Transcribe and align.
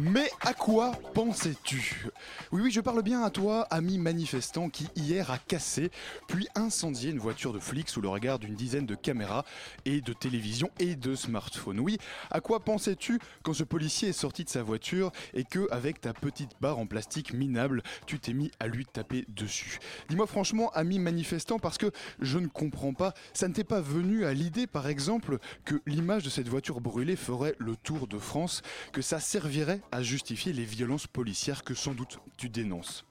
Mais 0.00 0.30
à 0.42 0.54
quoi 0.54 0.92
pensais-tu? 1.12 2.06
Oui, 2.52 2.62
oui, 2.62 2.70
je 2.70 2.80
parle 2.80 3.02
bien 3.02 3.24
à 3.24 3.30
toi, 3.30 3.66
ami 3.70 3.98
manifestant 3.98 4.68
qui 4.68 4.86
hier 4.94 5.30
a 5.32 5.38
cassé, 5.38 5.90
puis 6.28 6.46
incendié 6.54 7.10
une 7.10 7.18
voiture 7.18 7.52
de 7.52 7.58
flic 7.58 7.88
sous 7.88 8.00
le 8.00 8.08
regard 8.08 8.38
d'une 8.38 8.54
dizaine 8.54 8.86
de 8.86 8.94
caméras 8.94 9.44
et 9.86 10.00
de 10.00 10.12
télévisions 10.12 10.70
et 10.78 10.94
de 10.94 11.16
smartphones. 11.16 11.80
Oui, 11.80 11.98
à 12.30 12.40
quoi 12.40 12.60
pensais-tu 12.60 13.18
quand 13.42 13.54
ce 13.54 13.64
policier 13.64 14.10
est 14.10 14.12
sorti 14.12 14.44
de 14.44 14.48
sa 14.48 14.62
voiture 14.62 15.10
et 15.34 15.42
que, 15.42 15.66
avec 15.72 16.00
ta 16.00 16.12
petite 16.12 16.52
barre 16.60 16.78
en 16.78 16.86
plastique 16.86 17.32
minable, 17.32 17.82
tu 18.06 18.20
t'es 18.20 18.34
mis 18.34 18.52
à 18.60 18.68
lui 18.68 18.86
taper 18.86 19.24
dessus? 19.26 19.80
Dis-moi 20.08 20.28
franchement, 20.28 20.70
ami 20.74 21.00
manifestant, 21.00 21.58
parce 21.58 21.78
que 21.78 21.90
je 22.20 22.38
ne 22.38 22.46
comprends 22.46 22.94
pas, 22.94 23.14
ça 23.32 23.48
ne 23.48 23.52
t'est 23.52 23.64
pas 23.64 23.80
venu 23.80 24.24
à 24.26 24.32
l'idée, 24.32 24.68
par 24.68 24.86
exemple, 24.86 25.38
que 25.64 25.80
l'image 25.86 26.22
de 26.22 26.30
cette 26.30 26.48
voiture 26.48 26.80
brûlée 26.80 27.16
ferait 27.16 27.56
le 27.58 27.74
tour 27.74 28.06
de 28.06 28.18
France, 28.18 28.62
que 28.92 29.02
ça 29.02 29.18
servirait 29.18 29.80
à 29.92 30.02
justifier 30.02 30.52
les 30.52 30.64
violences 30.64 31.06
policières 31.06 31.64
que 31.64 31.74
sans 31.74 31.94
doute 31.94 32.18
tu 32.36 32.48
dénonces. 32.48 33.04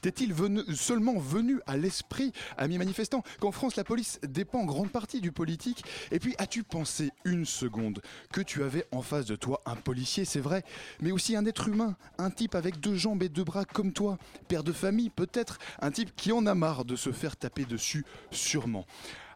T'est-il 0.00 0.32
venu, 0.32 0.62
seulement 0.74 1.18
venu 1.18 1.60
à 1.66 1.76
l'esprit, 1.76 2.32
amis 2.56 2.78
manifestants, 2.78 3.22
qu'en 3.40 3.52
France 3.52 3.76
la 3.76 3.84
police 3.84 4.20
dépend 4.22 4.60
en 4.60 4.64
grande 4.64 4.90
partie 4.90 5.20
du 5.20 5.32
politique? 5.32 5.84
Et 6.12 6.18
puis 6.18 6.34
as-tu 6.38 6.62
pensé 6.62 7.10
une 7.24 7.44
seconde 7.44 8.00
que 8.32 8.40
tu 8.40 8.62
avais 8.62 8.86
en 8.92 9.02
face 9.02 9.26
de 9.26 9.36
toi 9.36 9.62
un 9.66 9.76
policier, 9.76 10.24
c'est 10.24 10.40
vrai, 10.40 10.62
mais 11.00 11.10
aussi 11.10 11.36
un 11.36 11.44
être 11.46 11.68
humain, 11.68 11.96
un 12.18 12.30
type 12.30 12.54
avec 12.54 12.80
deux 12.80 12.94
jambes 12.96 13.22
et 13.22 13.28
deux 13.28 13.44
bras 13.44 13.64
comme 13.64 13.92
toi, 13.92 14.18
père 14.48 14.64
de 14.64 14.72
famille 14.72 15.10
peut-être, 15.10 15.58
un 15.80 15.90
type 15.90 16.14
qui 16.14 16.32
en 16.32 16.46
a 16.46 16.54
marre 16.54 16.84
de 16.84 16.96
se 16.96 17.12
faire 17.12 17.36
taper 17.36 17.64
dessus, 17.64 18.04
sûrement? 18.30 18.86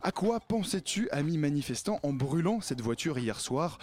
À 0.00 0.12
quoi 0.12 0.38
pensais-tu, 0.38 1.10
ami 1.10 1.38
manifestant, 1.38 1.98
en 2.04 2.12
brûlant 2.12 2.60
cette 2.60 2.80
voiture 2.80 3.18
hier 3.18 3.40
soir? 3.40 3.78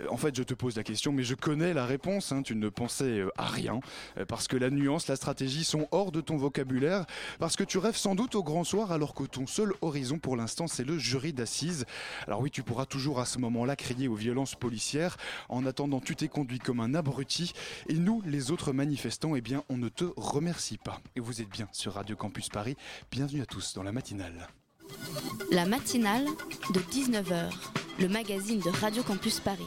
Euh, 0.00 0.06
En 0.10 0.16
fait, 0.16 0.34
je 0.34 0.42
te 0.42 0.52
pose 0.52 0.76
la 0.76 0.82
question, 0.82 1.12
mais 1.12 1.22
je 1.22 1.36
connais 1.36 1.72
la 1.74 1.86
réponse. 1.86 2.32
hein, 2.32 2.42
tu 2.42 2.56
ne 2.56 2.68
pensais 2.68 3.20
euh, 3.20 3.30
à 3.36 3.46
rien, 3.46 3.80
euh, 4.18 4.24
parce 4.24 4.48
que 4.48 4.56
la 4.56 4.70
nuance, 4.70 5.06
la 5.06 5.14
stratégie 5.14 5.62
sont 5.62 5.86
hors 5.92 6.10
de 6.10 6.20
ton 6.20 6.36
vocabulaire, 6.36 7.06
parce 7.38 7.54
que 7.54 7.62
tu 7.62 7.78
rêves 7.78 7.96
sans 7.96 8.16
doute 8.16 8.34
au 8.34 8.42
grand 8.42 8.64
soir, 8.64 8.90
alors 8.90 9.14
que 9.14 9.22
ton 9.24 9.46
seul 9.46 9.72
horizon 9.80 10.18
pour 10.18 10.36
l'instant, 10.36 10.66
c'est 10.66 10.84
le 10.84 10.98
jury 10.98 11.32
d'assises. 11.32 11.86
Alors 12.26 12.40
oui, 12.40 12.50
tu 12.50 12.64
pourras 12.64 12.86
toujours 12.86 13.20
à 13.20 13.24
ce 13.24 13.38
moment-là 13.38 13.76
crier 13.76 14.08
aux 14.08 14.16
violences 14.16 14.56
policières. 14.56 15.16
En 15.48 15.66
attendant, 15.66 16.00
tu 16.00 16.16
t'es 16.16 16.28
conduit 16.28 16.58
comme 16.58 16.80
un 16.80 16.94
abruti, 16.94 17.52
et 17.88 17.94
nous, 17.94 18.22
les 18.26 18.50
autres 18.50 18.72
manifestants, 18.72 19.36
eh 19.36 19.40
bien, 19.40 19.62
on 19.68 19.76
ne 19.76 19.88
te 19.88 20.04
remercie 20.16 20.78
pas. 20.78 21.00
Et 21.14 21.20
vous 21.20 21.40
êtes 21.40 21.48
bien 21.50 21.68
sur 21.72 21.94
Radio 21.94 22.16
Campus 22.16 22.48
Paris. 22.48 22.76
Bienvenue 23.12 23.42
à 23.42 23.46
tous 23.46 23.74
dans 23.74 23.84
la 23.84 23.92
matinale. 23.92 24.48
La 25.50 25.66
matinale 25.66 26.24
de 26.72 26.80
19h, 26.80 27.50
le 27.98 28.08
magazine 28.08 28.60
de 28.60 28.70
Radio 28.70 29.02
Campus 29.02 29.40
Paris. 29.40 29.66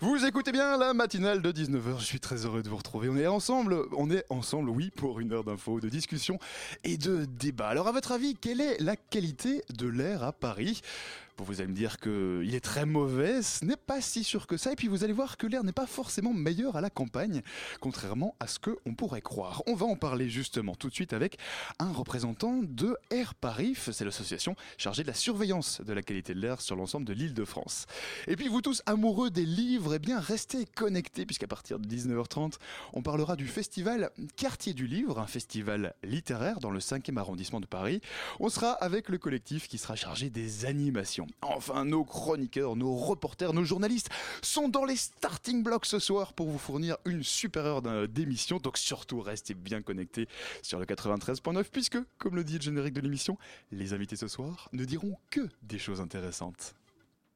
Vous 0.00 0.24
écoutez 0.24 0.52
bien 0.52 0.76
la 0.76 0.92
matinale 0.92 1.42
de 1.42 1.52
19h, 1.52 1.98
je 1.98 2.04
suis 2.04 2.20
très 2.20 2.44
heureux 2.44 2.62
de 2.62 2.68
vous 2.68 2.76
retrouver. 2.76 3.08
On 3.08 3.16
est 3.16 3.26
ensemble, 3.26 3.86
on 3.96 4.10
est 4.10 4.24
ensemble, 4.28 4.70
oui, 4.70 4.90
pour 4.90 5.20
une 5.20 5.32
heure 5.32 5.44
d'infos, 5.44 5.80
de 5.80 5.88
discussion 5.88 6.38
et 6.84 6.96
de 6.96 7.24
débat. 7.24 7.68
Alors 7.68 7.88
à 7.88 7.92
votre 7.92 8.12
avis, 8.12 8.34
quelle 8.34 8.60
est 8.60 8.80
la 8.80 8.96
qualité 8.96 9.62
de 9.76 9.86
l'air 9.86 10.24
à 10.24 10.32
Paris? 10.32 10.80
Vous 11.44 11.60
allez 11.60 11.68
me 11.68 11.74
dire 11.74 11.98
qu'il 11.98 12.54
est 12.54 12.64
très 12.64 12.86
mauvais, 12.86 13.42
ce 13.42 13.64
n'est 13.64 13.76
pas 13.76 14.00
si 14.00 14.24
sûr 14.24 14.46
que 14.46 14.56
ça, 14.56 14.72
et 14.72 14.76
puis 14.76 14.88
vous 14.88 15.04
allez 15.04 15.12
voir 15.12 15.36
que 15.36 15.46
l'air 15.46 15.64
n'est 15.64 15.72
pas 15.72 15.86
forcément 15.86 16.32
meilleur 16.32 16.76
à 16.76 16.80
la 16.80 16.90
campagne, 16.90 17.42
contrairement 17.80 18.34
à 18.40 18.46
ce 18.46 18.58
qu'on 18.58 18.94
pourrait 18.94 19.20
croire. 19.20 19.62
On 19.66 19.74
va 19.74 19.86
en 19.86 19.96
parler 19.96 20.28
justement 20.28 20.74
tout 20.74 20.88
de 20.88 20.94
suite 20.94 21.12
avec 21.12 21.38
un 21.78 21.92
représentant 21.92 22.60
de 22.62 22.96
Air 23.10 23.34
Paris, 23.34 23.74
c'est 23.76 24.04
l'association 24.04 24.54
chargée 24.78 25.02
de 25.02 25.08
la 25.08 25.14
surveillance 25.14 25.80
de 25.80 25.92
la 25.92 26.02
qualité 26.02 26.34
de 26.34 26.40
l'air 26.40 26.60
sur 26.60 26.76
l'ensemble 26.76 27.06
de 27.06 27.12
l'île 27.12 27.34
de 27.34 27.44
France. 27.44 27.86
Et 28.26 28.36
puis 28.36 28.48
vous 28.48 28.60
tous 28.60 28.82
amoureux 28.86 29.30
des 29.30 29.46
livres, 29.46 29.94
eh 29.94 29.98
bien 29.98 30.20
restez 30.20 30.66
connectés, 30.66 31.26
puisqu'à 31.26 31.46
partir 31.46 31.78
de 31.78 31.88
19h30, 31.88 32.54
on 32.92 33.02
parlera 33.02 33.36
du 33.36 33.46
festival 33.46 34.10
Quartier 34.36 34.74
du 34.74 34.86
Livre, 34.86 35.18
un 35.18 35.26
festival 35.26 35.94
littéraire 36.02 36.60
dans 36.60 36.70
le 36.70 36.80
5e 36.80 37.16
arrondissement 37.16 37.60
de 37.60 37.66
Paris. 37.66 38.00
On 38.38 38.48
sera 38.48 38.72
avec 38.72 39.08
le 39.08 39.18
collectif 39.18 39.68
qui 39.68 39.78
sera 39.78 39.96
chargé 39.96 40.30
des 40.30 40.64
animations. 40.64 41.26
Enfin, 41.42 41.84
nos 41.84 42.04
chroniqueurs, 42.04 42.76
nos 42.76 42.94
reporters, 42.94 43.52
nos 43.52 43.64
journalistes 43.64 44.10
sont 44.42 44.68
dans 44.68 44.84
les 44.84 44.96
starting 44.96 45.62
blocks 45.62 45.86
ce 45.86 45.98
soir 45.98 46.32
pour 46.32 46.48
vous 46.48 46.58
fournir 46.58 46.96
une 47.04 47.22
super 47.22 47.64
heure 47.64 48.08
d'émission. 48.08 48.58
Donc 48.58 48.78
surtout, 48.78 49.20
restez 49.20 49.54
bien 49.54 49.82
connectés 49.82 50.28
sur 50.62 50.78
le 50.78 50.86
93.9 50.86 51.64
puisque, 51.70 51.98
comme 52.18 52.36
le 52.36 52.44
dit 52.44 52.56
le 52.56 52.62
générique 52.62 52.94
de 52.94 53.00
l'émission, 53.00 53.38
les 53.72 53.92
invités 53.92 54.16
ce 54.16 54.28
soir 54.28 54.68
ne 54.72 54.84
diront 54.84 55.16
que 55.30 55.48
des 55.62 55.78
choses 55.78 56.00
intéressantes. 56.00 56.74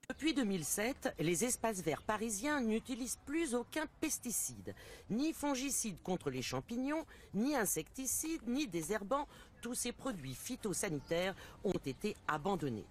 Depuis 0.09 0.35
2007, 0.35 1.15
les 1.19 1.45
espaces 1.45 1.81
verts 1.81 2.03
parisiens 2.03 2.61
n'utilisent 2.61 3.19
plus 3.25 3.55
aucun 3.55 3.87
pesticide, 4.01 4.75
ni 5.09 5.33
fongicide 5.33 5.97
contre 6.03 6.29
les 6.29 6.43
champignons, 6.43 7.07
ni 7.33 7.57
insecticide, 7.57 8.43
ni 8.47 8.67
désherbants. 8.67 9.27
Tous 9.63 9.75
ces 9.75 9.93
produits 9.93 10.35
phytosanitaires 10.35 11.35
ont 11.65 11.81
été 11.87 12.17
abandonnés. 12.29 12.85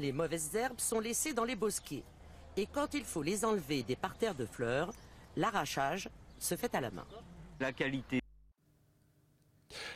Les 0.00 0.12
mauvaises 0.12 0.54
herbes 0.54 0.80
sont 0.80 0.98
laissées 0.98 1.34
dans 1.34 1.44
les 1.44 1.56
bosquets. 1.56 2.04
Et 2.56 2.64
quand 2.64 2.94
il 2.94 3.04
faut 3.04 3.22
les 3.22 3.44
enlever 3.44 3.82
des 3.82 3.96
parterres 3.96 4.34
de 4.34 4.46
fleurs, 4.46 4.94
l'arrachage 5.36 6.08
se 6.38 6.56
fait 6.56 6.74
à 6.74 6.80
la 6.80 6.90
main. 6.90 7.04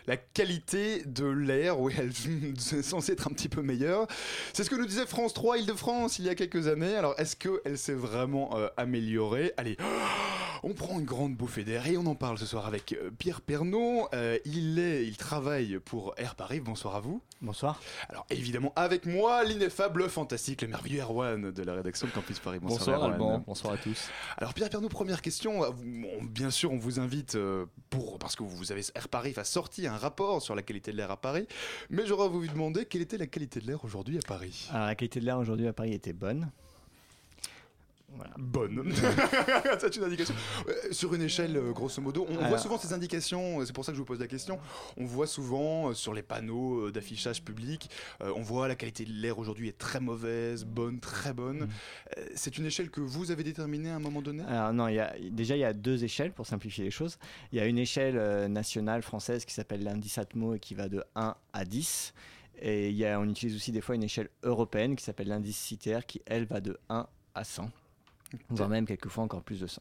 La 0.06 0.16
qualité 0.16 1.02
de 1.04 1.26
l'air, 1.26 1.80
oui, 1.80 1.94
elle 1.98 2.10
est 2.78 2.82
censée 2.82 3.12
être 3.12 3.26
un 3.26 3.30
petit 3.32 3.48
peu 3.48 3.62
meilleure. 3.62 4.06
C'est 4.52 4.64
ce 4.64 4.70
que 4.70 4.76
nous 4.76 4.86
disait 4.86 5.06
France 5.06 5.34
3 5.34 5.58
Île-de-France 5.58 6.18
il 6.18 6.26
y 6.26 6.28
a 6.28 6.34
quelques 6.34 6.68
années. 6.68 6.94
Alors, 6.96 7.14
est-ce 7.18 7.36
qu'elle 7.36 7.78
s'est 7.78 7.94
vraiment 7.94 8.56
euh, 8.58 8.68
améliorée? 8.76 9.52
Allez, 9.56 9.76
on 10.62 10.74
prend 10.74 10.98
une 10.98 11.04
grande 11.04 11.34
bouffée 11.36 11.64
d'air 11.64 11.86
et 11.86 11.96
on 11.96 12.06
en 12.06 12.14
parle 12.14 12.38
ce 12.38 12.46
soir 12.46 12.66
avec 12.66 12.92
euh, 12.92 13.10
Pierre 13.18 13.40
Pernaud. 13.40 14.08
Euh, 14.14 14.38
il, 14.44 14.78
est, 14.78 15.06
il 15.06 15.16
travaille 15.16 15.78
pour 15.84 16.14
Air 16.16 16.34
Paris. 16.34 16.60
Bonsoir 16.60 16.96
à 16.96 17.00
vous. 17.00 17.20
Bonsoir. 17.40 17.80
Alors, 18.08 18.26
évidemment, 18.30 18.72
avec 18.76 19.04
moi, 19.06 19.44
l'ineffable, 19.44 20.02
le 20.02 20.08
fantastique, 20.08 20.62
le 20.62 20.68
merveilleux 20.68 21.02
Erwan 21.02 21.50
de 21.50 21.62
la 21.62 21.74
rédaction 21.74 22.06
de 22.06 22.12
Campus 22.12 22.38
Paris. 22.38 22.58
Bonsoir, 22.60 22.98
Erwan. 22.98 23.12
Alban. 23.12 23.44
Bonsoir 23.46 23.74
à 23.74 23.76
tous. 23.76 24.08
Alors 24.38 24.54
Pierre 24.54 24.70
Pernaud, 24.70 24.88
première 24.88 25.20
question. 25.20 25.60
On- 25.60 26.24
bien 26.24 26.50
sûr, 26.50 26.72
on 26.72 26.78
vous 26.78 27.00
invite 27.00 27.36
pour 27.90 28.18
parce 28.18 28.34
que 28.36 28.42
vous 28.42 28.72
avez 28.72 28.82
Air 28.94 29.08
Paris 29.08 29.34
a 29.36 29.44
un 29.82 29.96
rapport 29.96 30.40
sur 30.40 30.54
la 30.54 30.62
qualité 30.62 30.92
de 30.92 30.96
l'air 30.96 31.10
à 31.10 31.16
Paris, 31.16 31.46
mais 31.90 32.06
j'aurais 32.06 32.28
voulu 32.28 32.48
vous 32.48 32.54
demander 32.54 32.86
quelle 32.86 33.02
était 33.02 33.18
la 33.18 33.26
qualité 33.26 33.60
de 33.60 33.66
l'air 33.66 33.84
aujourd'hui 33.84 34.18
à 34.18 34.22
Paris. 34.26 34.68
La 34.72 34.94
qualité 34.94 35.20
de 35.20 35.24
l'air 35.24 35.38
aujourd'hui 35.38 35.66
à 35.66 35.72
Paris 35.72 35.92
était 35.92 36.12
bonne. 36.12 36.50
Voilà. 38.16 38.32
Bonne. 38.38 38.92
C'est 39.80 39.96
une 39.96 40.04
indication. 40.04 40.34
Euh, 40.68 40.72
sur 40.92 41.12
une 41.14 41.22
échelle, 41.22 41.56
euh, 41.56 41.72
grosso 41.72 42.00
modo, 42.00 42.26
on 42.28 42.36
Alors- 42.36 42.48
voit 42.50 42.58
souvent 42.58 42.78
ces 42.78 42.92
indications. 42.92 43.64
C'est 43.64 43.72
pour 43.74 43.84
ça 43.84 43.92
que 43.92 43.96
je 43.96 44.00
vous 44.00 44.06
pose 44.06 44.20
la 44.20 44.26
question. 44.26 44.58
On 44.96 45.04
voit 45.04 45.26
souvent 45.26 45.90
euh, 45.90 45.94
sur 45.94 46.14
les 46.14 46.22
panneaux 46.22 46.86
euh, 46.86 46.92
d'affichage 46.92 47.42
public, 47.42 47.90
euh, 48.22 48.32
on 48.36 48.42
voit 48.42 48.68
la 48.68 48.74
qualité 48.76 49.04
de 49.04 49.12
l'air 49.12 49.38
aujourd'hui 49.38 49.68
est 49.68 49.78
très 49.78 50.00
mauvaise, 50.00 50.64
bonne, 50.64 51.00
très 51.00 51.32
bonne. 51.32 51.68
Euh, 52.18 52.24
C'est 52.34 52.56
une 52.58 52.66
échelle 52.66 52.90
que 52.90 53.00
vous 53.00 53.30
avez 53.30 53.42
déterminée 53.44 53.90
à 53.90 53.96
un 53.96 54.00
moment 54.00 54.22
donné? 54.22 54.42
Alors 54.44 54.72
non, 54.72 54.88
il 54.88 54.94
y 54.94 55.00
a, 55.00 55.12
déjà 55.30 55.56
il 55.56 55.60
y 55.60 55.64
a 55.64 55.72
deux 55.72 56.04
échelles 56.04 56.32
pour 56.32 56.46
simplifier 56.46 56.84
les 56.84 56.90
choses. 56.90 57.18
Il 57.52 57.58
y 57.58 57.60
a 57.60 57.66
une 57.66 57.78
échelle 57.78 58.46
nationale 58.50 59.02
française 59.02 59.44
qui 59.44 59.54
s'appelle 59.54 59.82
l'indice 59.82 60.18
Atmo 60.18 60.54
et 60.54 60.60
qui 60.60 60.74
va 60.74 60.88
de 60.88 61.02
1 61.16 61.34
à 61.52 61.64
10. 61.64 62.14
Et 62.62 62.90
il 62.90 62.96
y 62.96 63.04
a, 63.04 63.18
on 63.18 63.28
utilise 63.28 63.56
aussi 63.56 63.72
des 63.72 63.80
fois 63.80 63.94
une 63.96 64.04
échelle 64.04 64.28
européenne 64.44 64.94
qui 64.96 65.04
s'appelle 65.04 65.28
l'indice 65.28 65.56
CITER 65.58 66.00
qui 66.06 66.22
elle 66.26 66.44
va 66.46 66.60
de 66.60 66.78
1 66.88 67.06
à 67.34 67.44
100. 67.44 67.68
Voire 68.50 68.68
même 68.68 68.86
quelquefois 68.86 69.24
encore 69.24 69.42
plus 69.42 69.60
de 69.60 69.66
100. 69.66 69.80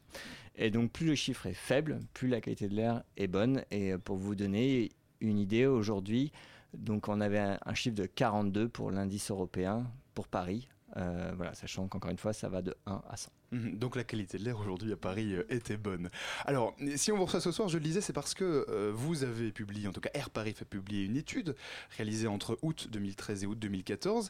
Et 0.56 0.70
donc 0.70 0.92
plus 0.92 1.06
le 1.08 1.16
chiffre 1.16 1.46
est 1.48 1.54
faible, 1.54 2.00
plus 2.14 2.28
la 2.28 2.42
qualité 2.42 2.68
de 2.68 2.76
l'air 2.76 3.04
est 3.18 3.28
bonne. 3.28 3.64
Et 3.72 3.94
euh, 3.94 3.98
pour 3.98 4.18
vous 4.18 4.36
donner 4.36 4.92
une 5.22 5.40
idée, 5.40 5.66
aujourd'hui, 5.66 6.32
donc 6.74 7.08
on 7.08 7.22
avait 7.22 7.40
un, 7.40 7.60
un 7.66 7.74
chiffre 7.74 7.96
de 7.96 8.06
42 8.06 8.70
pour 8.70 8.92
l'indice 8.92 9.32
européen 9.32 9.86
pour 10.14 10.28
Paris. 10.28 10.68
Euh, 10.98 11.32
voilà, 11.36 11.54
sachant 11.56 11.88
qu'encore 11.88 12.12
une 12.12 12.18
fois, 12.18 12.34
ça 12.34 12.50
va 12.50 12.62
de 12.62 12.76
1 12.86 13.02
à 13.10 13.18
100. 13.18 13.32
Mhm, 13.52 13.78
Donc 13.80 13.96
la 13.96 14.04
qualité 14.04 14.38
de 14.38 14.44
l'air 14.44 14.60
aujourd'hui 14.60 14.92
à 14.94 14.96
Paris 14.96 15.34
euh, 15.34 15.44
était 15.50 15.78
bonne. 15.78 16.10
Alors, 16.46 16.76
si 16.96 17.12
on 17.12 17.18
vous 17.18 17.26
reçoit 17.26 17.42
ce 17.42 17.52
soir, 17.52 17.68
je 17.68 17.78
le 17.78 17.84
disais, 17.84 18.02
c'est 18.02 18.14
parce 18.14 18.34
que 18.36 18.66
euh, 18.70 18.92
vous 18.94 19.24
avez 19.24 19.52
publié, 19.52 19.88
en 19.88 19.92
tout 19.92 20.02
cas 20.02 20.12
Air 20.14 20.30
Paris 20.30 20.54
fait 20.54 20.66
publier 20.66 21.06
une 21.06 21.18
étude 21.18 21.56
réalisée 21.98 22.28
entre 22.28 22.60
août 22.62 22.90
2013 22.92 23.44
et 23.44 23.48
août 23.48 23.58
2014. 23.58 24.30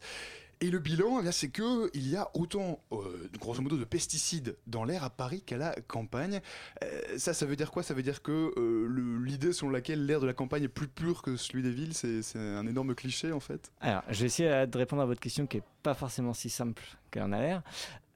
Et 0.63 0.69
le 0.69 0.79
bilan, 0.79 1.21
c'est 1.33 1.49
que 1.49 1.91
il 1.93 2.07
y 2.09 2.15
a 2.15 2.29
autant, 2.35 2.79
euh, 2.93 3.29
grosso 3.37 3.61
modo, 3.61 3.75
de 3.75 3.83
pesticides 3.83 4.55
dans 4.65 4.85
l'air 4.85 5.03
à 5.03 5.09
Paris 5.09 5.41
qu'à 5.45 5.57
la 5.57 5.75
campagne. 5.89 6.39
Euh, 6.81 7.01
ça, 7.17 7.33
ça 7.33 7.45
veut 7.45 7.57
dire 7.57 7.69
quoi? 7.69 7.83
Ça 7.83 7.93
veut 7.93 8.01
dire 8.01 8.21
que 8.21 8.53
euh, 8.55 9.19
l'idée 9.25 9.51
selon 9.51 9.71
laquelle 9.71 10.05
l'air 10.05 10.21
de 10.21 10.25
la 10.25 10.31
campagne 10.31 10.63
est 10.63 10.69
plus 10.69 10.87
pur 10.87 11.21
que 11.21 11.35
celui 11.35 11.63
des 11.63 11.71
villes, 11.71 11.93
c'est 11.93 12.39
un 12.39 12.65
énorme 12.65 12.95
cliché 12.95 13.33
en 13.33 13.41
fait? 13.41 13.73
Alors, 13.81 14.03
je 14.07 14.21
vais 14.21 14.27
essayer 14.27 14.65
de 14.65 14.77
répondre 14.77 15.01
à 15.01 15.05
votre 15.05 15.19
question 15.19 15.47
qui 15.47 15.57
est 15.57 15.63
pas 15.83 15.95
forcément 15.95 16.33
si 16.33 16.49
simple 16.49 16.81
qu'elle 17.11 17.23
en 17.23 17.33
a 17.33 17.41
l'air. 17.41 17.61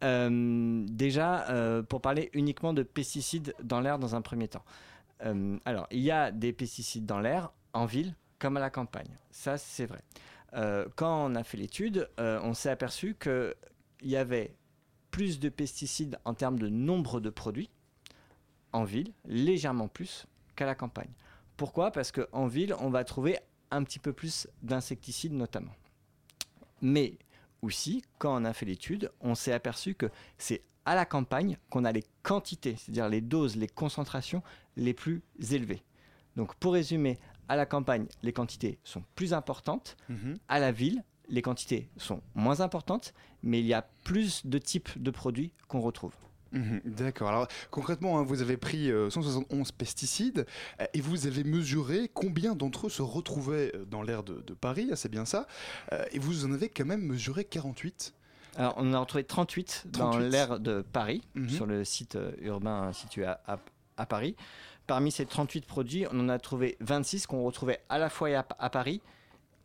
Déjà, 0.02 1.84
pour 1.90 2.00
parler 2.00 2.30
uniquement 2.32 2.72
de 2.72 2.84
pesticides 2.84 3.56
dans 3.62 3.82
l'air 3.82 4.00
dans 4.00 4.16
un 4.16 4.22
premier 4.22 4.48
temps. 4.48 4.64
Alors, 5.66 5.88
il 5.92 6.00
y 6.00 6.12
a 6.12 6.32
des 6.32 6.54
pesticides 6.54 7.06
dans 7.06 7.20
l'air 7.20 7.52
en 7.74 7.86
ville 7.86 8.16
comme 8.40 8.56
à 8.56 8.62
la 8.62 8.70
campagne. 8.70 9.18
Ça, 9.32 9.58
c'est 9.58 9.86
vrai. 9.86 10.00
Euh, 10.58 10.88
quand 10.96 11.26
on 11.26 11.36
a 11.36 11.44
fait 11.44 11.58
l'étude, 11.58 12.10
euh, 12.20 12.40
on 12.44 12.54
s'est 12.54 12.70
aperçu 12.70 13.16
qu'il 13.16 13.54
y 14.02 14.16
avait 14.16 14.56
plus 15.12 15.40
de 15.40 15.50
pesticides 15.50 16.18
en 16.26 16.34
termes 16.34 16.60
de 16.60 16.68
nombre 16.68 17.20
de 17.20 17.30
produits 17.30 17.70
en 18.74 18.84
ville, 18.84 19.14
légèrement 19.26 19.88
plus 19.88 20.28
qu'à 20.56 20.66
la 20.66 20.76
campagne. 20.76 21.12
Pourquoi? 21.56 21.92
Parce 21.92 22.12
qu'en 22.12 22.48
ville, 22.48 22.76
on 22.80 22.90
va 22.90 23.04
trouver 23.04 23.38
un 23.72 23.84
petit 23.84 24.00
peu 24.00 24.14
plus 24.14 24.48
d'insecticides 24.62 25.34
notamment. 25.34 25.74
Mais 26.82 27.18
aussi, 27.62 28.04
quand 28.20 28.42
on 28.42 28.46
a 28.46 28.54
fait 28.54 28.66
l'étude, 28.66 29.12
on 29.22 29.36
s'est 29.36 29.54
aperçu 29.54 29.96
que 29.96 30.10
c'est 30.38 30.64
à 30.86 30.96
la 30.96 31.06
campagne 31.06 31.58
qu'on 31.70 31.86
a 31.86 31.92
les 31.92 32.04
quantités, 32.24 32.76
c'est-à-dire 32.78 33.10
les 33.10 33.22
doses, 33.22 33.56
les 33.56 33.68
concentrations 33.68 34.42
les 34.76 34.94
plus 34.94 35.22
élevées. 35.52 35.84
Donc 36.36 36.56
pour 36.56 36.74
résumer, 36.74 37.20
à 37.50 37.56
la 37.56 37.66
campagne, 37.66 38.06
les 38.24 38.34
quantités 38.34 38.80
sont 38.84 39.04
plus 39.16 39.34
importantes, 39.34 39.98
à 40.48 40.60
la 40.60 40.72
ville, 40.72 41.04
les 41.30 41.42
quantités 41.42 41.90
sont 41.98 42.22
moins 42.36 42.62
importantes, 42.62 43.14
mais 43.44 43.60
il 43.60 43.66
y 43.66 43.74
a 43.74 43.86
plus 44.04 44.46
de 44.46 44.58
types 44.58 44.90
de 45.02 45.12
produits 45.12 45.52
qu'on 45.68 45.82
retrouve. 45.82 46.14
Mhm, 46.54 46.80
D'accord. 46.86 47.28
Alors 47.28 47.48
concrètement, 47.72 48.18
hein, 48.20 48.24
vous 48.24 48.42
avez 48.42 48.56
pris 48.56 48.90
euh, 48.90 49.10
171 49.10 49.74
pesticides 49.74 50.46
euh, 50.80 50.86
et 50.94 51.02
vous 51.02 51.28
avez 51.28 51.44
mesuré 51.44 52.10
combien 52.14 52.56
d'entre 52.56 52.88
eux 52.88 52.90
se 52.90 53.02
retrouvaient 53.02 53.74
euh, 53.76 53.84
dans 53.84 54.02
l'air 54.02 54.24
de, 54.24 54.36
de 54.42 54.54
Paris, 54.54 54.88
ah, 54.92 54.96
c'est 54.96 55.10
bien 55.10 55.26
ça. 55.26 55.46
Euh, 55.92 56.06
et 56.14 56.20
vous 56.20 56.46
en 56.46 56.54
avez 56.54 56.70
quand 56.70 56.86
même 56.86 57.02
mesuré 57.02 57.44
48. 57.44 58.14
Alors, 58.56 58.76
on 58.78 58.90
en 58.90 58.94
a 58.94 59.00
retrouvé 59.00 59.26
38, 59.26 59.84
dans 59.88 60.12
38. 60.12 60.30
l'aire 60.30 60.60
de 60.62 60.82
Paris, 60.82 61.22
Mhm. 61.36 61.50
sur 61.50 61.66
le 61.66 61.84
site 61.84 62.16
euh, 62.16 62.32
urbain 62.42 62.94
situé 62.94 63.26
à, 63.26 63.42
à- 63.46 63.60
à 63.98 64.06
Paris. 64.06 64.36
Parmi 64.88 65.12
ces 65.12 65.26
38 65.26 65.66
produits, 65.66 66.06
on 66.14 66.20
en 66.22 66.30
a 66.30 66.40
trouvé 66.40 66.78
26 66.80 67.28
qu'on 67.28 67.44
retrouvait 67.44 67.82
à 67.90 67.98
la 67.98 68.10
fois 68.10 68.30
à, 68.58 68.70
Paris 68.70 69.02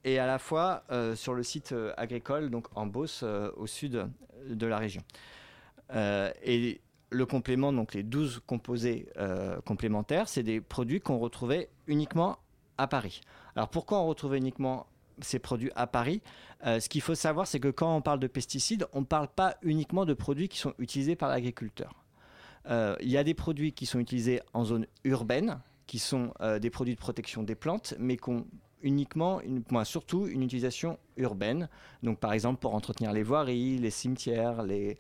et 0.02 0.19
à 0.19 0.26
la 0.26 0.40
fois 0.40 0.82
euh, 0.90 1.14
sur 1.14 1.34
le 1.34 1.44
site 1.44 1.70
euh, 1.70 1.94
agricole, 1.96 2.50
donc 2.50 2.66
en 2.74 2.86
Beauce, 2.86 3.20
euh, 3.22 3.52
au 3.56 3.69
sud 3.69 4.08
de 4.48 4.66
la 4.66 4.78
région. 4.78 5.02
Et 5.94 6.80
le 7.10 7.26
complément, 7.26 7.72
donc 7.72 7.94
les 7.94 8.02
12 8.02 8.40
composés 8.46 9.06
complémentaires, 9.66 10.26
c'est 10.26 10.42
des 10.42 10.60
produits 10.62 11.00
qu'on 11.00 11.19
retrouvait 11.19 11.69
uniquement 11.86 12.38
à 12.78 12.88
Paris. 12.88 13.20
Alors 13.54 13.69
pourquoi 13.69 14.00
on 14.00 14.06
retrouvait 14.06 14.38
uniquement 14.38 14.86
ces 15.20 15.38
produits 15.38 15.70
à 15.76 15.86
Paris? 15.86 16.22
Ce 16.64 16.88
qu'il 16.88 17.02
faut 17.02 17.14
savoir, 17.14 17.46
c'est 17.46 17.60
que 17.60 17.69
quand 17.69 17.94
on 17.94 18.00
parle 18.00 18.20
de 18.20 18.26
pesticides, 18.26 18.86
on 18.94 19.00
ne 19.00 19.06
parle 19.06 19.28
pas 19.28 19.56
uniquement 19.60 20.06
de 20.06 20.14
produits 20.14 20.48
qui 20.48 20.58
sont 20.58 20.72
utilisés 20.78 21.14
par 21.14 21.28
l'agriculteur. 21.28 22.01
Euh, 22.69 22.97
Il 23.00 23.11
y 23.11 23.17
a 23.17 23.25
des 23.25 23.35
produits 23.35 23.73
qui 23.73 23.87
sont 23.87 23.99
utilisés 23.99 24.41
en 24.53 24.64
zone 24.64 24.87
urbaine, 25.05 25.61
qui 25.87 25.99
sont 25.99 26.32
euh, 26.41 26.59
des 26.59 26.70
produits 26.70 26.94
de 26.94 27.00
protection 27.00 27.43
des 27.43 27.55
plantes, 27.55 27.94
mais 27.99 28.17
qui 28.17 28.31
ont 28.31 28.47
uniquement, 28.82 29.41
une, 29.41 29.62
surtout 29.85 30.26
une 30.26 30.43
utilisation 30.43 30.99
urbaine. 31.17 31.69
Donc 32.03 32.19
par 32.19 32.32
exemple 32.32 32.61
pour 32.61 32.75
entretenir 32.75 33.12
les 33.12 33.23
voiries, 33.23 33.79
les 33.79 33.91
cimetières, 33.91 34.62
les, 34.62 34.97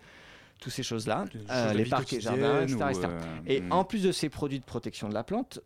toutes 0.60 0.72
ces 0.72 0.82
choses-là, 0.82 1.24
choses 1.32 1.42
euh, 1.50 1.72
les 1.72 1.84
parcs 1.84 2.12
et 2.12 2.20
jardins, 2.20 2.62
etc. 2.62 2.78
euh, 3.04 3.20
Et 3.46 3.60
hmm. 3.60 3.72
en 3.72 3.84
plus 3.84 4.02
de 4.02 4.12
ces 4.12 4.28
produits 4.28 4.60
de 4.60 4.64
protection 4.64 5.08
de 5.08 5.14
la 5.14 5.24
plante, 5.24 5.60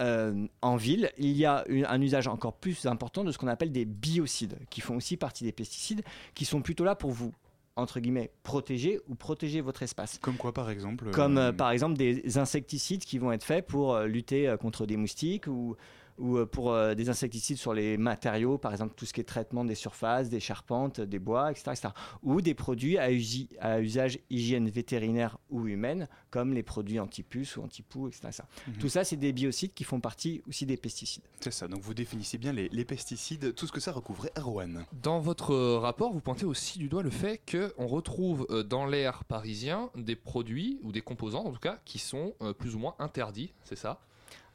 euh, 0.00 0.46
en 0.62 0.76
ville, 0.76 1.10
il 1.18 1.32
y 1.32 1.44
a 1.44 1.64
une- 1.68 1.84
un 1.86 2.00
usage 2.00 2.26
encore 2.26 2.54
plus 2.54 2.86
important 2.86 3.24
de 3.24 3.32
ce 3.32 3.38
qu'on 3.38 3.46
appelle 3.48 3.72
des 3.72 3.84
biocides, 3.84 4.58
qui 4.70 4.80
font 4.80 4.96
aussi 4.96 5.16
partie 5.16 5.44
des 5.44 5.52
pesticides, 5.52 6.02
qui 6.34 6.44
sont 6.44 6.62
plutôt 6.62 6.84
là 6.84 6.94
pour 6.94 7.10
vous, 7.10 7.32
entre 7.76 8.00
guillemets, 8.00 8.30
protéger 8.42 9.00
ou 9.08 9.14
protéger 9.14 9.60
votre 9.60 9.82
espace. 9.82 10.18
Comme 10.18 10.36
quoi 10.36 10.52
par 10.52 10.70
exemple 10.70 11.10
Comme 11.10 11.38
euh, 11.38 11.48
euh, 11.48 11.52
par 11.52 11.70
exemple 11.70 11.96
des 11.96 12.38
insecticides 12.38 13.04
qui 13.04 13.18
vont 13.18 13.32
être 13.32 13.44
faits 13.44 13.66
pour 13.66 13.94
euh, 13.94 14.06
lutter 14.06 14.54
contre 14.60 14.86
des 14.86 14.96
moustiques 14.96 15.46
ou, 15.46 15.76
ou 16.18 16.36
euh, 16.38 16.46
pour 16.46 16.72
euh, 16.72 16.94
des 16.94 17.08
insecticides 17.08 17.56
sur 17.56 17.74
les 17.74 17.96
matériaux, 17.96 18.58
par 18.58 18.72
exemple 18.72 18.94
tout 18.96 19.06
ce 19.06 19.12
qui 19.12 19.20
est 19.20 19.24
traitement 19.24 19.64
des 19.64 19.74
surfaces, 19.74 20.28
des 20.28 20.40
charpentes, 20.40 21.00
des 21.00 21.18
bois, 21.18 21.50
etc. 21.50 21.70
etc. 21.72 21.88
Ou 22.22 22.40
des 22.40 22.54
produits 22.54 22.98
à, 22.98 23.10
usi- 23.10 23.48
à 23.60 23.80
usage 23.80 24.18
hygiène 24.30 24.68
vétérinaire 24.68 25.38
ou 25.50 25.66
humaine, 25.66 26.08
comme 26.30 26.52
les 26.54 26.62
produits 26.62 27.00
anti-puces 27.00 27.56
ou 27.56 27.62
anti-poux, 27.62 28.08
etc. 28.08 28.20
etc. 28.28 28.42
Mhm. 28.68 28.74
Tout 28.78 28.88
ça, 28.88 29.04
c'est 29.04 29.16
des 29.16 29.32
biocides 29.32 29.74
qui 29.74 29.84
font 29.84 30.00
partie 30.00 30.42
aussi 30.48 30.66
des 30.66 30.76
pesticides. 30.76 31.22
C'est 31.40 31.52
ça, 31.52 31.68
donc 31.68 31.80
vous 31.80 31.94
définissez 31.94 32.38
bien 32.38 32.52
les, 32.52 32.68
les 32.68 32.84
pesticides, 32.84 33.54
tout 33.54 33.66
ce 33.66 33.72
que 33.72 33.80
ça 33.80 33.92
recouvrait. 33.92 34.32
Erwan. 34.36 34.84
Dans 35.02 35.20
votre 35.20 35.52
euh, 35.52 35.78
rapport, 35.78 36.12
vous 36.12 36.20
pointez 36.20 36.44
aussi 36.44 36.78
du 36.78 36.88
doigt 36.88 37.02
le 37.02 37.10
fait 37.10 37.40
qu'on 37.50 37.86
retrouve 37.86 38.46
dans 38.68 38.86
l'air 38.86 39.24
parisien 39.24 39.90
des 39.96 40.16
produits, 40.16 40.78
ou 40.82 40.92
des 40.92 41.00
composants 41.02 41.44
en 41.44 41.52
tout 41.52 41.58
cas, 41.60 41.78
qui 41.84 41.98
sont 41.98 42.34
plus 42.58 42.74
ou 42.74 42.78
moins 42.78 42.94
interdits, 42.98 43.52
c'est 43.64 43.76
ça? 43.76 44.00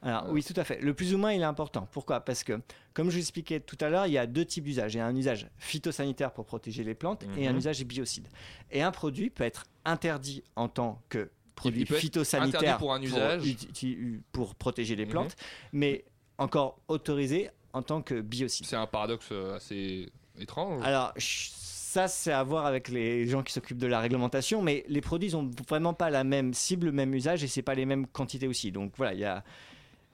Alors 0.04 0.28
oui, 0.30 0.44
tout 0.44 0.54
à 0.56 0.64
fait. 0.64 0.80
Le 0.82 0.94
plus 0.94 1.14
ou 1.14 1.18
moins, 1.18 1.34
il 1.34 1.42
est 1.42 1.46
important. 1.46 1.88
Pourquoi? 1.92 2.20
Parce 2.20 2.44
que, 2.44 2.60
comme 2.94 3.08
je 3.08 3.12
vous 3.14 3.18
l'expliquais 3.18 3.60
tout 3.60 3.78
à 3.82 3.90
l'heure, 3.90 4.06
il 4.06 4.14
y 4.14 4.18
a 4.18 4.28
deux 4.28 4.46
types 4.46 4.64
d'usages. 4.64 4.94
Il 4.94 4.98
y 4.98 5.00
a 5.02 5.06
un 5.08 5.16
usage 5.16 5.48
phytosanitaire 5.58 6.32
pour 6.34 6.46
protéger 6.46 6.84
les 6.84 6.94
plantes 6.94 7.26
et 7.38 7.48
un 7.48 7.52
Mhm. 7.54 7.58
usage 7.58 7.84
biocide. 7.84 8.28
Et 8.72 8.82
un 8.84 8.92
produit 8.92 9.30
peut 9.30 9.44
être 9.44 9.66
interdit 9.86 10.44
en 10.56 10.68
tant 10.68 11.02
que 11.10 11.30
produit 11.56 11.82
il 11.82 11.88
peut 11.88 11.96
être 11.96 12.00
phytosanitaire 12.02 12.78
pour 12.78 12.94
un 12.94 13.02
usage? 13.02 13.44
uti- 13.44 13.70
uti- 13.72 14.20
pour 14.32 14.54
protéger 14.56 14.96
les 14.96 15.06
Mhm. 15.06 15.12
plantes, 15.12 15.36
mais 15.74 16.06
encore 16.38 16.80
autorisé 16.88 17.50
en 17.74 17.82
tant 17.82 18.02
que 18.04 18.22
biocide. 18.22 18.68
C'est 18.68 18.76
un 18.76 18.86
paradoxe 18.86 19.30
euh, 19.32 19.56
assez 19.56 20.10
étrange. 20.40 20.84
Alors, 20.86 21.12
ça, 21.18 22.08
c'est 22.08 22.32
à 22.32 22.44
voir 22.44 22.66
avec 22.68 22.90
les 22.90 23.26
gens 23.28 23.42
qui 23.42 23.52
s'occupent 23.54 23.78
de 23.80 23.88
la 23.88 24.00
réglementation, 24.00 24.62
mais 24.62 24.86
les 24.88 25.02
produits 25.02 25.32
n'ont 25.32 25.50
vraiment 25.68 25.94
pas 25.96 26.12
la 26.12 26.24
même 26.24 26.54
cible, 26.54 26.88
le 26.88 26.92
même 26.92 27.14
usage, 27.16 27.44
et 27.44 27.48
c'est 27.48 27.64
pas 27.64 27.74
les 27.74 27.86
mêmes 27.88 28.06
quantités 28.06 28.48
aussi. 28.48 28.72
Donc 28.72 28.94
voilà, 28.98 29.14
il 29.16 29.20
y 29.20 29.26
a, 29.26 29.44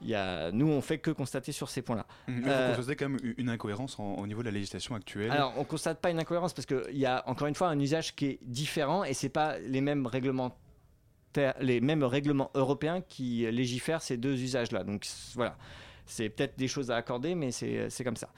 y 0.07 0.15
a, 0.15 0.51
nous, 0.51 0.67
on 0.67 0.81
fait 0.81 0.97
que 0.99 1.11
constater 1.11 1.51
sur 1.51 1.69
ces 1.69 1.81
points-là. 1.81 2.05
Euh, 2.29 2.69
vous 2.71 2.75
constatez 2.77 2.95
quand 2.95 3.09
même 3.09 3.19
une 3.37 3.49
incohérence 3.49 3.99
en- 3.99 4.15
au 4.15 4.27
niveau 4.27 4.41
de 4.41 4.45
la 4.47 4.51
législation 4.51 4.95
actuelle. 4.95 5.31
Alors, 5.31 5.53
on 5.57 5.63
constate 5.63 5.99
pas 6.01 6.09
une 6.09 6.19
incohérence 6.19 6.53
parce 6.53 6.65
qu'il 6.65 6.97
y 6.97 7.05
a 7.05 7.23
encore 7.27 7.47
une 7.47 7.55
fois 7.55 7.67
un 7.69 7.79
usage 7.79 8.15
qui 8.15 8.25
est 8.25 8.39
différent 8.43 9.03
et 9.03 9.13
c'est 9.13 9.29
pas 9.29 9.57
les 9.59 9.81
mêmes 9.81 10.05
réglementaires, 10.07 11.53
les 11.59 11.81
mêmes 11.81 12.03
règlements 12.03 12.51
européens 12.53 13.01
qui 13.01 13.45
légifèrent 13.51 14.01
ces 14.01 14.17
deux 14.17 14.39
usages-là. 14.41 14.83
Donc 14.83 15.05
voilà, 15.35 15.57
c'est 16.05 16.29
peut-être 16.29 16.57
des 16.57 16.67
choses 16.67 16.91
à 16.91 16.95
accorder, 16.97 17.33
mais 17.35 17.51
c'est 17.51 18.03
comme 18.03 18.17
ça. 18.17 18.29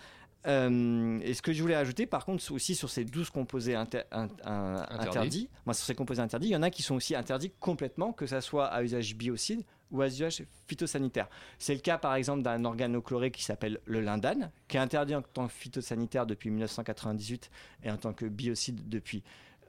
Euh, 0.47 1.19
et 1.23 1.33
ce 1.33 1.41
que 1.41 1.53
je 1.53 1.61
voulais 1.61 1.75
ajouter, 1.75 2.05
par 2.05 2.23
contre, 2.25 2.51
aussi 2.51 2.75
sur 2.75 2.89
ces 2.89 3.03
12 3.05 3.29
composés 3.29 3.75
inter- 3.75 4.03
in- 4.11 4.27
un- 4.43 4.75
Interdits. 4.89 5.07
interdits, 5.09 5.49
moi 5.65 5.73
sur 5.73 5.85
ces 5.85 5.95
composés 5.95 6.21
interdits, 6.21 6.47
il 6.49 6.51
y 6.51 6.55
en 6.55 6.61
a 6.61 6.69
qui 6.69 6.83
sont 6.83 6.95
aussi 6.95 7.15
interdits 7.15 7.51
complètement, 7.59 8.13
que 8.13 8.27
ça 8.27 8.41
soit 8.41 8.67
à 8.67 8.83
usage 8.83 9.15
biocide 9.15 9.63
ou 9.91 10.01
à 10.01 10.07
usage 10.07 10.43
phytosanitaire. 10.67 11.27
C'est 11.57 11.73
le 11.73 11.79
cas 11.79 11.97
par 11.97 12.15
exemple 12.15 12.41
d'un 12.43 12.63
organochloré 12.65 13.31
qui 13.31 13.43
s'appelle 13.43 13.79
le 13.85 14.01
lindane, 14.01 14.51
qui 14.67 14.77
est 14.77 14.79
interdit 14.79 15.15
en 15.15 15.21
tant 15.21 15.47
que 15.47 15.53
phytosanitaire 15.53 16.25
depuis 16.25 16.49
1998 16.49 17.49
et 17.83 17.89
en 17.91 17.97
tant 17.97 18.13
que 18.13 18.25
biocide 18.25 18.87
depuis 18.87 19.23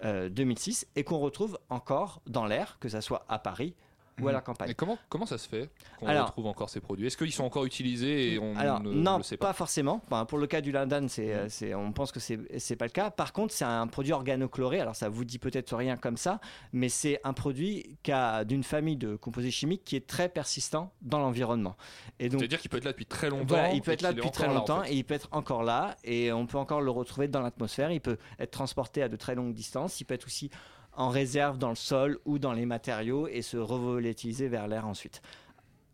euh, 0.04 0.28
2006, 0.28 0.87
et 0.95 1.04
qu'on 1.04 1.18
retrouve 1.18 1.59
encore 1.71 2.21
dans 2.26 2.45
l'air, 2.45 2.76
que 2.80 2.88
ça 2.90 3.00
soit 3.00 3.25
à 3.30 3.38
Paris 3.38 3.75
ou 4.21 4.29
à 4.29 4.33
la 4.33 4.41
campagne. 4.41 4.71
Et 4.71 4.75
comment, 4.75 4.99
comment 5.09 5.27
ça 5.27 5.37
se 5.39 5.49
fait 5.49 5.69
qu'on 5.99 6.07
retrouve 6.07 6.47
encore 6.47 6.71
ces 6.71 6.81
produits? 6.81 7.07
Est-ce 7.07 7.17
qu'ils 7.17 7.33
sont 7.33 7.45
encore 7.45 7.65
utilisés 7.67 8.33
et 8.35 8.39
on 8.39 8.57
Alors 8.57 8.81
ne 8.83 8.93
non, 8.93 9.19
le 9.19 9.23
sait 9.23 9.37
pas? 9.37 9.49
pas, 9.49 9.53
forcément. 9.53 10.01
Enfin, 10.07 10.25
pour 10.25 10.39
le 10.39 10.47
cas 10.47 10.61
du 10.61 10.73
lindane, 10.73 11.09
c'est, 11.09 11.35
Mhm. 11.73 11.79
on 11.79 11.93
pense 11.93 12.13
que 12.13 12.21
c'est, 12.21 12.39
c'est 12.59 12.77
pas 12.77 12.87
le 12.87 12.91
cas. 12.93 13.11
Par 13.11 13.33
contre, 13.33 13.53
c'est 13.53 13.65
un 13.65 13.87
produit 13.87 14.13
organochloré. 14.13 14.81
Alors 14.81 14.97
ça 14.97 15.09
vous 15.09 15.25
dit 15.25 15.39
peut-être 15.39 15.77
rien 15.77 15.97
comme 15.97 16.17
ça, 16.17 16.41
mais 16.73 16.89
c'est 16.89 17.21
un 17.25 17.33
produit 17.35 17.99
d'une 18.47 18.65
famille 18.65 18.97
de 18.97 19.17
composés 19.17 19.51
chimiques 19.51 19.85
qui 19.85 19.97
est 19.97 20.07
très 20.07 20.29
persistant 20.29 20.93
dans 21.03 21.19
l'environnement. 21.19 21.77
Et 22.19 22.29
donc 22.29 22.41
C'est-à-dire 22.41 22.61
qu'il 22.61 22.71
peut 22.71 22.79
être 22.79 22.85
là 22.85 22.93
depuis 22.93 23.07
très 23.07 23.29
longtemps. 23.31 23.45
Voilà, 23.49 23.73
il 23.73 23.83
peut 23.83 23.93
être 23.93 24.03
là 24.03 24.13
depuis 24.13 24.31
très 24.31 24.45
encore 24.45 24.55
là, 24.55 24.57
en 24.57 24.61
longtemps 24.61 24.83
fait. 24.85 24.93
et 24.93 24.97
il 24.97 25.05
peut 25.05 25.15
être 25.15 25.29
encore 25.33 25.63
là 25.63 25.97
et 26.05 26.33
on 26.33 26.47
peut 26.47 26.59
encore 26.59 26.81
le 26.81 26.91
retrouver 26.91 27.29
dans 27.29 27.43
l'atmosphère. 27.43 27.91
Il 27.91 28.01
peut 28.01 28.17
être 28.39 28.51
transporté 28.51 29.03
à 29.03 29.09
de 29.09 29.17
très 29.17 29.35
longues 29.35 29.53
distances. 29.53 30.01
Il 30.01 30.05
peut 30.05 30.15
être 30.15 30.27
aussi 30.27 30.51
en 30.97 31.09
réserve 31.09 31.59
dans 31.59 31.69
le 31.69 31.76
sol 31.76 32.19
ou 32.25 32.38
dans 32.38 32.53
les 32.53 32.67
matériaux 32.67 33.29
et 33.29 33.43
se 33.43 33.57
revolatiliser 33.57 34.49
vers 34.49 34.67
l'air 34.67 34.87
ensuite. 34.87 35.23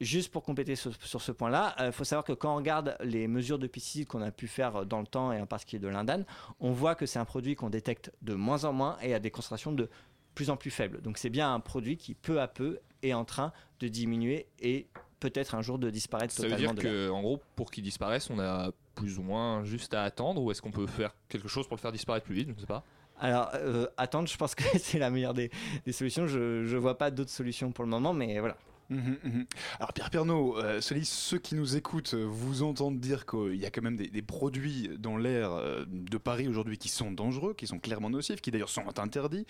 Juste 0.00 0.32
pour 0.32 0.42
compléter 0.42 0.74
sur, 0.74 0.92
sur 1.04 1.22
ce 1.22 1.30
point-là, 1.30 1.76
il 1.84 1.92
faut 1.92 2.04
savoir 2.04 2.24
que 2.24 2.32
quand 2.32 2.52
on 2.52 2.56
regarde 2.56 2.96
les 3.02 3.28
mesures 3.28 3.58
de 3.58 3.68
pesticides 3.68 4.08
qu'on 4.08 4.22
a 4.22 4.32
pu 4.32 4.48
faire 4.48 4.84
dans 4.84 5.00
le 5.00 5.06
temps 5.06 5.32
et 5.32 5.40
en 5.40 5.46
particulier 5.46 5.78
de 5.78 5.88
l'indane, 5.88 6.24
on 6.58 6.72
voit 6.72 6.94
que 6.94 7.06
c'est 7.06 7.20
un 7.20 7.24
produit 7.24 7.54
qu'on 7.54 7.70
détecte 7.70 8.12
de 8.22 8.34
moins 8.34 8.64
en 8.64 8.72
moins 8.72 8.98
et 9.00 9.14
à 9.14 9.20
des 9.20 9.30
concentrations 9.30 9.70
de 9.72 9.88
plus 10.34 10.50
en 10.50 10.56
plus 10.56 10.70
faibles. 10.70 11.02
Donc 11.02 11.18
c'est 11.18 11.30
bien 11.30 11.52
un 11.52 11.60
produit 11.60 11.96
qui 11.96 12.14
peu 12.14 12.40
à 12.40 12.48
peu 12.48 12.80
est 13.02 13.12
en 13.12 13.24
train 13.24 13.52
de 13.80 13.88
diminuer 13.88 14.46
et 14.60 14.88
peut-être 15.20 15.54
un 15.54 15.62
jour 15.62 15.78
de 15.78 15.88
disparaître 15.90 16.32
Ça 16.32 16.42
veut 16.42 16.50
totalement 16.50 16.74
dire 16.74 16.82
de 16.82 16.88
l'air. 16.88 17.08
que, 17.08 17.10
en 17.10 17.22
gros, 17.22 17.40
pour 17.54 17.70
qu'ils 17.70 17.84
disparaissent, 17.84 18.30
on 18.30 18.40
a 18.40 18.72
plus 18.94 19.18
ou 19.18 19.22
moins 19.22 19.62
juste 19.64 19.94
à 19.94 20.02
attendre 20.02 20.42
ou 20.42 20.50
est-ce 20.50 20.60
qu'on 20.60 20.72
peut 20.72 20.86
faire 20.86 21.14
quelque 21.28 21.48
chose 21.48 21.66
pour 21.68 21.76
le 21.76 21.80
faire 21.80 21.92
disparaître 21.92 22.26
plus 22.26 22.34
vite 22.34 22.48
Je 22.48 22.54
ne 22.54 22.60
sais 22.60 22.66
pas. 22.66 22.84
Alors, 23.20 23.50
euh, 23.54 23.86
attendre, 23.96 24.28
je 24.28 24.36
pense 24.36 24.54
que 24.54 24.64
c'est 24.78 24.98
la 24.98 25.10
meilleure 25.10 25.34
des, 25.34 25.50
des 25.86 25.92
solutions. 25.92 26.26
Je 26.26 26.38
ne 26.62 26.78
vois 26.78 26.98
pas 26.98 27.10
d'autres 27.10 27.30
solutions 27.30 27.72
pour 27.72 27.84
le 27.84 27.90
moment, 27.90 28.12
mais 28.12 28.38
voilà. 28.40 28.56
Mhm, 28.92 29.18
mhm. 29.24 29.46
Alors 29.78 29.92
Pierre 29.92 30.10
Pernaud, 30.10 30.58
euh, 30.58 30.80
ceux 30.80 31.38
qui 31.38 31.54
nous 31.54 31.76
écoutent 31.76 32.14
euh, 32.14 32.26
vous 32.28 32.62
entendent 32.62 33.00
dire 33.00 33.24
qu'il 33.24 33.56
y 33.56 33.64
a 33.64 33.70
quand 33.70 33.82
même 33.82 33.96
des, 33.96 34.08
des 34.08 34.22
produits 34.22 34.90
dans 34.98 35.16
l'air 35.16 35.52
euh, 35.52 35.84
de 35.88 36.18
Paris 36.18 36.46
aujourd'hui 36.46 36.76
qui 36.76 36.88
sont 36.88 37.10
dangereux, 37.10 37.54
qui 37.54 37.66
sont 37.66 37.78
clairement 37.78 38.10
nocifs, 38.10 38.42
qui 38.42 38.50
d'ailleurs 38.50 38.68
sont 38.68 38.98
interdits. 38.98 39.46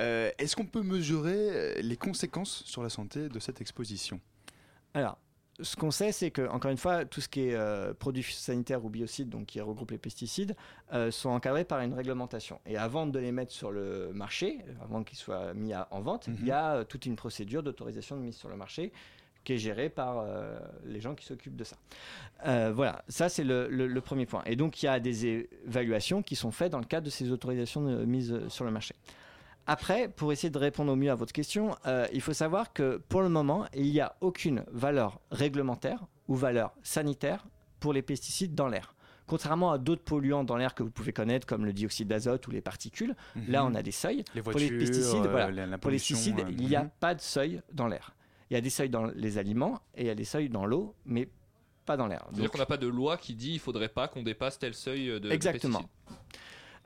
Euh, 0.00 0.30
Est-ce 0.38 0.56
qu'on 0.56 0.66
peut 0.66 0.82
mesurer 0.82 1.80
les 1.82 1.96
conséquences 1.96 2.64
sur 2.66 2.82
la 2.82 2.90
santé 2.90 3.28
de 3.28 3.38
cette 3.38 3.60
exposition? 3.60 4.20
Alors, 4.94 5.18
ce 5.60 5.76
qu'on 5.76 5.90
sait, 5.90 6.12
c'est 6.12 6.30
que, 6.30 6.48
encore 6.48 6.70
une 6.70 6.76
fois, 6.78 7.04
tout 7.04 7.20
ce 7.20 7.28
qui 7.28 7.48
est 7.48 7.54
euh, 7.54 7.92
produits 7.94 8.22
sanitaires 8.22 8.84
ou 8.84 8.88
biocides, 8.88 9.28
donc 9.28 9.46
qui 9.46 9.60
regroupe 9.60 9.90
les 9.90 9.98
pesticides, 9.98 10.56
euh, 10.92 11.10
sont 11.10 11.28
encadrés 11.30 11.64
par 11.64 11.80
une 11.80 11.92
réglementation. 11.94 12.58
Et 12.66 12.76
avant 12.76 13.06
de 13.06 13.18
les 13.18 13.32
mettre 13.32 13.52
sur 13.52 13.70
le 13.70 14.10
marché, 14.14 14.58
euh, 14.66 14.72
avant 14.84 15.02
qu'ils 15.04 15.18
soient 15.18 15.52
mis 15.54 15.72
à- 15.72 15.88
en 15.90 16.00
vente, 16.00 16.28
Mhm. 16.28 16.36
il 16.40 16.46
y 16.46 16.50
a 16.50 16.74
euh, 16.76 16.84
toute 16.84 17.06
une 17.06 17.16
procédure 17.16 17.62
d'autorisation 17.62 18.16
de 18.16 18.22
mise 18.22 18.36
sur 18.36 18.48
le 18.48 18.56
marché 18.56 18.92
qui 19.44 19.54
est 19.54 19.58
gérée 19.58 19.88
par 19.88 20.24
les 20.84 21.00
gens 21.00 21.16
qui 21.16 21.26
s'occupent 21.26 21.56
de 21.56 21.64
ça. 21.64 21.74
Voilà, 22.72 23.02
ça 23.08 23.28
c'est 23.28 23.42
le, 23.42 23.68
le- 23.68 23.88
le 23.88 24.00
premier 24.00 24.24
point. 24.24 24.42
Et 24.46 24.54
donc 24.54 24.80
il 24.82 24.86
y 24.86 24.88
a 24.88 25.00
des 25.00 25.26
évaluations 25.66 26.22
qui 26.22 26.36
sont 26.36 26.52
faites 26.52 26.70
dans 26.70 26.78
le 26.78 26.84
cadre 26.84 27.06
de 27.06 27.10
ces 27.10 27.32
autorisations 27.32 27.82
de 27.82 28.04
mise 28.04 28.38
sur 28.46 28.64
le 28.64 28.70
marché. 28.70 28.94
Après, 29.66 30.08
pour 30.08 30.32
essayer 30.32 30.50
de 30.50 30.58
répondre 30.58 30.92
au 30.92 30.96
mieux 30.96 31.10
à 31.10 31.14
votre 31.14 31.32
question, 31.32 31.76
euh, 31.86 32.06
il 32.12 32.20
faut 32.20 32.32
savoir 32.32 32.72
que 32.72 33.00
pour 33.08 33.22
le 33.22 33.28
moment, 33.28 33.66
il 33.74 33.90
n'y 33.90 34.00
a 34.00 34.16
aucune 34.20 34.64
valeur 34.72 35.20
réglementaire 35.30 36.04
ou 36.28 36.34
valeur 36.34 36.72
sanitaire 36.82 37.46
pour 37.78 37.92
les 37.92 38.02
pesticides 38.02 38.54
dans 38.54 38.68
l'air. 38.68 38.94
Contrairement 39.26 39.70
à 39.72 39.78
d'autres 39.78 40.02
polluants 40.02 40.44
dans 40.44 40.56
l'air 40.56 40.74
que 40.74 40.82
vous 40.82 40.90
pouvez 40.90 41.12
connaître, 41.12 41.46
comme 41.46 41.64
le 41.64 41.72
dioxyde 41.72 42.08
d'azote 42.08 42.46
ou 42.48 42.50
les 42.50 42.60
particules, 42.60 43.14
là 43.48 43.64
on 43.64 43.74
a 43.74 43.82
des 43.82 43.92
seuils. 43.92 44.24
les 44.34 44.42
pour 44.42 44.52
voitures, 44.52 44.72
les 44.72 44.78
pesticides, 44.78 45.26
euh, 45.26 45.30
voilà. 45.30 45.50
la, 45.50 45.66
la 45.66 45.78
Pour 45.78 45.90
les 45.90 45.96
pesticides, 45.96 46.40
euh, 46.40 46.50
il 46.50 46.66
n'y 46.66 46.76
a 46.76 46.82
mhm. 46.84 46.90
pas 46.98 47.14
de 47.14 47.20
seuil 47.20 47.62
dans 47.72 47.86
l'air. 47.86 48.14
Il 48.50 48.54
y 48.54 48.56
a 48.56 48.60
des 48.60 48.70
seuils 48.70 48.90
dans 48.90 49.06
les 49.06 49.38
aliments 49.38 49.80
et 49.94 50.02
il 50.02 50.06
y 50.08 50.10
a 50.10 50.14
des 50.14 50.24
seuils 50.24 50.48
dans 50.48 50.66
l'eau, 50.66 50.94
mais 51.06 51.28
pas 51.86 51.96
dans 51.96 52.08
l'air. 52.08 52.20
C'est-à-dire 52.24 52.44
Donc, 52.44 52.52
qu'on 52.52 52.58
n'a 52.58 52.66
pas 52.66 52.76
de 52.76 52.88
loi 52.88 53.16
qui 53.16 53.34
dit 53.34 53.54
il 53.54 53.60
faudrait 53.60 53.88
pas 53.88 54.08
qu'on 54.08 54.22
dépasse 54.22 54.58
tel 54.58 54.74
seuil 54.74 55.06
de, 55.06 55.18
de 55.20 55.30
Exactement. 55.30 55.78
pesticides. 55.78 56.28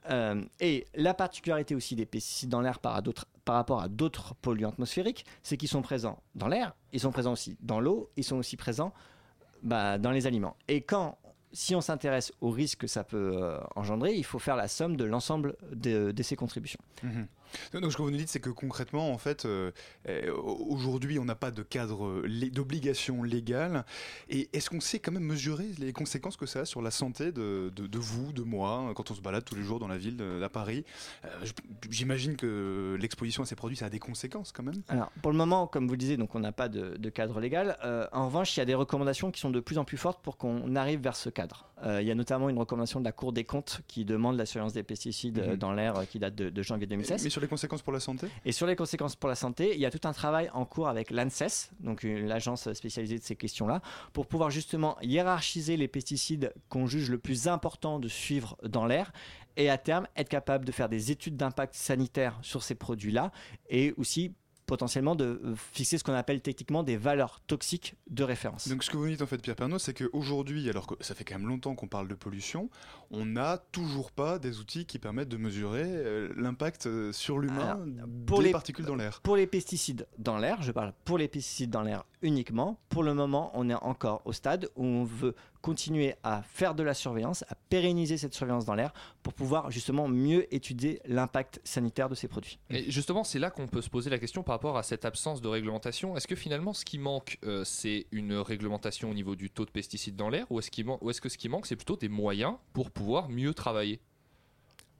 Euh, 0.09 0.43
et 0.59 0.85
la 0.95 1.13
particularité 1.13 1.75
aussi 1.75 1.95
des 1.95 2.05
pesticides 2.05 2.49
dans 2.49 2.61
l'air 2.61 2.79
par, 2.79 3.01
rapport 3.47 3.81
à 3.81 3.87
d'autres 3.89 4.35
polluants 4.35 4.69
atmosphériques, 4.69 5.25
c'est 5.43 5.57
qu'ils 5.57 5.69
sont 5.69 5.81
présents 5.81 6.21
dans 6.35 6.47
l'air, 6.47 6.75
ils 6.93 6.99
sont 6.99 7.11
présents 7.11 7.33
aussi 7.33 7.57
dans 7.61 7.79
l'eau, 7.79 8.09
ils 8.15 8.23
sont 8.23 8.37
aussi 8.37 8.57
présents 8.57 8.93
bah, 9.63 9.97
dans 9.97 10.11
les 10.11 10.27
aliments. 10.27 10.55
Et 10.67 10.81
quand, 10.81 11.17
si 11.51 11.75
on 11.75 11.81
s'intéresse 11.81 12.31
aux 12.41 12.51
risques 12.51 12.81
que 12.81 12.87
ça 12.87 13.03
peut 13.03 13.37
euh, 13.41 13.59
engendrer, 13.75 14.15
il 14.15 14.23
faut 14.23 14.39
faire 14.39 14.55
la 14.55 14.67
somme 14.67 14.95
de 14.95 15.03
l'ensemble 15.03 15.55
de, 15.73 16.11
de 16.11 16.23
ces 16.23 16.35
contributions. 16.35 16.79
Mhm. 17.03 17.27
Donc 17.73 17.91
ce 17.91 17.97
que 17.97 18.01
vous 18.01 18.11
nous 18.11 18.17
dites, 18.17 18.29
c'est 18.29 18.39
que 18.39 18.49
concrètement, 18.49 19.11
en 19.11 19.17
fait, 19.17 19.45
euh, 19.45 19.71
aujourd'hui, 20.35 21.19
on 21.19 21.25
n'a 21.25 21.35
pas 21.35 21.51
de 21.51 21.63
cadre 21.63 22.05
euh, 22.07 22.49
d'obligation 22.51 23.23
légale. 23.23 23.85
Et 24.29 24.49
est-ce 24.53 24.69
qu'on 24.69 24.79
sait 24.79 24.99
quand 24.99 25.11
même 25.11 25.23
mesurer 25.23 25.67
les 25.79 25.93
conséquences 25.93 26.37
que 26.37 26.45
ça 26.45 26.61
a 26.61 26.65
sur 26.65 26.81
la 26.81 26.91
santé 26.91 27.31
de, 27.31 27.71
de- 27.75 27.87
de 27.87 27.97
vous, 27.99 28.31
de 28.33 28.41
moi, 28.43 28.91
quand 28.95 29.11
on 29.11 29.15
se 29.15 29.21
balade 29.21 29.43
tous 29.45 29.55
les 29.55 29.63
jours 29.63 29.79
dans 29.79 29.87
la 29.87 29.97
ville 29.97 30.21
à 30.43 30.49
Paris? 30.49 30.83
Euh, 31.25 31.29
J'imagine 31.89 32.35
que 32.35 32.97
l'exposition 32.99 33.43
à 33.43 33.45
ces 33.45 33.55
produits, 33.55 33.77
ça 33.77 33.85
a 33.85 33.89
des 33.89 33.99
conséquences 33.99 34.51
quand 34.51 34.63
même. 34.63 34.81
Alors, 34.87 35.11
pour 35.21 35.31
le 35.31 35.37
moment, 35.37 35.67
comme 35.67 35.85
vous 35.87 35.93
le 35.93 35.97
disiez, 35.97 36.17
donc 36.17 36.35
on 36.35 36.39
n'a 36.39 36.51
pas 36.51 36.69
de, 36.69 36.97
de 36.97 37.09
cadre 37.09 37.39
légal. 37.39 37.77
Euh, 37.83 38.07
en 38.11 38.25
revanche, 38.27 38.55
il 38.55 38.59
y 38.59 38.63
a 38.63 38.65
des 38.65 38.73
recommandations 38.75 39.31
qui 39.31 39.39
sont 39.39 39.49
de 39.51 39.59
plus 39.59 39.77
en 39.77 39.85
plus 39.85 39.97
fortes 39.97 40.21
pour 40.21 40.37
qu'on 40.37 40.75
arrive 40.75 40.99
vers 41.01 41.15
ce 41.15 41.29
cadre. 41.29 41.65
Il 41.99 42.07
y 42.07 42.11
a 42.11 42.15
notamment 42.15 42.49
une 42.49 42.57
recommandation 42.57 42.99
de 42.99 43.05
la 43.05 43.11
Cour 43.11 43.33
des 43.33 43.43
comptes 43.43 43.81
qui 43.87 44.03
demande 44.03 44.35
la 44.35 44.47
surveillance 44.47 44.73
des 44.73 44.81
pesticides 44.81 45.37
Mhm. 45.47 45.55
dans 45.57 45.73
l'air 45.73 46.07
qui 46.09 46.17
date 46.17 46.33
de, 46.35 46.49
de 46.49 46.61
janvier 46.63 46.87
2016. 46.87 47.23
Mais 47.23 47.29
sur 47.29 47.39
conséquences 47.47 47.81
pour 47.81 47.93
la 47.93 47.99
santé? 47.99 48.27
Et 48.45 48.51
sur 48.51 48.67
les 48.67 48.75
conséquences 48.75 49.15
pour 49.15 49.29
la 49.29 49.35
santé, 49.35 49.73
il 49.73 49.79
y 49.79 49.85
a 49.85 49.91
tout 49.91 50.07
un 50.07 50.13
travail 50.13 50.49
en 50.53 50.65
cours 50.65 50.87
avec 50.87 51.11
l'ANSES, 51.11 51.71
donc 51.79 52.03
l'agence 52.03 52.71
spécialisée 52.73 53.19
de 53.19 53.23
ces 53.23 53.35
questions-là, 53.35 53.81
pour 54.13 54.27
pouvoir 54.27 54.49
justement 54.49 54.97
hiérarchiser 55.01 55.77
les 55.77 55.87
pesticides 55.87 56.53
qu'on 56.69 56.87
juge 56.87 57.09
le 57.09 57.17
plus 57.17 57.47
important 57.47 57.99
de 57.99 58.07
suivre 58.07 58.57
dans 58.63 58.85
l'air 58.85 59.11
et 59.55 59.69
à 59.69 59.77
terme 59.77 60.07
être 60.15 60.29
capable 60.29 60.65
de 60.65 60.71
faire 60.71 60.89
des 60.89 61.11
études 61.11 61.35
d'impact 61.35 61.73
sanitaire 61.73 62.37
sur 62.41 62.63
ces 62.63 62.75
produits-là 62.75 63.31
et 63.69 63.93
aussi 63.97 64.33
potentiellement 64.67 65.15
de 65.15 65.41
euh, 65.43 65.55
fixer 65.73 65.97
ce 65.97 66.03
qu'on 66.03 66.13
appelle 66.13 66.41
techniquement 66.41 66.83
des 66.83 66.97
valeurs 66.97 67.39
toxiques 67.47 67.95
de 68.09 68.23
référence. 68.23 68.67
Donc 68.67 68.83
ce 68.83 68.91
que 68.91 68.97
vous 68.97 69.07
dites 69.07 69.21
en 69.23 69.25
fait 69.25 69.41
Pierre 69.41 69.55
Pernaud, 69.55 69.79
c'est 69.79 69.93
qu'aujourd'hui, 69.95 70.69
alors 70.69 70.85
que 70.85 70.93
ça 70.99 71.15
fait 71.15 71.23
quand 71.23 71.39
même 71.39 71.47
longtemps 71.47 71.73
qu'on 71.73 71.87
parle 71.87 72.07
de 72.07 72.13
pollution, 72.15 72.69
on 73.09 73.25
n'a 73.25 73.57
toujours 73.71 74.11
pas 74.11 74.37
des 74.37 74.59
outils 74.59 74.85
qui 74.85 74.99
permettent 74.99 75.29
de 75.29 75.37
mesurer 75.37 75.83
euh, 75.85 76.29
l'impact 76.37 76.85
euh, 76.85 77.11
sur 77.11 77.39
l'humain 77.39 77.79
des 77.85 78.43
les- 78.43 78.51
particules 78.51 78.85
dans 78.85 78.95
l'air. 78.95 79.21
Pour 79.21 79.37
les 79.37 79.47
pesticides 79.47 80.05
dans 80.19 80.37
l'air, 80.37 80.61
je 80.61 80.71
parle 80.71 80.93
pour 81.05 81.17
les 81.17 81.27
pesticides 81.29 81.69
dans 81.71 81.81
l'air 81.81 82.03
uniquement, 82.21 82.79
pour 82.89 83.03
le 83.03 83.13
moment, 83.13 83.51
on 83.53 83.69
est 83.69 83.73
encore 83.75 84.21
au 84.25 84.33
stade 84.33 84.69
où 84.75 84.83
on 84.83 85.03
veut 85.05 85.33
continuer 85.61 86.15
à 86.23 86.41
faire 86.41 86.75
de 86.75 86.83
la 86.83 86.93
surveillance, 86.93 87.43
à 87.49 87.55
pérenniser 87.69 88.17
cette 88.17 88.33
surveillance 88.33 88.65
dans 88.65 88.75
l'air 88.75 88.93
pour 89.23 89.33
pouvoir 89.33 89.71
justement 89.71 90.07
mieux 90.07 90.53
étudier 90.53 91.01
l'impact 91.05 91.59
sanitaire 91.63 92.09
de 92.09 92.15
ces 92.15 92.27
produits. 92.27 92.59
Et 92.69 92.89
justement, 92.89 93.23
c'est 93.23 93.39
là 93.39 93.49
qu'on 93.49 93.67
peut 93.67 93.81
se 93.81 93.89
poser 93.89 94.09
la 94.09 94.19
question 94.19 94.43
par 94.43 94.55
rapport 94.55 94.77
à 94.77 94.83
cette 94.83 95.05
absence 95.05 95.41
de 95.41 95.47
réglementation. 95.47 96.15
Est-ce 96.15 96.27
que 96.27 96.35
finalement, 96.35 96.73
ce 96.73 96.85
qui 96.85 96.99
manque, 96.99 97.37
euh, 97.43 97.63
c'est 97.63 98.07
une 98.11 98.33
réglementation 98.33 99.09
au 99.09 99.13
niveau 99.13 99.35
du 99.35 99.49
taux 99.49 99.65
de 99.65 99.71
pesticides 99.71 100.15
dans 100.15 100.29
l'air 100.29 100.45
ou 100.51 100.59
est-ce 100.59 100.69
ou 101.01 101.09
est-ce 101.09 101.21
que 101.21 101.29
ce 101.29 101.37
qui 101.37 101.49
manque, 101.49 101.65
c'est 101.65 101.75
plutôt 101.75 101.97
des 101.97 102.09
moyens 102.09 102.55
pour 102.73 102.91
pouvoir 102.91 103.29
mieux 103.29 103.53
travailler? 103.53 103.99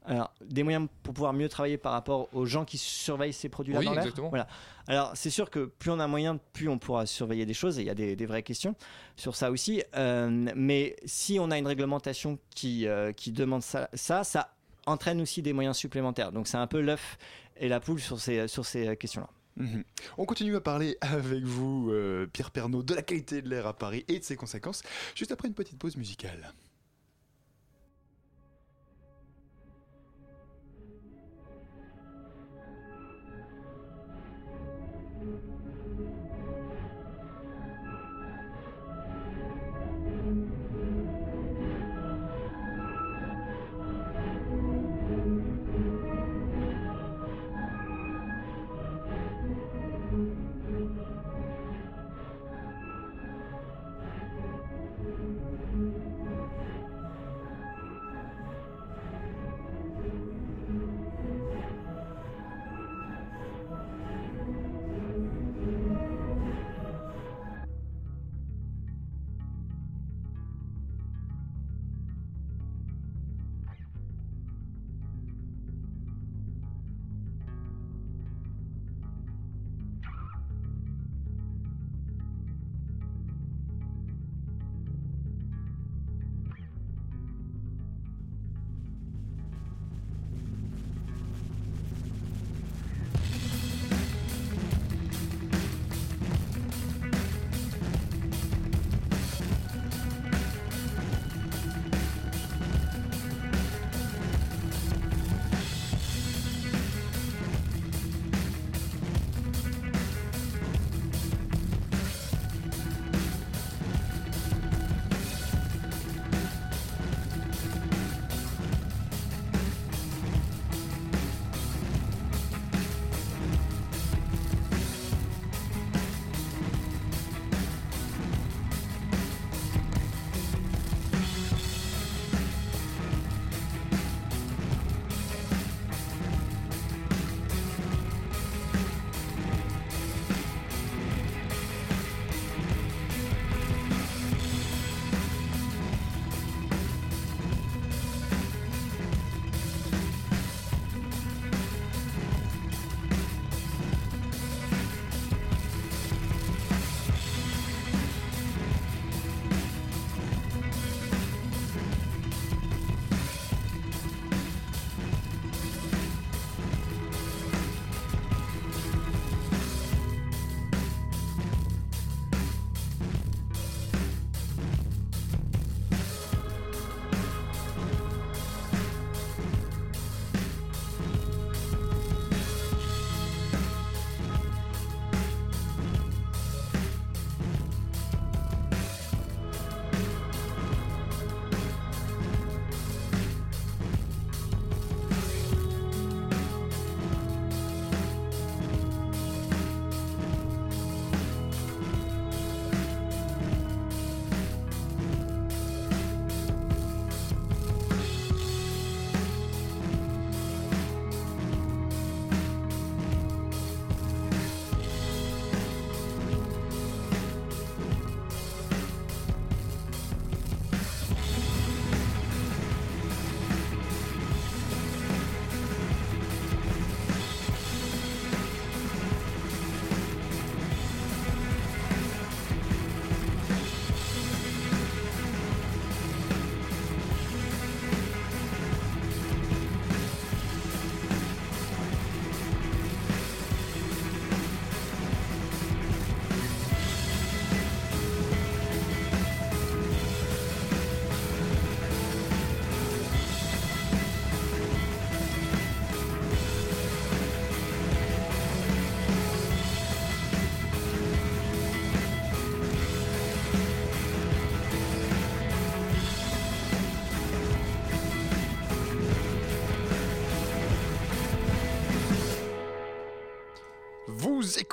Alors, 0.07 0.33
des 0.41 0.63
moyens 0.63 0.87
pour 1.03 1.13
pouvoir 1.13 1.33
mieux 1.33 1.49
travailler 1.49 1.77
par 1.77 1.91
rapport 1.91 2.29
aux 2.33 2.45
gens 2.45 2.63
qui 2.63 2.77
surveillent 2.77 3.33
ces 3.33 3.49
produits-là 3.49 3.79
Oui, 3.79 3.85
dans 3.85 3.93
l'air. 3.93 4.05
Voilà. 4.29 4.47
Alors, 4.87 5.11
c'est 5.15 5.29
sûr 5.29 5.49
que 5.49 5.65
plus 5.65 5.91
on 5.91 5.99
a 5.99 6.07
moyen, 6.07 6.39
plus 6.53 6.69
on 6.69 6.79
pourra 6.79 7.05
surveiller 7.05 7.45
des 7.45 7.53
choses, 7.53 7.77
et 7.77 7.81
il 7.81 7.87
y 7.87 7.89
a 7.89 7.95
des, 7.95 8.15
des 8.15 8.25
vraies 8.25 8.43
questions 8.43 8.73
sur 9.17 9.35
ça 9.35 9.51
aussi. 9.51 9.83
Euh, 9.95 10.49
mais 10.55 10.95
si 11.05 11.39
on 11.39 11.51
a 11.51 11.57
une 11.57 11.67
réglementation 11.67 12.39
qui, 12.55 12.87
euh, 12.87 13.11
qui 13.11 13.33
demande 13.33 13.63
ça, 13.63 13.89
ça, 13.93 14.23
ça 14.23 14.53
entraîne 14.85 15.19
aussi 15.19 15.41
des 15.41 15.51
moyens 15.51 15.75
supplémentaires. 15.75 16.31
Donc, 16.31 16.47
c'est 16.47 16.57
un 16.57 16.67
peu 16.67 16.79
l'œuf 16.79 17.17
et 17.57 17.67
la 17.67 17.81
poule 17.81 17.99
sur 17.99 18.19
ces, 18.19 18.47
sur 18.47 18.65
ces 18.65 18.95
questions-là. 18.95 19.29
Mhm. 19.57 19.83
On 20.17 20.25
continue 20.25 20.55
à 20.55 20.61
parler 20.61 20.97
avec 21.01 21.43
vous, 21.43 21.89
euh, 21.91 22.27
Pierre 22.31 22.51
Pernaud, 22.51 22.83
de 22.83 22.93
la 22.93 23.01
qualité 23.01 23.41
de 23.41 23.49
l'air 23.49 23.67
à 23.67 23.73
Paris 23.73 24.05
et 24.07 24.19
de 24.19 24.23
ses 24.23 24.37
conséquences, 24.37 24.83
juste 25.15 25.31
après 25.31 25.49
une 25.49 25.53
petite 25.53 25.77
pause 25.77 25.97
musicale. 25.97 26.53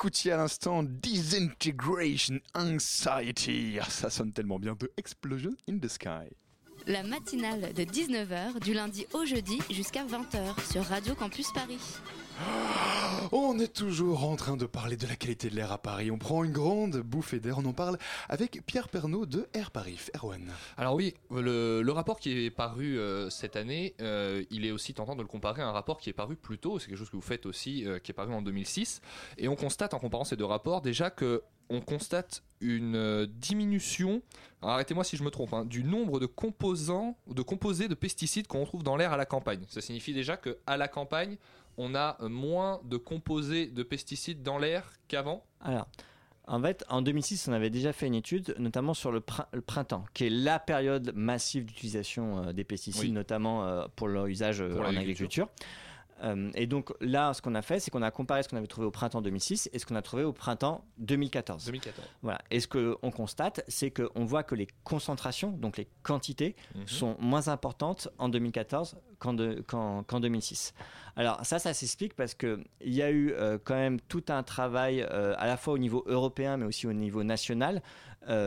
Écoutiez 0.05 0.33
à 0.33 0.37
l'instant 0.37 0.83
Disintegration 0.83 2.39
Anxiety. 2.55 3.79
Ah, 3.81 3.89
ça 3.89 4.11
sonne 4.11 4.35
tellement 4.35 4.59
bien 4.59 4.77
de 4.79 4.93
Explosion 4.99 5.53
in 5.67 5.79
the 5.79 5.89
Sky. 5.89 6.29
La 6.87 7.03
matinale 7.03 7.73
de 7.73 7.85
19h 7.85 8.61
du 8.61 8.75
lundi 8.75 9.07
au 9.15 9.25
jeudi 9.25 9.59
jusqu'à 9.71 10.05
20h 10.05 10.71
sur 10.71 10.85
Radio 10.85 11.15
Campus 11.15 11.51
Paris. 11.55 11.79
On 13.33 13.59
est 13.59 13.73
toujours 13.73 14.25
en 14.25 14.37
train 14.37 14.57
de 14.57 14.67
parler 14.67 14.97
de 14.97 15.07
la 15.07 15.17
qualité 15.17 15.51
de 15.51 15.57
l'air 15.57 15.73
à 15.73 15.79
Paris. 15.79 16.11
On 16.11 16.19
prend 16.19 16.45
une 16.45 16.53
grande 16.53 16.99
bouffée 16.99 17.41
d'air. 17.41 17.59
On 17.59 17.65
en 17.65 17.73
parle 17.73 17.99
avec 18.29 18.65
Pierre 18.67 18.89
Pernaud 18.89 19.27
de 19.27 19.49
Air 19.55 19.71
Paris. 19.71 19.99
Erwan. 20.15 20.53
Alors 20.77 20.95
oui, 20.95 21.15
le, 21.31 21.91
rapport 21.91 22.21
qui 22.21 22.47
est 22.47 22.51
paru 22.51 22.99
euh, 22.99 23.31
cette 23.31 23.57
année, 23.57 23.95
euh, 24.01 24.45
il 24.51 24.67
est 24.67 24.71
aussi 24.71 24.95
tentant 24.95 25.17
de 25.17 25.23
le 25.23 25.29
comparer 25.29 25.63
à 25.63 25.67
un 25.67 25.73
rapport 25.73 25.99
qui 25.99 26.11
est 26.11 26.15
paru 26.15 26.37
plus 26.37 26.59
tôt. 26.59 26.79
C'est 26.79 26.89
quelque 26.89 26.99
chose 26.99 27.11
que 27.11 27.17
vous 27.17 27.23
faites 27.23 27.47
aussi, 27.47 27.87
euh, 27.87 27.99
qui 27.99 28.13
est 28.13 28.15
paru 28.15 28.33
en 28.33 28.43
2006. 28.43 29.01
Et 29.39 29.49
on 29.49 29.57
constate 29.57 29.95
en 29.95 29.99
comparant 29.99 30.25
ces 30.25 30.37
deux 30.37 30.45
rapports 30.45 30.81
déjà 30.81 31.11
que 31.11 31.43
on 31.71 31.81
constate 31.81 32.43
une 32.61 33.27
diminution, 33.27 34.23
arrêtez-moi 34.61 35.03
si 35.03 35.17
je 35.17 35.23
me 35.23 35.31
trompe, 35.31 35.55
hein, 35.55 35.65
du 35.65 35.83
nombre 35.83 36.21
de 36.21 36.27
composants, 36.27 37.17
de 37.27 37.41
composés 37.43 37.89
de 37.89 37.95
pesticides 37.95 38.47
qu'on 38.47 38.67
trouve 38.67 38.83
dans 38.83 38.97
l'air 38.97 39.13
à 39.13 39.17
la 39.17 39.25
campagne. 39.25 39.65
Ça 39.69 39.81
signifie 39.81 40.13
déjà 40.13 40.37
que 40.37 40.59
à 40.67 40.77
la 40.77 40.89
campagne, 40.89 41.39
on 41.77 41.95
a 41.95 42.17
euh, 42.21 42.29
moins 42.29 42.81
de 42.85 42.97
composés 42.97 43.67
de 43.67 43.83
pesticides 43.83 44.43
dans 44.43 44.59
l'air 44.59 44.93
qu'avant. 45.09 45.45
Alors, 45.61 45.89
en 46.47 46.61
fait, 46.61 46.85
en 46.89 47.01
2006, 47.03 47.49
on 47.49 47.53
avait 47.53 47.71
déjà 47.71 47.93
fait 47.93 48.07
une 48.07 48.15
étude, 48.15 48.55
notamment 48.59 48.93
sur 48.95 49.11
le, 49.11 49.21
prin- 49.21 49.47
le 49.53 49.61
printemps, 49.63 50.05
qui 50.13 50.27
est 50.27 50.31
la 50.31 50.59
période 50.59 51.13
massive 51.15 51.65
d'utilisation 51.65 52.45
euh, 52.49 52.53
des 52.53 52.65
pesticides, 52.65 53.03
Oui. 53.05 53.13
notamment 53.13 53.65
euh, 53.65 53.87
pour 53.97 54.09
leur 54.09 54.27
usage 54.27 54.63
Pour 54.63 54.83
en 54.83 54.97
agriculture. 54.97 55.49
Euh, 56.23 56.51
et 56.55 56.67
donc 56.67 56.93
là, 57.01 57.35
ce 57.35 57.43
qu'on 57.43 57.55
a 57.55 57.63
fait, 57.63 57.81
c'est 57.81 57.91
qu'on 57.91 58.03
a 58.03 58.11
comparé 58.11 58.43
ce 58.43 58.49
qu'on 58.49 58.57
avait 58.57 58.67
trouvé 58.67 58.87
au 58.87 58.91
printemps 58.91 59.21
2006 59.21 59.69
et 59.73 59.79
ce 59.79 59.85
qu'on 59.87 59.97
a 59.97 60.03
trouvé 60.03 60.23
au 60.25 60.33
printemps 60.33 60.85
2014. 60.99 61.65
2014. 61.67 62.07
Voilà. 62.23 62.39
Et 62.51 62.61
ce 62.61 62.69
qu'on 62.69 63.11
constate, 63.11 63.63
c'est 63.69 63.91
qu'on 63.91 64.25
voit 64.25 64.43
que 64.43 64.55
les 64.55 64.69
concentrations, 64.85 65.51
donc 65.51 65.77
les 65.77 65.89
quantités, 66.03 66.55
Mhm. 66.75 66.87
sont 66.87 67.17
moins 67.19 67.49
importantes 67.49 68.09
en 68.19 68.29
2014 68.29 68.97
qu'en 69.19 69.35
de- 69.35 69.63
qu'en- 69.67 70.03
qu'en 70.05 70.21
2006. 70.21 70.73
Alors 71.17 71.45
ça, 71.45 71.59
ça 71.59 71.75
s'explique 71.75 72.15
parce 72.15 72.35
qu'il 72.35 72.65
y 72.83 73.03
a 73.03 73.11
eu 73.11 73.33
euh, 73.33 73.59
quand 73.63 73.75
même 73.75 74.01
tout 74.01 74.25
un 74.29 74.43
travail 74.43 75.03
euh, 75.03 75.35
à 75.39 75.47
la 75.47 75.57
fois 75.57 75.75
au 75.75 75.79
niveau 75.79 76.05
européen 76.07 76.57
mais 76.57 76.65
aussi 76.67 76.87
au 76.87 76.93
niveau 76.93 77.23
national 77.25 77.83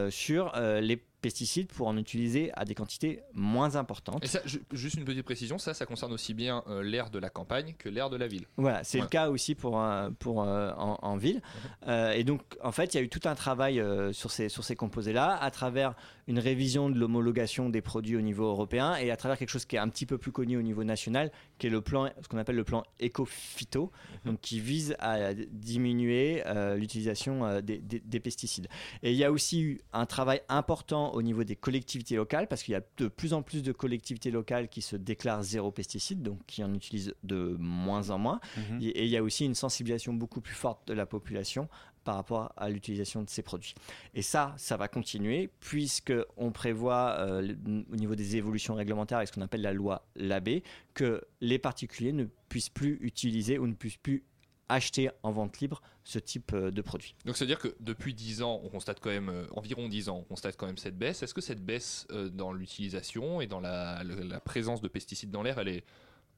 sur 0.09 0.51
les 0.81 0.97
pesticides 1.21 1.67
pour 1.73 1.87
en 1.87 1.97
utiliser 1.97 2.51
à 2.53 2.63
des 2.65 2.75
quantités 2.75 3.21
moins 3.33 3.75
importantes. 3.75 4.23
Et 4.23 4.27
ça, 4.27 4.39
juste 4.71 4.95
une 4.97 5.03
petite 5.05 5.23
précision, 5.23 5.57
ça, 5.57 5.73
ça 5.73 5.85
concerne 5.85 6.13
aussi 6.13 6.33
bien 6.33 6.63
euh, 6.67 6.83
l'air 6.83 7.09
de 7.09 7.19
la 7.19 7.29
campagne 7.29 7.73
que 7.77 7.89
l'air 7.89 8.09
de 8.09 8.17
la 8.17 8.27
ville. 8.27 8.45
Voilà, 8.57 8.83
c'est 8.83 8.99
Ouais. 8.99 9.03
le 9.03 9.09
cas 9.09 9.29
aussi 9.29 9.55
pour, 9.55 9.79
un- 9.79 10.11
pour, 10.13 10.43
euh, 10.43 10.71
en, 10.77 10.97
en 11.01 11.17
ville. 11.17 11.41
Euh, 11.87 12.11
et 12.11 12.23
donc, 12.23 12.41
en 12.63 12.71
fait, 12.71 12.93
il 12.93 12.97
y 12.97 12.99
a 12.99 13.03
eu 13.03 13.09
tout 13.09 13.21
un 13.25 13.35
travail 13.35 13.79
euh, 13.79 14.13
sur 14.13 14.31
ces, 14.31 14.47
sur 14.49 14.63
ces 14.63 14.75
composés-là, 14.75 15.35
à 15.41 15.49
travers 15.51 15.95
une 16.27 16.39
révision 16.39 16.89
de 16.89 16.99
l'homologation 16.99 17.69
des 17.69 17.81
produits 17.81 18.15
au 18.15 18.21
niveau 18.21 18.45
européen 18.45 18.95
et 18.95 19.09
à 19.11 19.17
travers 19.17 19.37
quelque 19.37 19.49
chose 19.49 19.65
qui 19.65 19.75
est 19.75 19.79
un 19.79 19.89
petit 19.89 20.05
peu 20.05 20.17
plus 20.17 20.31
connu 20.31 20.57
au 20.57 20.61
niveau 20.61 20.83
national, 20.83 21.31
qui 21.57 21.67
est 21.67 21.69
le 21.69 21.81
plan, 21.81 22.09
ce 22.21 22.27
qu'on 22.27 22.37
appelle 22.37 22.55
le 22.55 22.63
plan 22.63 22.83
éco-phyto, 22.99 23.91
donc 24.25 24.41
qui 24.41 24.59
vise 24.59 24.95
à 24.99 25.33
diminuer 25.33 26.43
euh, 26.45 26.75
l'utilisation 26.75 27.45
euh, 27.45 27.61
des, 27.61 27.79
des- 27.79 27.99
des 27.99 28.19
pesticides. 28.19 28.67
Et 29.03 29.11
il 29.11 29.17
y 29.17 29.23
a 29.23 29.31
aussi 29.31 29.61
eu 29.61 29.81
un 29.93 30.05
travail 30.05 30.41
important 30.49 31.13
au 31.13 31.21
niveau 31.21 31.43
des 31.43 31.55
collectivités 31.55 32.15
locales, 32.15 32.47
parce 32.47 32.63
qu'il 32.63 32.73
y 32.73 32.75
a 32.75 32.81
de 32.97 33.07
plus 33.07 33.33
en 33.33 33.41
plus 33.41 33.63
de 33.63 33.71
collectivités 33.71 34.31
locales 34.31 34.67
qui 34.69 34.81
se 34.81 34.95
déclarent 34.95 35.43
zéro 35.43 35.71
pesticide, 35.71 36.21
donc 36.21 36.39
qui 36.47 36.63
en 36.63 36.73
utilisent 36.73 37.13
de 37.23 37.55
moins 37.59 38.09
en 38.09 38.17
moins. 38.17 38.39
Mhm. 38.57 38.79
Et 38.81 38.87
et 38.97 39.03
il 39.03 39.09
y 39.09 39.17
a 39.17 39.23
aussi 39.23 39.45
une 39.45 39.55
sensibilisation 39.55 40.13
beaucoup 40.13 40.41
plus 40.41 40.55
forte 40.55 40.87
de 40.87 40.93
la 40.93 41.05
population 41.05 41.67
par 42.07 42.15
rapport 42.15 42.53
à 42.55 42.69
l'utilisation 42.69 43.21
de 43.21 43.29
ces 43.29 43.41
produits. 43.41 43.75
Et 44.13 44.21
ça, 44.21 44.55
ça 44.55 44.77
va 44.77 44.87
continuer 44.87 45.49
puisque 45.59 46.13
on 46.37 46.53
prévoit 46.53 47.17
euh, 47.19 47.53
au 47.91 47.95
niveau 47.97 48.15
des 48.15 48.37
évolutions 48.37 48.75
réglementaires 48.75 49.17
avec 49.17 49.27
ce 49.27 49.33
qu'on 49.33 49.41
appelle 49.41 49.61
la 49.61 49.73
loi 49.73 50.07
Labé 50.15 50.63
que 50.93 51.21
les 51.41 51.59
particuliers 51.59 52.13
ne 52.13 52.23
puissent 52.47 52.69
plus 52.69 52.97
utiliser 53.01 53.59
ou 53.59 53.67
ne 53.67 53.73
puissent 53.73 53.97
plus 53.97 54.23
acheter 54.69 55.09
en 55.21 55.33
vente 55.33 55.59
libre 55.59 55.81
ce 56.05 56.17
type 56.17 56.53
euh, 56.53 56.71
de 56.71 56.81
produit. 56.81 57.13
Donc 57.25 57.35
c'est-à-dire 57.35 57.59
que 57.59 57.75
depuis 57.81 58.13
10 58.13 58.41
ans, 58.41 58.61
on 58.63 58.69
constate 58.69 59.01
quand 59.01 59.09
même, 59.09 59.27
euh, 59.27 59.45
environ 59.51 59.89
10 59.89 60.07
ans, 60.07 60.19
on 60.19 60.23
constate 60.23 60.55
quand 60.55 60.65
même 60.65 60.77
cette 60.77 60.97
baisse. 60.97 61.23
Est-ce 61.23 61.33
que 61.33 61.41
cette 61.41 61.65
baisse 61.65 62.07
dans 62.31 62.53
l'utilisation 62.53 63.41
et 63.41 63.47
dans 63.47 63.59
la, 63.59 64.01
présence 64.45 64.79
de 64.79 64.87
pesticides 64.87 65.29
dans 65.31 65.43
l'air, 65.43 65.59
elle 65.59 65.67
est 65.67 65.83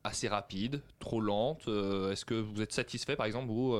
assez 0.04 0.28
rapide, 0.28 0.82
trop 0.98 1.22
lente 1.22 1.68
Est-ce 1.68 2.26
que 2.26 2.34
vous 2.34 2.60
êtes 2.60 2.74
satisfait, 2.74 3.16
par 3.16 3.28
exemple, 3.28 3.50
vous, 3.50 3.76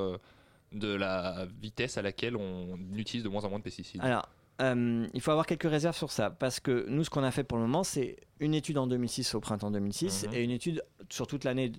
de 0.72 0.94
la 0.94 1.48
vitesse 1.62 1.98
à 1.98 2.02
laquelle 2.02 2.36
on 2.36 2.78
utilise 2.96 3.24
de 3.24 3.30
moins 3.30 3.44
en 3.46 3.50
moins 3.50 3.60
de 3.60 3.64
pesticides 3.64 4.02
Alors, 4.02 4.28
euh, 4.62 5.08
il 5.14 5.22
faut 5.22 5.32
avoir 5.32 5.46
quelques 5.46 5.70
réserves 5.70 5.96
sur 5.98 6.12
ça, 6.12 6.30
parce 6.30 6.60
que 6.60 6.86
nous, 6.90 7.04
ce 7.04 7.10
qu'on 7.10 7.24
a 7.24 7.32
fait 7.32 7.44
pour 7.44 7.58
le 7.58 7.64
moment, 7.64 7.84
c'est 7.84 8.18
une 8.40 8.54
étude 8.54 8.78
en 8.78 8.88
2006 8.88 9.36
au 9.36 9.40
printemps 9.40 9.72
2006 9.72 10.26
Mhm. 10.28 10.34
et 10.34 10.44
une 10.44 10.52
étude 10.52 10.84
sur 11.10 11.28
toute 11.28 11.44
l'année 11.44 11.72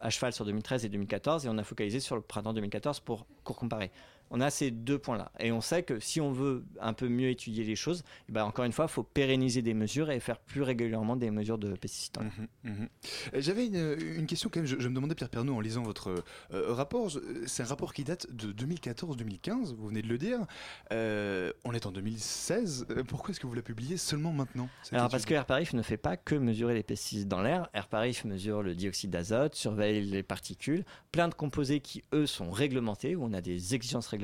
à 0.00 0.10
cheval 0.10 0.32
sur 0.32 0.44
2013 0.44 0.84
et 0.84 0.88
2014, 0.88 1.46
et 1.46 1.48
on 1.48 1.56
a 1.58 1.62
focalisé 1.64 2.00
sur 2.00 2.16
le 2.16 2.22
printemps 2.22 2.52
2014 2.52 3.00
pour, 3.00 3.26
pour 3.44 3.56
comparer. 3.56 3.90
On 4.30 4.40
a 4.40 4.50
ces 4.50 4.70
deux 4.70 4.98
points-là, 4.98 5.32
et 5.40 5.50
on 5.52 5.60
sait 5.60 5.82
que 5.82 5.98
si 6.00 6.20
on 6.20 6.30
veut 6.32 6.64
un 6.80 6.92
peu 6.92 7.08
mieux 7.08 7.30
étudier 7.30 7.64
les 7.64 7.76
choses, 7.76 8.04
eh 8.28 8.32
ben, 8.32 8.44
encore 8.44 8.64
une 8.64 8.72
fois, 8.72 8.86
il 8.88 8.92
faut 8.92 9.02
pérenniser 9.02 9.60
des 9.62 9.74
mesures 9.74 10.10
et 10.10 10.20
faire 10.20 10.38
plus 10.38 10.62
régulièrement 10.62 11.16
des 11.16 11.30
mesures 11.30 11.58
de 11.58 11.74
pesticides. 11.74 12.16
l'air. 12.20 12.30
Mhm, 12.64 12.72
mhm. 12.72 12.88
Euh, 13.34 13.40
J'avais 13.40 13.66
une, 13.66 13.96
une 14.18 14.26
question 14.26 14.48
quand 14.52 14.60
même, 14.60 14.66
je, 14.66 14.76
je 14.78 14.88
me 14.88 14.94
demandais 14.94 15.14
Pierre 15.14 15.30
Pernaud 15.30 15.54
en 15.56 15.60
lisant 15.60 15.82
votre 15.82 16.14
euh, 16.52 16.72
rapport, 16.72 17.10
c'est 17.46 17.62
un 17.64 17.66
rapport 17.66 17.92
qui 17.92 18.04
date 18.04 18.26
de 18.32 18.52
2014-2015, 18.52 19.74
vous 19.74 19.88
venez 19.88 20.02
de 20.02 20.08
le 20.08 20.18
dire, 20.18 20.38
Euh, 20.92 21.52
on 21.64 21.72
est 21.72 21.86
en 21.86 21.90
2016, 21.92 22.86
Euh, 22.90 23.02
pourquoi 23.04 23.30
est-ce 23.32 23.40
que 23.40 23.46
vous 23.46 23.54
la 23.54 23.62
publiez 23.62 23.96
seulement 23.96 24.32
maintenant 24.32 24.68
Alors 24.92 25.08
parce 25.08 25.24
que 25.24 25.34
AirParif 25.34 25.72
ne 25.72 25.82
fait 25.82 25.96
pas 25.96 26.16
que 26.16 26.34
mesurer 26.34 26.74
les 26.74 26.82
pesticides 26.82 27.28
dans 27.28 27.42
l'air, 27.42 27.68
AirParif 27.74 28.24
mesure 28.24 28.62
le 28.62 28.74
dioxyde 28.74 29.10
d'azote, 29.10 29.54
surveille 29.54 30.04
les 30.04 30.22
particules, 30.22 30.84
plein 31.12 31.28
de 31.28 31.34
composés 31.34 31.80
qui 31.80 32.04
eux 32.14 32.26
sont 32.26 32.50
réglementés, 32.50 33.16
où 33.16 33.24
on 33.24 33.32
a 33.32 33.40
des 33.40 33.74
exigences 33.74 34.06
réglementaires 34.06 34.19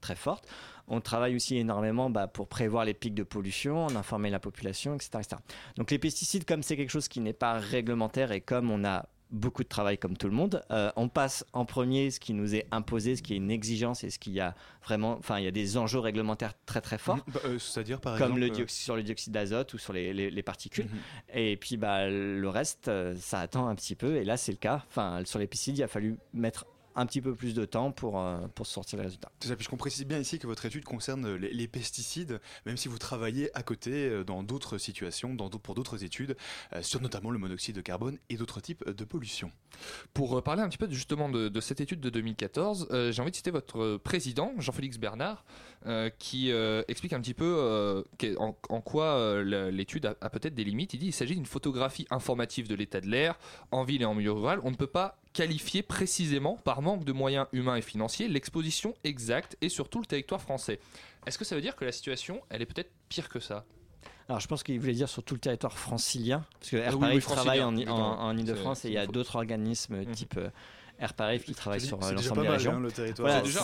très 0.00 0.16
fortes. 0.16 0.48
On 0.88 1.00
travaille 1.00 1.36
aussi 1.36 1.56
énormément 1.56 2.10
bah, 2.10 2.26
pour 2.26 2.48
prévoir 2.48 2.84
les 2.84 2.94
pics 2.94 3.14
de 3.14 3.22
pollution, 3.22 3.86
en 3.86 3.96
informer 3.96 4.30
la 4.30 4.40
population, 4.40 4.94
etc., 4.94 5.10
etc. 5.18 5.36
Donc 5.76 5.90
les 5.90 5.98
pesticides, 5.98 6.44
comme 6.44 6.62
c'est 6.62 6.76
quelque 6.76 6.90
chose 6.90 7.08
qui 7.08 7.20
n'est 7.20 7.32
pas 7.32 7.54
réglementaire 7.54 8.32
et 8.32 8.40
comme 8.40 8.70
on 8.70 8.84
a 8.84 9.06
beaucoup 9.30 9.62
de 9.62 9.68
travail 9.68 9.96
comme 9.96 10.14
tout 10.14 10.26
le 10.26 10.34
monde, 10.34 10.62
euh, 10.70 10.90
on 10.96 11.08
passe 11.08 11.46
en 11.54 11.64
premier 11.64 12.10
ce 12.10 12.20
qui 12.20 12.34
nous 12.34 12.54
est 12.54 12.66
imposé, 12.70 13.16
ce 13.16 13.22
qui 13.22 13.32
est 13.32 13.36
une 13.38 13.50
exigence 13.50 14.04
et 14.04 14.10
ce 14.10 14.18
qui 14.18 14.38
a 14.40 14.54
vraiment, 14.84 15.12
enfin 15.18 15.38
il 15.38 15.44
y 15.44 15.48
a 15.48 15.50
des 15.50 15.78
enjeux 15.78 16.00
réglementaires 16.00 16.52
très 16.66 16.82
très 16.82 16.98
forts 16.98 17.24
Bah, 17.28 17.40
euh, 17.46 17.58
C'est-à-dire 17.58 17.98
par 17.98 18.18
comme 18.18 18.24
exemple 18.32 18.40
le 18.40 18.46
euh, 18.48 18.50
dioxyde, 18.50 18.82
sur 18.84 18.94
le 18.94 19.02
dioxyde 19.02 19.32
d'azote 19.32 19.72
ou 19.72 19.78
sur 19.78 19.94
les, 19.94 20.12
les- 20.12 20.30
les 20.30 20.42
particules. 20.42 20.84
Mhm. 20.84 20.98
Et 21.38 21.56
puis 21.56 21.78
bah, 21.78 22.10
le 22.10 22.46
reste, 22.50 22.90
ça 23.16 23.38
attend 23.40 23.68
un 23.68 23.74
petit 23.74 23.94
peu. 23.94 24.16
Et 24.16 24.24
là, 24.24 24.36
c'est 24.36 24.52
le 24.52 24.58
cas. 24.58 24.84
Enfin, 24.88 25.22
sur 25.24 25.38
les 25.38 25.46
pesticides, 25.46 25.78
il 25.78 25.82
a 25.82 25.88
fallu 25.88 26.18
mettre 26.34 26.66
un 26.94 27.06
petit 27.06 27.20
peu 27.20 27.34
plus 27.34 27.54
de 27.54 27.64
temps 27.64 27.92
pour, 27.92 28.20
euh, 28.20 28.38
pour 28.54 28.66
sortir 28.66 28.98
les 28.98 29.04
résultats. 29.04 29.30
C'est 29.40 29.48
ça, 29.48 29.56
puisqu'on 29.56 29.76
précise 29.76 30.04
bien 30.06 30.18
ici 30.18 30.38
que 30.38 30.46
votre 30.46 30.64
étude 30.66 30.84
concerne 30.84 31.34
les, 31.36 31.52
les 31.52 31.68
pesticides, 31.68 32.40
même 32.66 32.76
si 32.76 32.88
vous 32.88 32.98
travaillez 32.98 33.50
à 33.56 33.62
côté 33.62 33.90
euh, 34.08 34.24
dans 34.24 34.42
d'autres 34.42 34.78
situations, 34.78 35.34
dans 35.34 35.48
pour 35.50 35.74
d'autres 35.74 36.02
études, 36.04 36.36
euh, 36.74 36.82
sur 36.82 37.00
notamment 37.00 37.30
le 37.30 37.38
monoxyde 37.38 37.76
de 37.76 37.80
carbone 37.80 38.18
et 38.30 38.36
d'autres 38.36 38.60
types 38.60 38.88
de 38.88 39.04
pollution. 39.04 39.50
Pour 40.14 40.42
parler 40.42 40.62
un 40.62 40.68
petit 40.68 40.78
peu 40.78 40.88
de- 40.88 40.94
justement 40.94 41.28
de, 41.28 41.48
de 41.48 41.60
cette 41.60 41.80
étude 41.80 42.00
de 42.00 42.10
2014, 42.10 42.88
euh, 42.90 43.12
j'ai 43.12 43.20
envie 43.22 43.30
de 43.30 43.36
citer 43.36 43.50
votre 43.50 43.96
président, 43.98 44.52
Jean-Félix 44.58 44.98
Bernard, 44.98 45.44
euh, 45.86 46.10
qui 46.18 46.52
euh, 46.52 46.82
explique 46.88 47.12
un 47.12 47.20
petit 47.20 47.34
peu 47.34 47.56
euh, 47.58 48.02
en, 48.38 48.56
en 48.68 48.80
quoi 48.80 49.42
l'étude 49.42 50.06
a, 50.06 50.14
a 50.20 50.30
peut-être 50.30 50.54
des 50.54 50.64
limites. 50.64 50.94
Il 50.94 50.98
dit 50.98 51.06
qu'il 51.06 51.14
s'agit 51.14 51.34
d'une 51.34 51.46
photographie 51.46 52.06
informative 52.10 52.68
de 52.68 52.74
l'état 52.74 53.00
de 53.00 53.08
l'air 53.08 53.38
en 53.70 53.82
ville 53.82 54.02
et 54.02 54.04
en 54.04 54.14
milieu 54.14 54.32
rural. 54.32 54.60
On 54.64 54.70
ne 54.70 54.76
peut 54.76 54.86
pas 54.86 55.18
qualifier 55.32 55.82
précisément, 55.82 56.56
par 56.56 56.82
manque 56.82 57.04
de 57.04 57.12
moyens 57.12 57.46
humains 57.52 57.76
et 57.76 57.82
financiers, 57.82 58.28
l'exposition 58.28 58.94
exacte 59.02 59.56
et 59.60 59.68
sur 59.68 59.88
tout 59.88 60.00
le 60.00 60.06
territoire 60.06 60.40
français. 60.40 60.78
Est-ce 61.26 61.38
que 61.38 61.44
ça 61.44 61.54
veut 61.54 61.62
dire 61.62 61.74
que 61.74 61.84
la 61.84 61.92
situation, 61.92 62.42
elle 62.50 62.62
est 62.62 62.66
peut-être 62.66 62.90
pire 63.08 63.28
que 63.28 63.40
ça? 63.40 63.64
Alors, 64.28 64.40
je 64.40 64.46
pense 64.46 64.62
qu'il 64.62 64.78
voulait 64.78 64.92
dire 64.92 65.08
sur 65.08 65.22
tout 65.22 65.34
le 65.34 65.40
territoire 65.40 65.76
francilien, 65.76 66.44
parce 66.58 66.70
que 66.70 66.76
Air 66.76 66.94
oui, 66.94 67.00
Paris 67.00 67.16
oui, 67.16 67.22
travaille 67.22 67.62
en, 67.62 67.76
en, 67.76 68.36
Ile-de-France 68.36 68.84
et 68.84 68.88
il 68.88 68.94
y 68.94 68.98
a 68.98 69.06
d'autres 69.06 69.36
organismes 69.36 69.96
Mhm. 69.96 70.12
type 70.12 70.38
Air 71.02 71.14
Paris 71.14 71.40
qui 71.40 71.52
travaillent 71.54 71.80
C'est 71.80 71.88
sur 71.88 72.02
euh, 72.02 72.12
l'ensemble 72.12 72.42
des 72.42 72.46
mal, 72.48 72.56
régions. 72.56 72.72
hein, 72.74 72.80
le 72.80 72.92
territoire. 72.92 73.28
Voilà, 73.28 73.42
déjà 73.42 73.60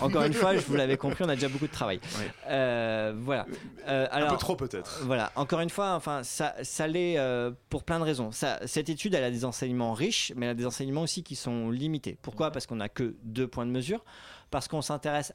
Encore 0.00 0.22
une 0.22 0.32
fois, 0.32 0.56
je 0.56 0.60
vous 0.62 0.76
l'avais 0.76 0.96
compris, 0.98 1.24
on 1.24 1.28
a 1.28 1.34
déjà 1.34 1.48
beaucoup 1.48 1.66
de 1.66 1.72
travail. 1.72 2.00
Euh, 2.48 3.12
voilà. 3.18 3.46
Euh, 3.88 4.06
Un 4.10 4.16
alors, 4.16 4.30
peu 4.30 4.36
trop 4.36 4.56
peut-être. 4.56 5.00
Voilà, 5.04 5.32
encore 5.34 5.60
une 5.60 5.70
fois, 5.70 5.94
enfin, 5.94 6.22
ça, 6.22 6.54
ça 6.62 6.86
l'est 6.86 7.18
euh, 7.18 7.50
pour 7.68 7.82
plein 7.84 7.98
de 7.98 8.04
raisons. 8.04 8.30
Ça, 8.30 8.60
cette 8.66 8.88
étude, 8.88 9.14
elle 9.14 9.24
a 9.24 9.30
des 9.30 9.44
enseignements 9.44 9.92
riches, 9.92 10.32
mais 10.36 10.46
elle 10.46 10.52
a 10.52 10.54
des 10.54 10.66
enseignements 10.66 11.02
aussi 11.02 11.22
qui 11.22 11.34
sont 11.36 11.70
limités. 11.70 12.16
Pourquoi? 12.22 12.50
Parce 12.52 12.66
qu'on 12.66 12.76
n'a 12.76 12.88
que 12.88 13.16
deux 13.24 13.48
points 13.48 13.66
de 13.66 13.72
mesure. 13.72 14.04
Parce 14.50 14.68
qu'on 14.68 14.82
s'intéresse, 14.82 15.32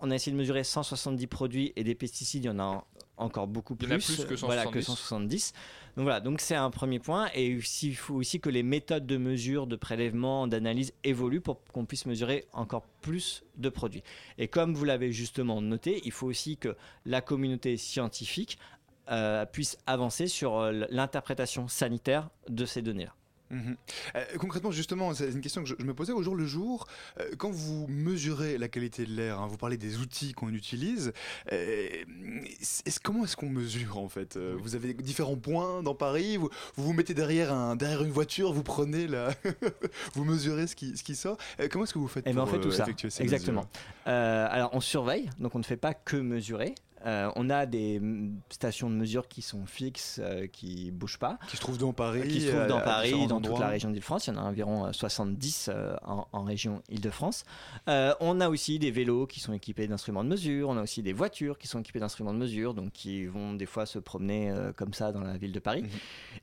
on 0.00 0.10
a 0.10 0.14
essayé 0.14 0.32
de 0.32 0.38
mesurer 0.38 0.64
170 0.64 1.26
produits 1.26 1.72
et 1.76 1.84
des 1.84 1.94
pesticides, 1.94 2.44
il 2.44 2.46
y 2.46 2.50
en 2.50 2.58
a 2.58 2.84
encore 3.20 3.46
beaucoup 3.46 3.74
Il 3.80 3.86
plus. 3.86 3.88
y 3.88 3.92
en 3.92 3.96
a 3.96 3.98
plus 3.98 4.24
que 4.24 4.34
Voilà, 4.46 4.66
que 4.66 4.80
170. 4.80 4.86
170. 4.86 5.52
Donc 5.96 6.04
voilà, 6.04 6.20
donc 6.20 6.40
c'est 6.40 6.54
un 6.54 6.70
premier 6.70 6.98
point. 6.98 7.28
Et 7.34 7.48
il 7.82 7.96
faut 7.96 8.14
aussi 8.14 8.40
que 8.40 8.48
les 8.50 8.62
méthodes 8.62 9.06
de 9.06 9.16
mesure, 9.16 9.66
de 9.66 9.76
prélèvement, 9.76 10.46
d'analyse 10.46 10.92
évoluent 11.04 11.40
pour 11.40 11.62
qu'on 11.72 11.84
puisse 11.84 12.06
mesurer 12.06 12.46
encore 12.52 12.86
plus 13.02 13.42
de 13.56 13.68
produits. 13.68 14.02
Et 14.38 14.48
comme 14.48 14.74
vous 14.74 14.84
l'avez 14.84 15.12
justement 15.12 15.60
noté, 15.60 16.00
il 16.04 16.12
faut 16.12 16.26
aussi 16.26 16.56
que 16.56 16.76
la 17.04 17.20
communauté 17.20 17.76
scientifique 17.76 18.58
euh, 19.10 19.44
puisse 19.44 19.76
avancer 19.86 20.28
sur 20.28 20.58
euh, 20.58 20.84
l'interprétation 20.90 21.66
sanitaire 21.68 22.30
de 22.48 22.64
ces 22.64 22.80
données-là. 22.82 23.14
Mhm. 23.50 23.76
Euh, 24.16 24.24
concrètement, 24.38 24.70
justement, 24.70 25.12
c'est 25.14 25.30
une 25.30 25.40
question 25.40 25.62
que 25.62 25.68
je, 25.68 25.74
je 25.78 25.84
me 25.84 25.92
posais 25.94 26.12
au 26.12 26.22
jour 26.22 26.36
le 26.36 26.46
jour. 26.46 26.86
Euh, 27.18 27.30
quand 27.36 27.50
vous 27.50 27.86
mesurez 27.88 28.58
la 28.58 28.68
qualité 28.68 29.04
de 29.04 29.12
l'air, 29.12 29.40
hein, 29.40 29.46
vous 29.48 29.56
parlez 29.56 29.76
des 29.76 29.98
outils 29.98 30.32
qu'on 30.32 30.50
utilise. 30.54 31.12
euh, 31.52 31.88
est-ce- 32.60 33.00
comment 33.02 33.24
est-ce 33.24 33.36
qu'on 33.36 33.48
mesure 33.50 33.98
en 33.98 34.08
fait 34.08 34.36
Vous 34.38 34.74
avez 34.76 34.94
différents 34.94 35.36
points 35.36 35.82
dans 35.82 35.94
Paris. 35.94 36.36
Vous 36.36 36.48
vous, 36.76 36.84
vous 36.84 36.92
mettez 36.92 37.14
derrière, 37.14 37.52
un, 37.52 37.76
derrière 37.76 38.02
une 38.02 38.10
voiture, 38.12 38.52
vous 38.52 38.62
prenez 38.62 39.06
la, 39.06 39.34
vous 40.14 40.24
mesurez 40.24 40.66
ce 40.66 40.76
qui, 40.76 40.96
ce 40.96 41.02
qui 41.02 41.16
sort. 41.16 41.36
Comment 41.70 41.84
est-ce 41.84 41.94
que 41.94 41.98
vous 41.98 42.08
faites 42.08 42.24
Eh 42.26 42.32
ben, 42.32 42.42
on 42.42 42.44
pour 42.44 42.54
fait 42.54 42.60
tout 42.60 42.70
ça. 42.70 42.84
effectuer 42.84 43.10
ces 43.10 43.22
Exactement. 43.22 43.66
alors 44.04 44.70
on 44.72 44.80
surveille, 44.80 45.28
donc 45.38 45.54
on 45.54 45.58
ne 45.58 45.64
fait 45.64 45.76
pas 45.76 45.94
que 45.94 46.16
mesurer. 46.16 46.74
Euh, 47.06 47.30
on 47.36 47.48
a 47.50 47.66
des 47.66 48.00
stations 48.50 48.90
de 48.90 48.94
mesure 48.94 49.28
qui 49.28 49.42
sont 49.42 49.66
fixes, 49.66 50.20
euh, 50.22 50.46
qui 50.46 50.90
bougent 50.90 51.18
pas, 51.18 51.38
Qui 51.48 51.56
se 51.56 51.60
trouvent 51.60 51.78
dans 51.78 51.92
Paris. 51.92 52.28
qui 52.28 52.40
se 52.42 52.48
trouvent 52.48 52.60
euh, 52.60 52.68
dans 52.68 52.78
à 52.78 52.82
Paris, 52.82 53.26
dans 53.26 53.40
toute 53.40 53.58
la 53.58 53.68
région 53.68 53.90
d'Île-de-France. 53.90 54.26
Il 54.26 54.34
y 54.34 54.36
en 54.36 54.40
a 54.40 54.44
environ 54.44 54.86
euh, 54.86 54.92
70 54.92 55.70
euh, 55.72 55.96
en, 56.04 56.26
en 56.32 56.42
région 56.44 56.82
Île-de-France. 56.90 57.44
Euh, 57.88 58.14
on 58.20 58.40
a 58.40 58.48
aussi 58.48 58.78
des 58.78 58.90
vélos 58.90 59.26
qui 59.26 59.40
sont 59.40 59.52
équipés 59.52 59.86
d'instruments 59.86 60.24
de 60.24 60.28
mesure. 60.28 60.68
On 60.68 60.76
a 60.76 60.82
aussi 60.82 61.02
des 61.02 61.12
voitures 61.12 61.58
qui 61.58 61.68
sont 61.68 61.80
équipées 61.80 62.00
d'instruments 62.00 62.32
de 62.34 62.38
mesure, 62.38 62.74
donc 62.74 62.92
qui 62.92 63.26
vont 63.26 63.54
des 63.54 63.66
fois 63.66 63.86
se 63.86 63.98
promener 63.98 64.50
euh, 64.50 64.72
comme 64.72 64.92
ça 64.92 65.12
dans 65.12 65.20
la 65.20 65.36
ville 65.36 65.52
de 65.52 65.60
Paris. 65.60 65.82
Mhm. 65.82 65.88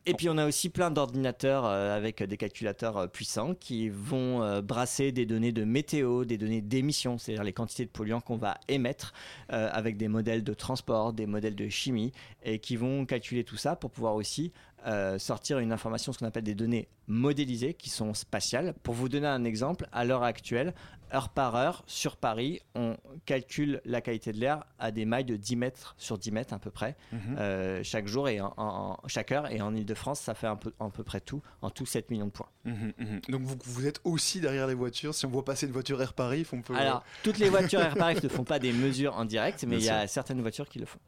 Et 0.07 0.13
puis 0.13 0.29
on 0.29 0.37
a 0.37 0.47
aussi 0.47 0.69
plein 0.69 0.89
d'ordinateurs 0.91 1.65
euh, 1.65 1.95
avec 1.95 2.23
des 2.23 2.37
calculateurs 2.37 2.97
euh, 2.97 3.07
puissants 3.07 3.53
qui 3.53 3.89
vont 3.89 4.41
euh, 4.41 4.61
brasser 4.61 5.11
des 5.11 5.25
données 5.25 5.51
de 5.51 5.63
météo, 5.65 6.25
des 6.25 6.37
données 6.37 6.61
d'émissions, 6.61 7.17
c'est-à-dire 7.17 7.43
les 7.43 7.53
quantités 7.53 7.85
de 7.85 7.89
polluants 7.91 8.21
qu'on 8.21 8.37
va 8.37 8.57
émettre 8.67 9.13
euh, 9.51 9.69
avec 9.71 9.97
des 9.97 10.07
modèles 10.07 10.43
de 10.43 10.46
transport, 10.53 11.13
des 11.13 11.25
modèles 11.25 11.55
de 11.55 11.69
chimie, 11.69 12.11
et 12.43 12.59
qui 12.59 12.75
vont 12.75 13.05
calculer 13.05 13.43
tout 13.43 13.57
ça 13.57 13.75
pour 13.75 13.91
pouvoir 13.91 14.15
aussi 14.15 14.51
euh, 14.85 15.17
sortir 15.19 15.59
une 15.59 15.71
information, 15.71 16.13
ce 16.13 16.19
qu'on 16.19 16.25
appelle 16.27 16.43
des 16.43 16.55
données 16.55 16.87
modélisées, 17.07 17.73
qui 17.73 17.89
sont 17.89 18.13
spatiales. 18.13 18.73
Pour 18.83 18.93
vous 18.93 19.09
donner 19.09 19.27
un 19.27 19.43
exemple, 19.43 19.87
à 19.91 20.05
l'heure 20.05 20.23
actuelle, 20.23 20.73
heure 21.13 21.29
par 21.29 21.55
heure, 21.55 21.83
sur 21.87 22.17
Paris, 22.17 22.61
on 22.75 22.97
calcule 23.25 23.81
la 23.85 24.01
qualité 24.01 24.31
de 24.33 24.39
l'air 24.39 24.65
à 24.77 24.91
des 24.91 25.05
mailles 25.05 25.23
de 25.25 25.35
10 25.37 25.55
mètres 25.55 25.95
sur 25.97 26.17
10 26.17 26.31
mètres 26.31 26.53
à 26.53 26.59
peu 26.59 26.69
près 26.69 26.95
Mhm. 27.13 27.19
euh, 27.39 27.79
chaque 27.83 28.07
jour 28.07 28.27
et 28.29 28.39
en, 28.41 28.53
en- 28.57 28.97
chaque 29.07 29.31
heure. 29.31 29.49
Et 29.51 29.61
en 29.61 29.73
Ile-de-France, 29.73 30.19
ça 30.19 30.33
fait 30.33 30.47
un 30.47 30.57
peu, 30.57 30.73
à 30.79 30.89
peu 30.89 31.03
près 31.03 31.21
tout, 31.21 31.41
en 31.61 31.69
tout 31.69 31.85
7 31.85 32.11
millions 32.11 32.25
de 32.27 32.31
points. 32.31 32.49
Mhm, 32.65 32.93
mhm. 32.97 33.21
Donc 33.29 33.41
vous, 33.41 33.55
vous 33.63 33.87
êtes 33.87 34.01
aussi 34.03 34.39
derrière 34.41 34.67
les 34.67 34.73
voitures. 34.73 35.15
Si 35.15 35.25
on 35.25 35.29
voit 35.29 35.45
passer 35.45 35.65
une 35.65 35.71
voiture 35.73 36.01
Air 36.01 36.13
Paris, 36.13 36.45
on 36.51 36.61
peut. 36.61 36.75
Alors, 36.75 37.03
toutes 37.23 37.37
les 37.39 37.49
voitures 37.49 37.79
Air 37.81 37.95
Paris 37.95 38.17
ne 38.23 38.29
font 38.29 38.43
pas 38.43 38.59
des 38.59 38.73
mesures 38.73 39.15
en 39.15 39.25
direct, 39.25 39.63
mais 39.67 39.77
il 39.77 39.83
y 39.85 39.89
a 39.89 40.07
certaines 40.07 40.41
voitures 40.41 40.67
qui 40.69 40.79
le 40.79 40.85
font. 40.85 40.99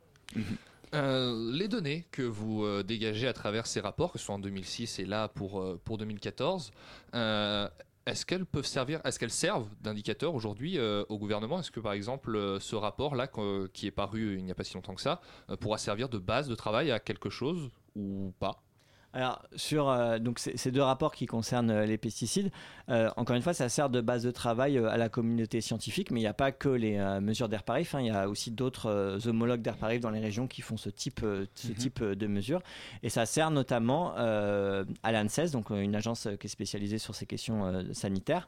Euh, 0.96 1.52
les 1.52 1.68
données 1.68 2.08
que 2.12 2.24
vous 2.24 2.64
euh, 2.64 2.84
dégagez 2.84 3.28
à 3.28 3.34
travers 3.34 3.68
ces 3.68 3.80
rapports, 3.80 4.12
que 4.12 4.18
ce 4.18 4.26
soit 4.26 4.36
en 4.36 4.40
2006 4.40 5.00
et 5.00 5.06
là 5.06 5.28
pour, 5.28 5.62
euh, 5.62 5.80
pour 5.84 5.98
2014, 6.00 6.72
euh, 7.14 7.70
est-ce 8.08 8.26
qu'elles 8.26 8.46
peuvent 8.46 8.66
servir, 8.66 9.00
est-ce 9.04 9.20
qu'elles 9.20 9.30
servent 9.30 9.70
d'indicateur 9.82 10.34
aujourd'hui 10.34 10.80
au 10.80 11.20
gouvernement? 11.20 11.60
Est-ce 11.60 11.70
que 11.70 11.80
par 11.80 11.94
exemple 11.94 12.58
ce 12.60 12.76
rapport-là 12.76 13.30
qui 13.72 13.86
est 13.86 13.92
paru 13.92 14.38
il 14.38 14.44
n'y 14.44 14.52
a 14.52 14.56
pas 14.56 14.64
si 14.64 14.74
longtemps 14.74 14.96
que 14.96 15.02
ça 15.02 15.22
pourra 15.60 15.78
servir 15.78 16.10
de 16.10 16.18
base 16.18 16.48
de 16.48 16.56
travail 16.56 16.90
à 16.90 17.00
quelque 17.00 17.30
chose 17.30 17.70
ou 17.96 18.34
pas? 18.40 18.64
Alors, 19.12 19.42
sur 19.56 19.90
euh, 19.90 20.20
donc 20.20 20.38
ces, 20.38 20.72
deux 20.72 20.84
rapports 20.84 21.16
qui 21.16 21.26
concernent 21.26 21.72
euh, 21.72 21.86
les 21.86 21.98
pesticides, 21.98 22.52
euh, 22.90 23.10
encore 23.18 23.36
une 23.36 23.42
fois, 23.42 23.54
ça 23.54 23.68
sert 23.68 23.90
de 23.90 24.02
base 24.02 24.22
de 24.22 24.30
travail 24.30 24.78
à 24.78 24.98
la 24.98 25.10
communauté 25.10 25.62
scientifique, 25.62 26.12
mais 26.12 26.20
il 26.20 26.24
n'y 26.24 26.28
a 26.28 26.34
pas 26.34 26.52
que 26.52 26.70
les 26.70 27.00
mesures 27.20 27.50
d'AirParif, 27.50 27.96
hein, 27.96 28.02
il 28.02 28.08
y 28.08 28.12
a 28.12 28.30
aussi 28.30 28.52
d'autres 28.52 29.20
homologues 29.28 29.62
d'AirParif 29.62 30.00
dans 30.00 30.10
les 30.12 30.20
régions 30.20 30.48
qui 30.48 30.62
font 30.62 30.78
ce 30.78 30.90
type, 30.90 31.22
ce 31.56 31.68
Mhm. 31.68 31.74
type 31.76 32.04
de 32.04 32.28
mesures. 32.28 32.62
Et 33.04 33.10
ça 33.10 33.26
sert 33.26 33.52
notamment 33.52 34.14
à 34.16 35.12
l'ANSES, 35.12 35.52
donc 35.52 35.70
une 35.70 35.96
agence 35.96 36.28
qui 36.40 36.48
est 36.48 36.50
spécialisée 36.50 36.98
sur 36.98 37.16
ces 37.16 37.26
questions 37.26 37.84
sanitaires, 37.94 38.48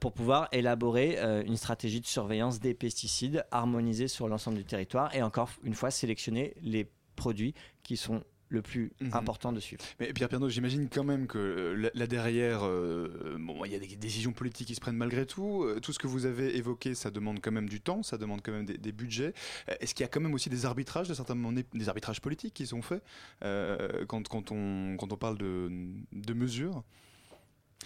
pour 0.00 0.12
pouvoir 0.12 0.48
élaborer 0.52 1.18
une 1.46 1.56
stratégie 1.56 2.00
de 2.00 2.06
surveillance 2.06 2.60
des 2.60 2.74
pesticides 2.74 3.44
harmonisée 3.50 4.08
sur 4.08 4.28
l'ensemble 4.28 4.58
du 4.58 4.64
territoire 4.64 5.14
et 5.14 5.22
encore 5.22 5.50
une 5.62 5.74
fois 5.74 5.90
sélectionner 5.90 6.54
les 6.62 6.90
produits 7.16 7.54
qui 7.82 7.96
sont 7.96 8.22
le 8.50 8.62
plus 8.62 8.90
Mhm. 9.00 9.10
important 9.12 9.52
de 9.52 9.60
suivre. 9.60 9.82
Mais 10.00 10.12
Pierre 10.12 10.28
Pernaut, 10.28 10.48
j'imagine 10.48 10.88
quand 10.88 11.04
même 11.04 11.26
que 11.26 11.38
euh, 11.38 11.90
là, 11.94 12.06
derrière, 12.06 12.60
euh, 12.64 13.36
bon, 13.38 13.64
il 13.64 13.72
y 13.72 13.74
a 13.74 13.78
des 13.78 13.96
décisions 13.96 14.32
politiques 14.32 14.68
qui 14.68 14.74
se 14.74 14.80
prennent 14.80 14.96
malgré 14.96 15.26
tout. 15.26 15.64
Euh, 15.64 15.80
Tout 15.80 15.92
ce 15.92 15.98
que 15.98 16.06
vous 16.06 16.24
avez 16.26 16.56
évoqué, 16.56 16.94
ça 16.94 17.10
demande 17.10 17.40
quand 17.40 17.52
même 17.52 17.68
du 17.68 17.80
temps, 17.80 18.02
ça 18.02 18.16
demande 18.18 18.40
quand 18.42 18.52
même 18.52 18.64
des, 18.66 18.78
des 18.78 18.92
budgets. 18.92 19.34
Est-ce 19.80 19.94
qu'il 19.94 20.02
y 20.04 20.06
a 20.06 20.08
quand 20.08 20.20
même 20.20 20.34
aussi 20.34 20.48
des 20.50 20.64
arbitrages, 20.66 21.08
de 21.08 21.14
certains 21.14 21.34
moments, 21.34 21.60
des 21.74 21.88
arbitrages 21.88 22.20
politiques 22.20 22.54
qui 22.54 22.66
sont 22.66 22.82
faits 22.82 23.02
euh, 23.44 24.04
quand, 24.06 24.26
quand, 24.28 24.50
on, 24.52 24.96
quand 24.98 25.12
on 25.12 25.16
parle 25.16 25.38
de, 25.38 25.70
de 26.12 26.32
mesures? 26.34 26.82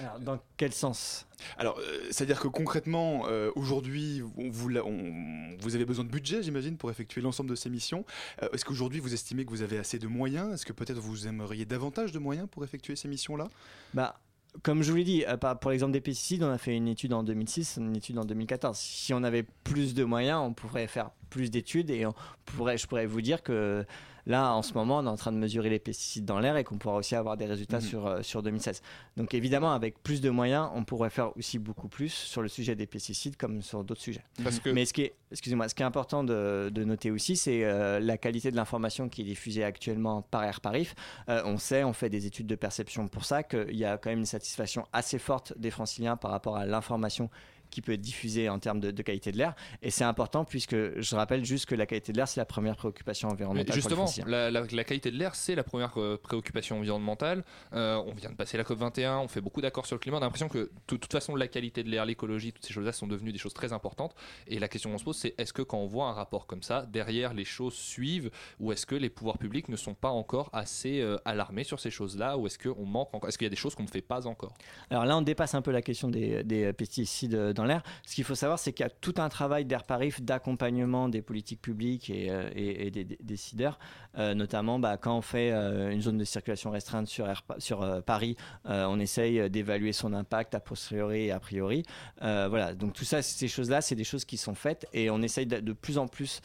Alors, 0.00 0.18
dans 0.20 0.38
quel 0.56 0.72
sens? 0.72 1.26
Alors, 1.58 1.78
euh, 1.78 1.98
c'est-à-dire 2.10 2.40
que 2.40 2.48
concrètement, 2.48 3.24
euh, 3.28 3.50
aujourd'hui, 3.56 4.22
vous, 4.50 4.68
l'a- 4.68 4.84
on- 4.86 5.54
vous 5.60 5.74
avez 5.74 5.84
besoin 5.84 6.04
de 6.04 6.10
budget, 6.10 6.42
j'imagine, 6.42 6.76
pour 6.78 6.90
effectuer 6.90 7.20
l'ensemble 7.20 7.50
de 7.50 7.54
ces 7.54 7.68
missions. 7.68 8.04
Euh, 8.42 8.48
Est-ce 8.52 8.64
qu'aujourd'hui, 8.64 9.00
vous 9.00 9.12
estimez 9.12 9.44
que 9.44 9.50
vous 9.50 9.60
avez 9.62 9.78
assez 9.78 9.98
de 9.98 10.06
moyens? 10.06 10.54
Est-ce 10.54 10.64
que 10.64 10.72
peut-être 10.72 10.98
vous 10.98 11.26
aimeriez 11.26 11.66
davantage 11.66 12.10
de 12.12 12.18
moyens 12.18 12.48
pour 12.50 12.64
effectuer 12.64 12.96
ces 12.96 13.06
missions-là? 13.08 13.48
Bah, 13.92 14.18
Comme 14.62 14.82
je 14.82 14.90
vous 14.90 14.96
l'ai 14.98 15.04
dit, 15.04 15.24
pour 15.62 15.70
l'exemple 15.70 15.92
des 15.92 16.00
pesticides, 16.02 16.42
on 16.42 16.50
a 16.50 16.58
fait 16.58 16.76
une 16.76 16.88
étude 16.88 17.12
en 17.14 17.22
2006, 17.22 17.78
une 17.78 17.96
étude 17.96 18.18
en 18.18 18.24
2014. 18.26 18.76
Si 18.78 19.14
on 19.14 19.22
avait 19.22 19.44
plus 19.64 19.94
de 19.94 20.04
moyens, 20.04 20.40
on 20.42 20.52
pourrait 20.52 20.88
faire 20.88 21.10
plus 21.30 21.50
d'études 21.50 21.88
et 21.90 22.04
on 22.04 22.14
pourrait, 22.44 22.76
je 22.76 22.86
pourrais 22.86 23.06
vous 23.06 23.22
dire 23.22 23.42
que 23.42 23.84
là, 24.26 24.52
en 24.54 24.62
ce 24.62 24.74
moment, 24.74 24.98
on 24.98 25.06
est 25.06 25.08
en 25.08 25.16
train 25.16 25.32
de 25.32 25.36
mesurer 25.36 25.68
les 25.70 25.78
pesticides 25.78 26.24
dans 26.24 26.38
l'air 26.38 26.56
et 26.56 26.64
qu'on 26.64 26.78
pourra 26.78 26.96
aussi 26.96 27.14
avoir 27.16 27.36
des 27.36 27.46
résultats 27.46 27.78
Mhm. 27.78 27.82
sur, 27.82 28.06
euh, 28.06 28.22
sur 28.22 28.42
2016. 28.42 28.82
Donc 29.16 29.34
évidemment, 29.34 29.72
avec 29.72 30.02
plus 30.02 30.20
de 30.20 30.30
moyens, 30.30 30.68
on 30.74 30.84
pourrait 30.84 31.10
faire 31.10 31.36
aussi 31.36 31.58
beaucoup 31.58 31.88
plus 31.88 32.10
sur 32.12 32.42
le 32.42 32.48
sujet 32.48 32.74
des 32.76 32.86
pesticides 32.86 33.36
comme 33.36 33.62
sur 33.62 33.84
d'autres 33.84 34.00
sujets. 34.00 34.24
Parce 34.44 34.58
que 34.60 34.70
Mais 34.70 34.84
ce 34.84 34.92
qui 34.92 35.02
est, 35.02 35.14
excusez-moi, 35.30 35.68
ce 35.68 35.74
qui 35.74 35.82
est 35.82 35.86
important 35.86 36.24
de, 36.24 36.70
de 36.72 36.84
noter 36.84 37.10
aussi, 37.10 37.36
c'est 37.36 37.64
euh, 37.64 37.98
la 38.00 38.16
qualité 38.18 38.50
de 38.50 38.56
l'information 38.56 39.08
qui 39.08 39.22
est 39.22 39.24
diffusée 39.24 39.64
actuellement 39.64 40.22
par 40.22 40.44
AirParif. 40.44 40.94
Euh, 41.28 41.42
on 41.44 41.58
sait, 41.58 41.82
on 41.84 41.92
fait 41.92 42.08
des 42.10 42.26
études 42.26 42.46
de 42.46 42.54
perception 42.54 43.08
pour 43.08 43.24
ça, 43.24 43.42
qu'il 43.42 43.76
y 43.76 43.84
a 43.84 43.98
quand 43.98 44.10
même 44.10 44.20
une 44.20 44.26
satisfaction 44.26 44.86
assez 44.92 45.18
forte 45.18 45.52
des 45.58 45.70
franciliens 45.70 46.16
par 46.16 46.30
rapport 46.30 46.56
à 46.56 46.66
l'information 46.66 47.28
qui 47.72 47.82
peut 47.82 47.92
être 47.92 48.00
diffusée 48.00 48.48
en 48.48 48.60
termes 48.60 48.78
de, 48.78 48.90
de 48.92 49.02
qualité 49.02 49.32
de 49.32 49.38
l'air. 49.38 49.54
Et 49.82 49.90
c'est 49.90 50.04
important 50.04 50.44
puisque 50.44 50.76
je 51.00 51.16
rappelle 51.16 51.44
juste 51.44 51.66
que 51.66 51.74
la 51.74 51.86
qualité 51.86 52.12
de 52.12 52.18
l'air, 52.18 52.28
c'est 52.28 52.38
la 52.40 52.44
première 52.44 52.76
préoccupation 52.76 53.28
environnementale. 53.28 53.74
justement, 53.74 54.06
la, 54.26 54.50
la- 54.50 54.62
la 54.70 54.84
qualité 54.84 55.10
de 55.10 55.16
l'air, 55.18 55.34
c'est 55.34 55.54
la 55.56 55.64
première 55.64 55.92
euh, 55.98 56.16
préoccupation 56.22 56.78
environnementale. 56.78 57.44
Euh, 57.72 57.96
on 58.06 58.12
vient 58.14 58.30
de 58.30 58.36
passer 58.36 58.56
la 58.56 58.62
COP21, 58.64 59.16
on 59.24 59.28
fait 59.28 59.40
beaucoup 59.40 59.60
d'accords 59.60 59.86
sur 59.86 59.96
le 59.96 60.00
climat. 60.00 60.18
On 60.18 60.20
a 60.20 60.24
l'impression 60.24 60.48
que, 60.48 60.58
de 60.58 60.70
toute 60.86 61.10
façon, 61.10 61.34
la 61.34 61.48
qualité 61.48 61.82
de 61.82 61.88
l'air, 61.88 62.04
l'écologie, 62.06 62.52
toutes 62.52 62.64
ces 62.66 62.72
choses-là 62.72 62.92
sont 62.92 63.06
devenues 63.08 63.32
des 63.32 63.38
choses 63.38 63.54
très 63.54 63.72
importantes. 63.72 64.14
Et 64.46 64.58
la 64.58 64.68
question 64.68 64.90
qu'on 64.92 64.98
se 64.98 65.04
pose, 65.04 65.16
c'est 65.16 65.34
est-ce 65.38 65.52
que 65.52 65.62
quand 65.62 65.78
on 65.78 65.86
voit 65.86 66.06
un 66.08 66.12
rapport 66.12 66.46
comme 66.46 66.62
ça, 66.62 66.84
derrière 66.86 67.32
les 67.34 67.44
choses 67.46 67.74
suivent, 67.74 68.30
ou 68.60 68.70
est-ce 68.72 68.84
que 68.86 68.94
les 68.94 69.08
pouvoirs 69.10 69.38
publics 69.38 69.68
ne 69.70 69.76
sont 69.76 69.94
pas 69.94 70.10
encore 70.10 70.50
assez 70.52 71.00
euh, 71.00 71.16
alarmés 71.24 71.64
sur 71.64 71.80
ces 71.80 71.90
choses-là, 71.90 72.36
ou 72.36 72.46
est-ce 72.46 72.58
qu'on 72.58 72.84
manque 72.84 73.14
encore 73.14 73.28
Est-ce 73.28 73.38
qu'il 73.38 73.46
y 73.46 73.46
a 73.46 73.50
des 73.50 73.56
choses 73.56 73.74
qu'on 73.74 73.84
ne 73.84 73.88
fait 73.88 74.02
pas 74.02 74.26
encore? 74.26 74.52
Alors 74.90 75.04
là, 75.06 75.16
on 75.16 75.22
dépasse 75.22 75.54
un 75.54 75.62
peu 75.62 75.70
la 75.70 75.82
question 75.82 76.08
des, 76.08 76.44
des 76.44 76.72
pesticides 76.72 77.34
dans 77.52 77.61
l'air. 77.64 77.82
Ce 78.06 78.14
qu'il 78.14 78.24
faut 78.24 78.34
savoir, 78.34 78.58
c'est 78.58 78.72
qu'il 78.72 78.84
y 78.84 78.86
a 78.86 78.90
tout 78.90 79.14
un 79.18 79.28
travail 79.28 79.64
d'AirParif 79.64 80.22
d'accompagnement 80.22 81.08
des 81.08 81.22
politiques 81.22 81.60
publiques 81.60 82.10
et, 82.10 82.28
euh, 82.30 82.50
des, 82.90 83.04
décideurs, 83.20 83.78
Euh, 84.18 84.34
notamment 84.34 84.78
bah, 84.78 84.98
quand 84.98 85.16
on 85.16 85.22
fait 85.22 85.52
euh, 85.52 85.90
une 85.90 86.02
zone 86.02 86.18
de 86.18 86.24
circulation 86.24 86.70
restreinte 86.70 87.08
sur, 87.08 88.02
Paris, 88.04 88.36
on 88.64 89.00
essaye 89.00 89.48
d'évaluer 89.50 89.92
son 89.92 90.12
impact 90.12 90.54
a 90.54 90.60
posteriori 90.60 91.26
et 91.26 91.30
a 91.30 91.40
priori. 91.40 91.82
Voilà, 92.20 92.74
donc 92.74 92.92
tout 92.92 93.04
ça, 93.04 93.22
ces 93.22 93.48
choses-là, 93.48 93.80
c'est 93.80 93.94
des 93.94 94.04
choses 94.04 94.24
qui 94.24 94.36
sont 94.36 94.54
faites 94.54 94.86
et 94.92 95.10
on 95.10 95.22
essaye 95.22 95.46
de, 95.46 95.60
de 95.60 95.72
plus 95.72 95.98
en 95.98 96.08
plus 96.08 96.40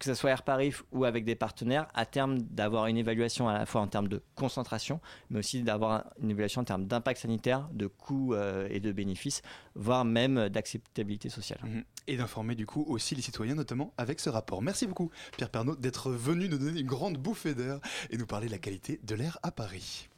que 0.00 0.06
ce 0.06 0.14
soit 0.14 0.30
AirParif 0.30 0.82
ou 0.92 1.04
avec 1.04 1.24
des 1.24 1.36
partenaires, 1.36 1.86
à 1.94 2.06
terme 2.06 2.38
d'avoir 2.38 2.86
une 2.86 2.96
évaluation 2.96 3.48
à 3.48 3.52
la 3.52 3.66
fois 3.66 3.82
en 3.82 3.86
termes 3.86 4.08
de 4.08 4.22
concentration, 4.34 4.98
mais 5.28 5.38
aussi 5.38 5.62
d'avoir 5.62 6.06
une 6.20 6.30
évaluation 6.30 6.62
en 6.62 6.64
termes 6.64 6.86
d'impact 6.86 7.20
sanitaire, 7.20 7.68
de 7.72 7.86
coûts 7.86 8.34
euh, 8.34 8.66
et 8.70 8.80
de 8.80 8.92
bénéfices, 8.92 9.42
voire 9.74 10.06
même 10.06 10.48
d'acceptabilité 10.48 11.28
sociale. 11.28 11.60
Mhm. 11.62 11.84
Et 12.06 12.16
d'informer 12.16 12.54
du 12.54 12.66
coup 12.66 12.84
aussi 12.88 13.14
les 13.14 13.22
citoyens, 13.22 13.54
notamment 13.54 13.92
avec 13.98 14.20
ce 14.20 14.30
rapport. 14.30 14.62
Merci 14.62 14.86
beaucoup, 14.86 15.10
Pierre 15.36 15.50
Pernaut, 15.50 15.76
d'être 15.76 16.10
venu 16.10 16.48
nous 16.48 16.58
donner 16.58 16.80
une 16.80 16.86
grande 16.86 17.18
bouffée 17.18 17.54
d'air 17.54 17.78
et 18.08 18.16
nous 18.16 18.26
parler 18.26 18.46
de 18.46 18.52
la 18.52 18.58
qualité 18.58 19.00
de 19.04 19.14
l'air 19.14 19.38
à 19.42 19.52
Paris. 19.52 20.09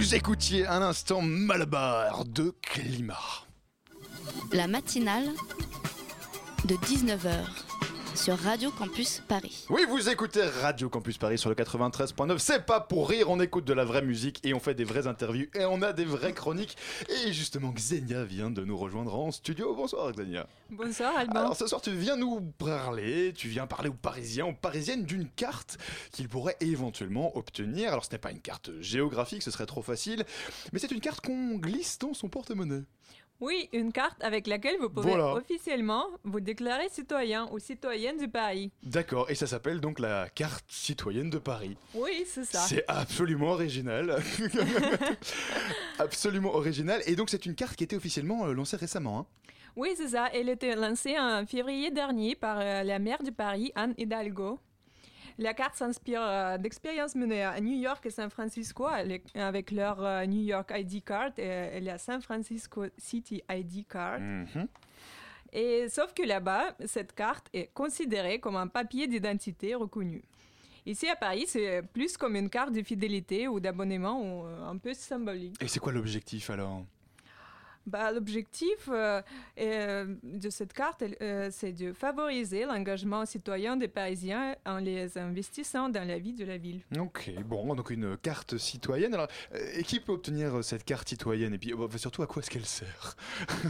Vous 0.00 0.14
écoutiez 0.14 0.66
un 0.66 0.80
instant 0.80 1.20
Malabar 1.20 2.24
de 2.24 2.54
Climat. 2.62 3.44
La 4.50 4.66
matinale 4.66 5.28
de 6.64 6.74
19h 6.76 7.44
sur 8.20 8.38
Radio 8.38 8.70
Campus 8.70 9.22
Paris. 9.26 9.64
Oui, 9.70 9.86
vous 9.88 10.10
écoutez 10.10 10.42
Radio 10.42 10.90
Campus 10.90 11.16
Paris 11.16 11.38
sur 11.38 11.48
le 11.48 11.54
93.9. 11.54 12.36
C'est 12.36 12.66
pas 12.66 12.78
pour 12.78 13.08
rire, 13.08 13.30
on 13.30 13.40
écoute 13.40 13.64
de 13.64 13.72
la 13.72 13.86
vraie 13.86 14.02
musique 14.02 14.44
et 14.44 14.52
on 14.52 14.60
fait 14.60 14.74
des 14.74 14.84
vraies 14.84 15.06
interviews 15.06 15.46
et 15.54 15.64
on 15.64 15.80
a 15.80 15.94
des 15.94 16.04
vraies 16.04 16.34
chroniques. 16.34 16.76
Et 17.08 17.32
justement, 17.32 17.72
Xenia 17.72 18.24
vient 18.24 18.50
de 18.50 18.62
nous 18.62 18.76
rejoindre 18.76 19.18
en 19.18 19.30
studio. 19.30 19.74
Bonsoir, 19.74 20.12
Xenia. 20.12 20.46
Bonsoir, 20.68 21.16
Alban. 21.16 21.40
Alors 21.40 21.56
ce 21.56 21.66
soir, 21.66 21.80
tu 21.80 21.92
viens 21.92 22.16
nous 22.16 22.42
parler, 22.58 23.32
tu 23.34 23.48
viens 23.48 23.66
parler 23.66 23.88
aux 23.88 23.94
Parisiens, 23.94 24.44
aux 24.44 24.52
Parisiennes 24.52 25.06
d'une 25.06 25.26
carte 25.26 25.78
qu'ils 26.12 26.28
pourraient 26.28 26.58
éventuellement 26.60 27.34
obtenir. 27.38 27.92
Alors 27.92 28.04
ce 28.04 28.10
n'est 28.12 28.18
pas 28.18 28.32
une 28.32 28.42
carte 28.42 28.70
géographique, 28.80 29.42
ce 29.42 29.50
serait 29.50 29.64
trop 29.64 29.82
facile, 29.82 30.26
mais 30.74 30.78
c'est 30.78 30.90
une 30.90 31.00
carte 31.00 31.24
qu'on 31.24 31.54
glisse 31.54 31.98
dans 31.98 32.12
son 32.12 32.28
porte-monnaie. 32.28 32.82
Oui, 33.40 33.68
une 33.72 33.90
carte 33.90 34.22
avec 34.22 34.46
laquelle 34.46 34.76
vous 34.78 34.90
pouvez 34.90 35.08
Voilà. 35.10 35.32
officiellement 35.34 36.04
vous 36.24 36.40
déclarer 36.40 36.88
citoyen 36.90 37.48
ou 37.52 37.58
citoyenne 37.58 38.18
du 38.18 38.28
Paris. 38.28 38.70
D'accord, 38.82 39.30
et 39.30 39.34
ça 39.34 39.46
s'appelle 39.46 39.80
donc 39.80 39.98
la 39.98 40.28
carte 40.28 40.64
citoyenne 40.68 41.30
de 41.30 41.38
Paris. 41.38 41.76
Oui, 41.94 42.24
c'est 42.26 42.44
ça. 42.44 42.60
C'est 42.60 42.84
absolument 42.86 43.52
original. 43.52 44.22
absolument 45.98 46.54
original. 46.54 47.00
Et 47.06 47.16
donc 47.16 47.30
c'est 47.30 47.46
une 47.46 47.54
carte 47.54 47.76
qui 47.76 47.84
a 47.84 47.86
été 47.86 47.96
officiellement 47.96 48.46
euh, 48.46 48.52
lancée 48.52 48.76
récemment. 48.76 49.20
hein. 49.20 49.26
Oui, 49.76 49.90
c'est 49.96 50.08
ça. 50.08 50.28
Elle 50.34 50.48
était 50.48 50.74
lancée 50.74 51.16
en 51.18 51.46
février 51.46 51.90
dernier 51.90 52.34
par 52.34 52.58
euh, 52.60 52.82
la 52.82 52.98
maire 52.98 53.22
du 53.22 53.32
Paris, 53.32 53.72
Anne 53.74 53.94
Hidalgo. 53.96 54.58
La 55.40 55.54
carte 55.54 55.74
s'inspire 55.74 56.20
euh, 56.22 56.58
d'expériences 56.58 57.14
menées 57.14 57.42
à 57.42 57.58
New 57.62 57.76
York 57.76 58.04
et 58.04 58.10
San 58.10 58.28
Francisco 58.28 58.86
avec, 58.86 59.24
avec 59.34 59.70
leur 59.70 60.04
euh, 60.04 60.26
New 60.26 60.42
York 60.42 60.70
ID 60.76 61.02
card 61.02 61.30
et, 61.38 61.78
et 61.78 61.80
la 61.80 61.96
San 61.96 62.20
Francisco 62.20 62.84
City 62.98 63.42
ID 63.48 63.86
card. 63.88 64.20
Mhm. 64.20 64.68
Et 65.54 65.88
sauf 65.88 66.12
que 66.12 66.22
là-bas, 66.22 66.76
cette 66.84 67.14
carte 67.14 67.48
est 67.54 67.72
considérée 67.72 68.38
comme 68.38 68.56
un 68.56 68.66
papier 68.66 69.06
d'identité 69.06 69.74
reconnu. 69.74 70.22
Ici 70.84 71.08
à 71.08 71.16
Paris, 71.16 71.44
c'est 71.46 71.82
plus 71.94 72.18
comme 72.18 72.36
une 72.36 72.50
carte 72.50 72.72
de 72.72 72.82
fidélité 72.82 73.48
ou 73.48 73.60
d'abonnement 73.60 74.20
ou, 74.20 74.46
euh, 74.46 74.68
un 74.68 74.76
peu 74.76 74.92
symbolique. 74.92 75.56
Et 75.62 75.68
c'est 75.68 75.80
quoi 75.80 75.92
l'objectif 75.92 76.50
alors? 76.50 76.84
Bah, 77.86 78.12
L'objectif 78.12 78.88
euh, 78.92 79.20
euh, 79.58 80.14
de 80.22 80.50
cette 80.50 80.72
carte, 80.72 81.02
euh, 81.22 81.48
c'est 81.50 81.72
de 81.72 81.92
favoriser 81.92 82.64
l'engagement 82.66 83.24
citoyen 83.26 83.76
des 83.76 83.88
Parisiens 83.88 84.54
en 84.66 84.78
les 84.78 85.16
investissant 85.18 85.88
dans 85.88 86.06
la 86.06 86.18
vie 86.18 86.34
de 86.34 86.44
la 86.44 86.56
ville. 86.58 86.82
Ok, 86.98 87.30
bon, 87.46 87.74
donc 87.74 87.90
une 87.90 88.16
carte 88.18 88.58
citoyenne. 88.58 89.14
Alors, 89.14 89.28
et 89.74 89.82
qui 89.82 89.98
peut 89.98 90.12
obtenir 90.12 90.62
cette 90.62 90.84
carte 90.84 91.08
citoyenne? 91.08 91.54
Et 91.54 91.58
puis 91.58 91.72
surtout, 91.96 92.22
à 92.22 92.26
quoi 92.26 92.42
est-ce 92.42 92.50
qu'elle 92.50 92.66
sert? 92.66 93.16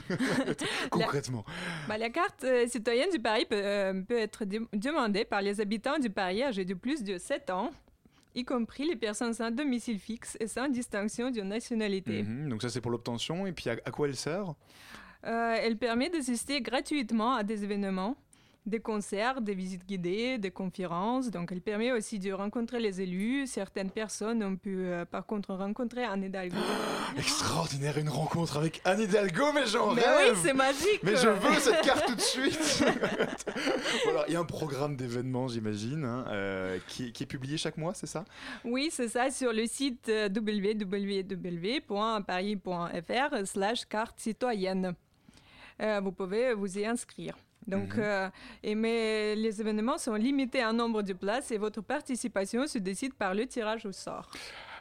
Concrètement. 0.90 1.44
Bah, 1.88 1.98
la 1.98 2.10
carte 2.10 2.44
citoyenne 2.68 3.10
du 3.10 3.20
Paris 3.20 3.46
peut, 3.48 4.04
peut 4.08 4.18
être 4.18 4.44
dé- 4.44 4.60
demandée 4.72 5.24
par 5.24 5.40
les 5.42 5.60
habitants 5.60 5.98
du 5.98 6.10
Paris 6.10 6.42
âgés 6.42 6.64
de 6.64 6.74
plus 6.74 7.02
de 7.02 7.16
7 7.18 7.50
ans, 7.50 7.70
y 8.34 8.44
compris 8.44 8.86
les 8.86 8.96
personnes 8.96 9.34
sans 9.34 9.50
domicile 9.50 9.98
fixe 9.98 10.36
et 10.40 10.46
sans 10.46 10.68
distinction 10.68 11.30
de 11.30 11.40
nationalité. 11.40 12.22
Mhm, 12.22 12.48
donc 12.48 12.62
ça 12.62 12.68
c'est 12.68 12.80
pour 12.80 12.90
l'obtention. 12.90 13.46
Et 13.46 13.52
puis 13.52 13.70
à, 13.70 13.76
à 13.84 13.90
quoi 13.90 14.08
elle 14.08 14.16
sert? 14.16 14.54
Euh, 15.26 15.56
elle 15.60 15.76
permet 15.76 16.08
d'assister 16.08 16.60
gratuitement 16.62 17.34
à 17.34 17.42
des 17.42 17.62
événements, 17.64 18.16
des 18.66 18.80
concerts, 18.80 19.40
des 19.40 19.54
visites 19.54 19.86
guidées, 19.86 20.38
des 20.38 20.50
conférences. 20.50 21.30
Donc, 21.30 21.50
elle 21.52 21.60
permet 21.60 21.92
aussi 21.92 22.18
de 22.18 22.32
rencontrer 22.32 22.78
les 22.78 23.00
élus. 23.00 23.46
Certaines 23.46 23.90
personnes 23.90 24.42
ont 24.44 24.56
pu, 24.56 24.76
euh, 24.78 25.04
par 25.04 25.26
contre, 25.26 25.54
rencontrer 25.54 26.04
Anne 26.04 26.24
Hidalgo. 26.24 26.56
Extraordinaire, 27.16 27.98
une 27.98 28.08
rencontre 28.08 28.58
avec 28.58 28.80
Anne 28.84 29.00
Hidalgo, 29.00 29.52
mais 29.54 29.66
j'en 29.66 29.94
Mais 29.94 30.02
rêve 30.02 30.32
oui, 30.34 30.40
c'est 30.42 30.52
magique 30.52 31.00
Mais 31.02 31.16
je 31.16 31.28
veux 31.28 31.58
cette 31.58 31.80
carte 31.80 32.06
tout 32.08 32.14
de 32.14 32.20
suite 32.20 32.84
Voilà, 34.04 34.24
il 34.28 34.34
y 34.34 34.36
a 34.36 34.40
un 34.40 34.44
programme 34.44 34.96
d'événements, 34.96 35.48
j'imagine, 35.48 36.04
hein, 36.04 36.24
euh, 36.28 36.78
qui, 36.86 37.12
qui 37.12 37.22
est 37.22 37.26
publié 37.26 37.56
chaque 37.56 37.76
mois, 37.76 37.94
c'est 37.94 38.06
ça? 38.06 38.24
Oui, 38.64 38.90
c'est 38.92 39.08
ça, 39.08 39.30
sur 39.30 39.52
le 39.52 39.66
site 39.66 40.08
euh, 40.08 40.28
www.paris.fr 40.28 41.86
slash 43.46 43.84
carte 43.86 44.20
citoyenne. 44.20 44.94
Euh, 45.80 46.00
vous 46.00 46.12
pouvez 46.12 46.54
vous 46.54 46.78
y 46.78 46.84
inscrire. 46.84 47.36
Donc, 47.70 47.94
Mhm. 47.94 48.02
euh, 48.02 48.28
et 48.62 48.74
mais 48.74 49.34
les 49.36 49.60
événements 49.60 49.98
sont 49.98 50.14
limités 50.14 50.64
en 50.64 50.72
nombre 50.72 51.02
de 51.02 51.12
places 51.12 51.50
et 51.50 51.58
votre 51.58 51.80
participation 51.82 52.66
se 52.66 52.78
décide 52.78 53.14
par 53.14 53.34
le 53.34 53.46
tirage 53.46 53.86
au 53.86 53.92
sort. 53.92 54.30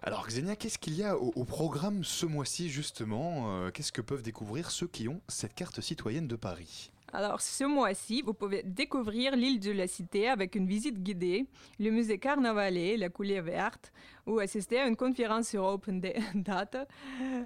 Alors 0.01 0.25
Xenia, 0.27 0.55
qu'est-ce 0.55 0.77
qu'il 0.79 0.95
y 0.95 1.03
a 1.03 1.17
au, 1.17 1.31
au 1.35 1.45
programme 1.45 2.03
ce 2.03 2.25
mois-ci 2.25 2.69
justement 2.69 3.29
Euh, 3.49 3.71
Qu'est-ce 3.71 3.91
que 3.91 4.01
peuvent 4.01 4.23
découvrir 4.23 4.71
ceux 4.71 4.87
qui 4.87 5.07
ont 5.07 5.21
cette 5.27 5.53
carte 5.53 5.81
citoyenne 5.81 6.27
de 6.27 6.35
Paris? 6.35 6.91
Alors, 7.11 7.41
ce 7.41 7.63
mois-ci, 7.63 8.21
vous 8.21 8.35
pouvez 8.35 8.61
découvrir 8.63 9.35
l'île 9.35 9.59
de 9.59 9.71
la 9.71 9.87
Cité 9.87 10.29
avec 10.29 10.53
une 10.55 10.67
visite 10.67 11.01
guidée, 11.01 11.47
le 11.79 11.89
musée 11.89 12.19
Carnavalet, 12.19 12.97
la 12.97 13.09
coulée 13.09 13.41
verte, 13.41 13.91
ou 14.29 14.39
assister 14.39 14.79
à 14.79 14.87
une 14.87 14.95
conférence 14.95 15.49
sur 15.49 15.63
Open 15.65 15.99
Da- 15.99 16.09
Data, 16.35 16.85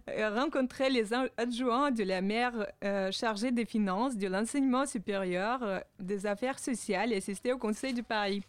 euh, 0.10 0.30
rencontrer 0.36 0.90
les 0.90 1.14
ad- 1.14 1.32
adjoints 1.38 1.92
de 1.92 2.04
la 2.04 2.22
maire 2.22 2.68
euh, 2.84 3.12
chargée 3.12 3.52
des 3.52 3.66
finances, 3.66 4.18
de 4.18 4.28
l'enseignement 4.28 4.86
supérieur, 4.86 5.60
euh, 5.64 5.80
des 6.00 6.26
affaires 6.26 6.60
sociales 6.60 7.14
et 7.14 7.18
assister 7.18 7.54
au 7.54 7.58
Conseil 7.58 7.94
du 7.94 8.04
Paris. 8.04 8.44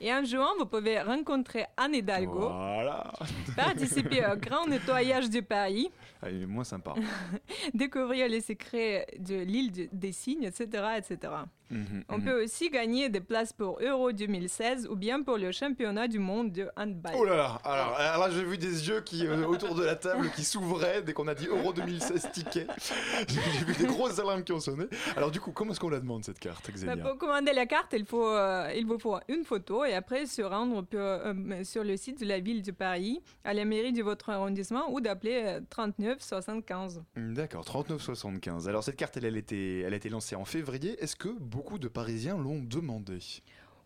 Et 0.00 0.12
en 0.12 0.24
juin, 0.24 0.48
vous 0.58 0.66
pouvez 0.66 1.00
rencontrer 1.00 1.66
Anne 1.76 1.94
Hidalgo, 1.94 2.48
Voilà 2.48 3.12
participer 3.56 4.24
au 4.26 4.36
grand 4.36 4.66
nettoyage 4.66 5.28
du 5.28 5.42
Paris, 5.42 5.90
Ah, 6.22 6.30
il 6.30 6.42
est 6.42 6.46
moins 6.46 6.64
sympa. 6.64 6.94
découvrir 7.74 8.28
les 8.28 8.40
secrets 8.40 9.06
de 9.18 9.34
l'île 9.36 9.72
de- 9.72 9.88
des 9.92 10.12
signes, 10.12 10.44
etc., 10.44 10.64
etc. 10.98 11.32
Mhm, 11.70 12.04
On 12.08 12.18
mhm. 12.18 12.24
peut 12.24 12.44
aussi 12.44 12.68
gagner 12.70 13.08
des 13.08 13.20
places 13.20 13.52
pour 13.52 13.78
Euro 13.80 14.12
2016 14.12 14.88
ou 14.88 14.96
bien 14.96 15.22
pour 15.22 15.38
le 15.38 15.52
championnat 15.52 16.08
du 16.08 16.18
monde 16.18 16.52
de 16.52 16.68
handball. 16.76 17.12
Oh 17.16 17.24
là 17.24 17.36
là 17.36 17.60
Alors, 17.64 17.94
alors 17.96 18.28
là, 18.28 18.34
j'ai 18.34 18.44
vu 18.44 18.58
des 18.58 18.88
yeux 18.88 19.00
qui, 19.02 19.26
euh, 19.26 19.46
autour 19.46 19.74
de 19.74 19.84
la 19.84 19.94
table 19.94 20.30
qui 20.34 20.44
s'ouvraient 20.44 21.02
dès 21.02 21.12
qu'on 21.12 21.28
a 21.28 21.34
dit 21.34 21.46
Euro 21.46 21.72
2016 21.72 22.30
ticket. 22.32 22.66
J'ai 23.28 23.64
vu 23.64 23.74
des 23.74 23.86
grosses 23.86 24.18
alarmes 24.18 24.42
qui 24.42 24.52
ont 24.52 24.60
sonné. 24.60 24.86
Alors 25.16 25.30
du 25.30 25.40
coup, 25.40 25.52
comment 25.52 25.70
est-ce 25.70 25.80
qu'on 25.80 25.90
la 25.90 26.00
demande 26.00 26.24
cette 26.24 26.38
carte, 26.38 26.70
Bah, 26.84 26.96
pour 26.96 27.18
commander 27.18 27.52
la 27.52 27.66
carte, 27.66 27.94
il, 27.96 28.04
faut, 28.04 28.26
euh, 28.26 28.72
il 28.76 28.86
vous 28.86 28.98
faut 28.98 29.16
une 29.28 29.44
photo 29.44 29.84
et 29.84 29.94
après 29.94 30.26
se 30.26 30.42
rendre 30.42 30.82
pour, 30.82 30.98
euh, 31.00 31.64
sur 31.64 31.84
le 31.84 31.96
site 31.96 32.20
de 32.20 32.26
la 32.26 32.40
ville 32.40 32.62
de 32.62 32.72
Paris, 32.72 33.22
à 33.44 33.54
la 33.54 33.64
mairie 33.64 33.92
de 33.92 34.02
votre 34.02 34.30
arrondissement 34.30 34.90
ou 34.92 35.00
d'appeler 35.00 35.42
euh, 35.44 35.60
39 35.70 36.20
75. 36.20 37.02
D'accord, 37.16 37.64
39,75. 37.64 38.68
Alors 38.68 38.82
cette 38.82 38.96
carte, 38.96 39.16
elle, 39.16 39.24
elle, 39.24 39.36
était, 39.36 39.80
elle 39.80 39.92
a 39.92 39.96
été 39.96 40.08
lancée 40.08 40.34
en 40.34 40.44
février. 40.44 41.02
Est-ce 41.02 41.16
que 41.16 41.28
beaucoup 41.38 41.59
de 41.78 41.88
Parisiens 41.88 42.36
l'ont 42.36 42.62
demandé 42.62 43.18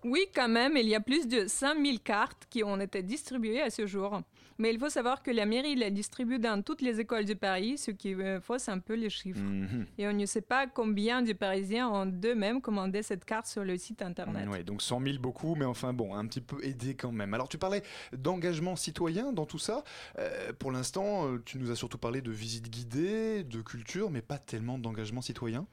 Oui, 0.04 0.26
quand 0.34 0.48
même, 0.48 0.76
il 0.76 0.88
y 0.88 0.94
a 0.94 1.00
plus 1.00 1.26
de 1.26 1.46
5000 1.46 2.00
cartes 2.00 2.46
qui 2.50 2.62
ont 2.62 2.80
été 2.80 3.02
distribuées 3.02 3.60
à 3.60 3.70
ce 3.70 3.86
jour. 3.86 4.20
Mais 4.58 4.72
il 4.72 4.78
faut 4.78 4.88
savoir 4.88 5.22
que 5.22 5.30
la 5.30 5.46
mairie 5.46 5.74
la 5.74 5.90
distribue 5.90 6.38
dans 6.38 6.62
toutes 6.62 6.80
les 6.80 7.00
écoles 7.00 7.24
de 7.24 7.34
Paris, 7.34 7.76
ce 7.76 7.90
qui 7.90 8.14
euh, 8.14 8.40
fausse 8.40 8.68
un 8.68 8.78
peu 8.78 8.94
les 8.94 9.10
chiffres. 9.10 9.40
Mhm. 9.40 9.86
Et 9.98 10.06
on 10.06 10.12
ne 10.12 10.26
sait 10.26 10.42
pas 10.42 10.66
combien 10.66 11.22
de 11.22 11.32
Parisiens 11.32 11.88
ont 11.88 12.06
d'eux-mêmes 12.06 12.60
commandé 12.60 13.02
cette 13.02 13.24
carte 13.24 13.46
sur 13.46 13.64
le 13.64 13.76
site 13.76 14.02
internet. 14.02 14.48
Ouais, 14.48 14.62
donc 14.62 14.80
100 14.80 15.00
000 15.00 15.18
beaucoup, 15.18 15.56
mais 15.56 15.64
enfin 15.64 15.92
bon, 15.92 16.14
un 16.14 16.24
petit 16.26 16.40
peu 16.40 16.64
aidé 16.64 16.94
quand 16.94 17.10
même. 17.10 17.34
Alors 17.34 17.48
tu 17.48 17.58
parlais 17.58 17.82
d'engagement 18.16 18.76
citoyen 18.76 19.32
dans 19.32 19.46
tout 19.46 19.58
ça. 19.58 19.82
Euh, 20.18 20.52
pour 20.56 20.70
l'instant, 20.70 21.26
euh, 21.26 21.42
tu 21.44 21.58
nous 21.58 21.72
as 21.72 21.76
surtout 21.76 21.98
parlé 21.98 22.22
de 22.22 22.30
visite 22.30 22.70
guidée, 22.70 23.42
de 23.42 23.60
culture, 23.60 24.10
mais 24.10 24.22
pas 24.22 24.38
tellement 24.38 24.78
d'engagement 24.78 25.20
citoyen. 25.20 25.66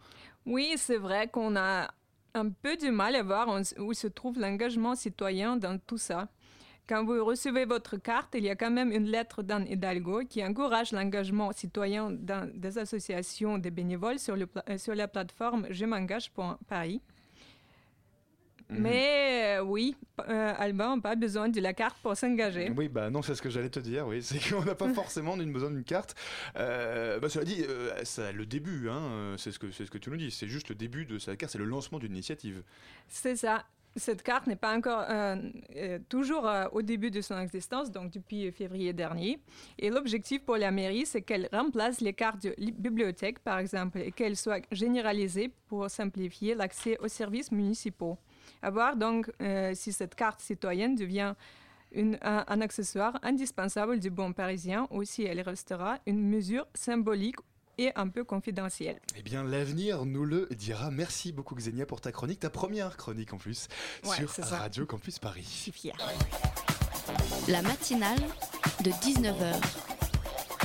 Oui, 0.45 0.73
c'est 0.77 0.97
vrai 0.97 1.27
qu'on 1.27 1.55
a 1.55 1.89
un 2.33 2.49
peu 2.49 2.77
du 2.77 2.91
mal 2.91 3.15
à 3.15 3.23
voir 3.23 3.47
où- 3.77 3.93
se 3.93 4.07
trouve 4.07 4.39
l'engagement 4.39 4.95
citoyen 4.95 5.57
dans 5.57 5.77
tout 5.79 5.97
ça. 5.97 6.29
Quand 6.87 7.05
vous 7.05 7.23
recevez 7.23 7.65
votre 7.65 7.97
carte, 7.97 8.33
il 8.35 8.43
y 8.43 8.49
a 8.49 8.55
quand 8.55 8.71
même 8.71 8.91
une 8.91 9.05
lettre 9.05 9.43
d'Anne 9.43 9.67
Hidalgo 9.69 10.21
qui 10.27 10.43
encourage 10.43 10.91
l'engagement 10.91 11.51
citoyen 11.51 12.11
des 12.11 12.77
associations 12.77 13.57
de 13.59 13.69
bénévoles 13.69 14.19
sur, 14.19 14.35
euh, 14.35 14.77
sur 14.77 14.95
la 14.95 15.07
plateforme 15.07 15.67
Je 15.69 15.85
m'engage.paris. 18.72 18.82
Mais 18.82 19.57
euh, 19.59 19.63
oui, 19.63 19.95
euh, 20.30 20.53
Alban 20.57 20.95
n'a 20.97 21.01
pas 21.01 21.15
besoin 21.15 21.49
de 21.49 21.59
la 21.61 21.74
carte 21.74 21.97
pour 22.01 22.15
s'engager. 22.15 22.72
Oui, 22.76 22.88
bah 22.89 23.09
non, 23.09 23.22
c'est 23.22 23.36
ce 23.36 23.41
que 23.41 23.49
j'allais 23.49 23.69
te 23.69 23.80
dire, 23.80 24.07
oui. 24.07 24.22
C'est 24.24 24.39
qu'on 24.49 24.63
n'a 24.63 24.76
pas 24.76 24.89
forcément 24.93 25.36
besoin 25.38 25.72
d'une 25.72 25.84
carte. 25.84 26.15
Euh, 26.57 27.19
bah, 27.19 27.30
cela 27.30 27.45
dit, 27.45 27.63
euh, 27.67 27.91
c'est 28.03 28.32
le 28.34 28.45
début, 28.45 28.89
hein, 28.89 29.01
euh, 29.11 29.38
c'est 29.38 29.51
ce, 29.51 29.59
que- 29.59 29.72
ce 29.72 29.84
que 29.84 29.97
tu 29.97 30.09
nous 30.09 30.17
dis. 30.17 30.32
C'est 30.32 30.47
juste 30.47 30.69
le 30.69 30.76
début 30.76 31.05
de 31.05 31.17
cette 31.19 31.38
carte, 31.38 31.51
c'est 31.51 31.57
le 31.59 31.65
lancement 31.65 31.99
d'une 31.99 32.11
initiative. 32.13 32.63
C'est 33.07 33.36
ça. 33.36 33.65
Cette 33.97 34.24
carte 34.24 34.47
n'est 34.47 34.55
pas 34.55 34.74
encore 34.74 35.03
euh, 35.09 35.36
euh, 35.76 35.99
toujours 36.07 36.47
euh, 36.47 36.65
au 36.72 36.82
début 36.82 37.11
de 37.11 37.19
son 37.19 37.38
existence, 37.38 37.91
donc 37.91 38.09
depuis 38.13 38.49
février 38.53 38.93
dernier. 38.93 39.41
Et 39.80 39.89
l'objectif 39.89 40.45
pour 40.45 40.55
la 40.55 40.72
mairie, 40.72 41.05
c'est 41.05 41.22
qu'elle 41.22 41.49
remplace 41.51 41.99
les 41.99 42.13
cartes 42.13 42.41
de 42.41 42.53
li- 42.57 42.72
bibliothèque, 42.72 43.39
par 43.39 43.59
exemple, 43.59 43.97
et 43.99 44.13
qu'elle 44.13 44.38
soit 44.38 44.63
généralisée 44.72 45.51
pour 45.67 45.89
simplifier 45.89 46.55
l'accès 46.55 46.97
aux 47.01 47.09
services 47.09 47.51
municipaux. 47.51 48.17
À 48.62 48.70
voir 48.72 48.95
donc 48.95 49.32
euh, 49.41 49.72
si 49.76 49.91
cette 49.91 50.16
carte 50.16 50.39
citoyenne 50.41 50.95
devient 50.95 51.34
une- 51.93 52.18
un, 52.22 52.45
un 52.47 52.62
accessoire 52.62 53.20
indispensable 53.24 53.99
du 53.99 54.09
bon 54.09 54.34
parisien, 54.34 54.88
aussi 54.91 55.24
elle 55.24 55.41
restera 55.41 55.97
une 56.05 56.22
mesure 56.30 56.68
symbolique 56.74 57.36
et 57.78 57.91
un 57.95 58.07
peu 58.09 58.24
confidentielle. 58.24 58.99
Eh 59.18 59.24
bien, 59.24 59.43
l'avenir 59.43 60.05
nous 60.05 60.24
le 60.26 60.47
dira. 60.51 60.91
Merci 60.91 61.32
beaucoup, 61.32 61.55
Xenia, 61.55 61.86
pour 61.86 61.99
ta 62.01 62.12
chronique, 62.12 62.39
ta 62.41 62.49
première 62.49 62.95
chronique 62.97 63.34
en 63.34 63.38
plus, 63.38 63.68
Ouais, 64.05 64.16
sur. 64.18 64.30
Radio 64.45 64.86
Campus 64.86 65.18
Paris. 65.20 65.43
Je 65.45 65.57
suis 65.64 65.72
fière. 65.72 65.97
La 67.47 67.62
matinale 67.62 68.20
de 68.84 68.91
19h. 68.91 69.55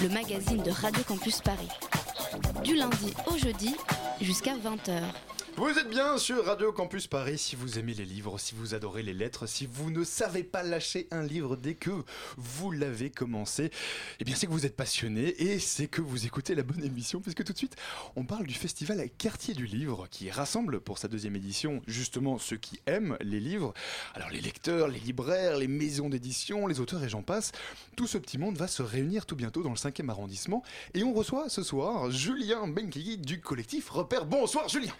Le 0.02 0.08
magazine 0.10 0.62
de 0.62 0.70
Radio 0.70 1.02
Campus 1.04 1.40
Paris. 1.40 1.68
Du 2.62 2.74
lundi 2.76 3.14
au 3.32 3.36
jeudi 3.38 3.74
jusqu'à 4.20 4.54
20h. 4.56 5.00
Vous 5.56 5.70
êtes 5.70 5.88
bien 5.88 6.18
sur 6.18 6.44
Radio 6.44 6.70
Campus 6.70 7.06
Paris. 7.06 7.38
Si 7.38 7.56
vous 7.56 7.78
aimez 7.78 7.94
les 7.94 8.04
livres, 8.04 8.38
si 8.38 8.54
vous 8.54 8.74
adorez 8.74 9.02
les 9.02 9.14
lettres, 9.14 9.46
si 9.46 9.66
vous 9.66 9.90
ne 9.90 10.04
savez 10.04 10.44
pas 10.44 10.62
lâcher 10.62 11.08
un 11.10 11.22
livre 11.22 11.56
dès 11.56 11.74
que 11.74 11.90
vous 12.36 12.70
l'avez 12.70 13.08
commencé, 13.08 13.70
eh 14.20 14.24
bien 14.24 14.34
c'est 14.34 14.46
que 14.46 14.52
vous 14.52 14.66
êtes 14.66 14.76
passionné 14.76 15.28
et 15.42 15.58
c'est 15.58 15.86
que 15.86 16.02
vous 16.02 16.26
écoutez 16.26 16.54
la 16.54 16.62
bonne 16.62 16.84
émission 16.84 17.20
puisque 17.20 17.42
tout 17.42 17.54
de 17.54 17.58
suite 17.58 17.74
on 18.16 18.24
parle 18.24 18.46
du 18.46 18.52
festival 18.52 19.02
Quartier 19.16 19.54
du 19.54 19.64
Livre 19.64 20.08
qui 20.10 20.30
rassemble 20.30 20.78
pour 20.78 20.98
sa 20.98 21.08
deuxième 21.08 21.36
édition 21.36 21.80
justement 21.86 22.36
ceux 22.36 22.58
qui 22.58 22.80
aiment 22.84 23.16
les 23.22 23.40
livres. 23.40 23.72
Alors 24.12 24.28
les 24.28 24.42
lecteurs, 24.42 24.88
les 24.88 25.00
libraires, 25.00 25.56
les 25.56 25.68
maisons 25.68 26.10
d'édition, 26.10 26.66
les 26.66 26.80
auteurs 26.80 27.02
et 27.02 27.08
j'en 27.08 27.22
passe. 27.22 27.52
Tout 27.96 28.06
ce 28.06 28.18
petit 28.18 28.36
monde 28.36 28.58
va 28.58 28.68
se 28.68 28.82
réunir 28.82 29.24
tout 29.24 29.36
bientôt 29.36 29.62
dans 29.62 29.70
le 29.70 29.76
5e 29.76 30.10
arrondissement 30.10 30.62
et 30.92 31.02
on 31.02 31.14
reçoit 31.14 31.48
ce 31.48 31.62
soir 31.62 32.10
Julien 32.10 32.68
Benkigi 32.68 33.16
du 33.16 33.40
collectif 33.40 33.88
Repère. 33.88 34.26
Bonsoir 34.26 34.68
Julien 34.68 34.92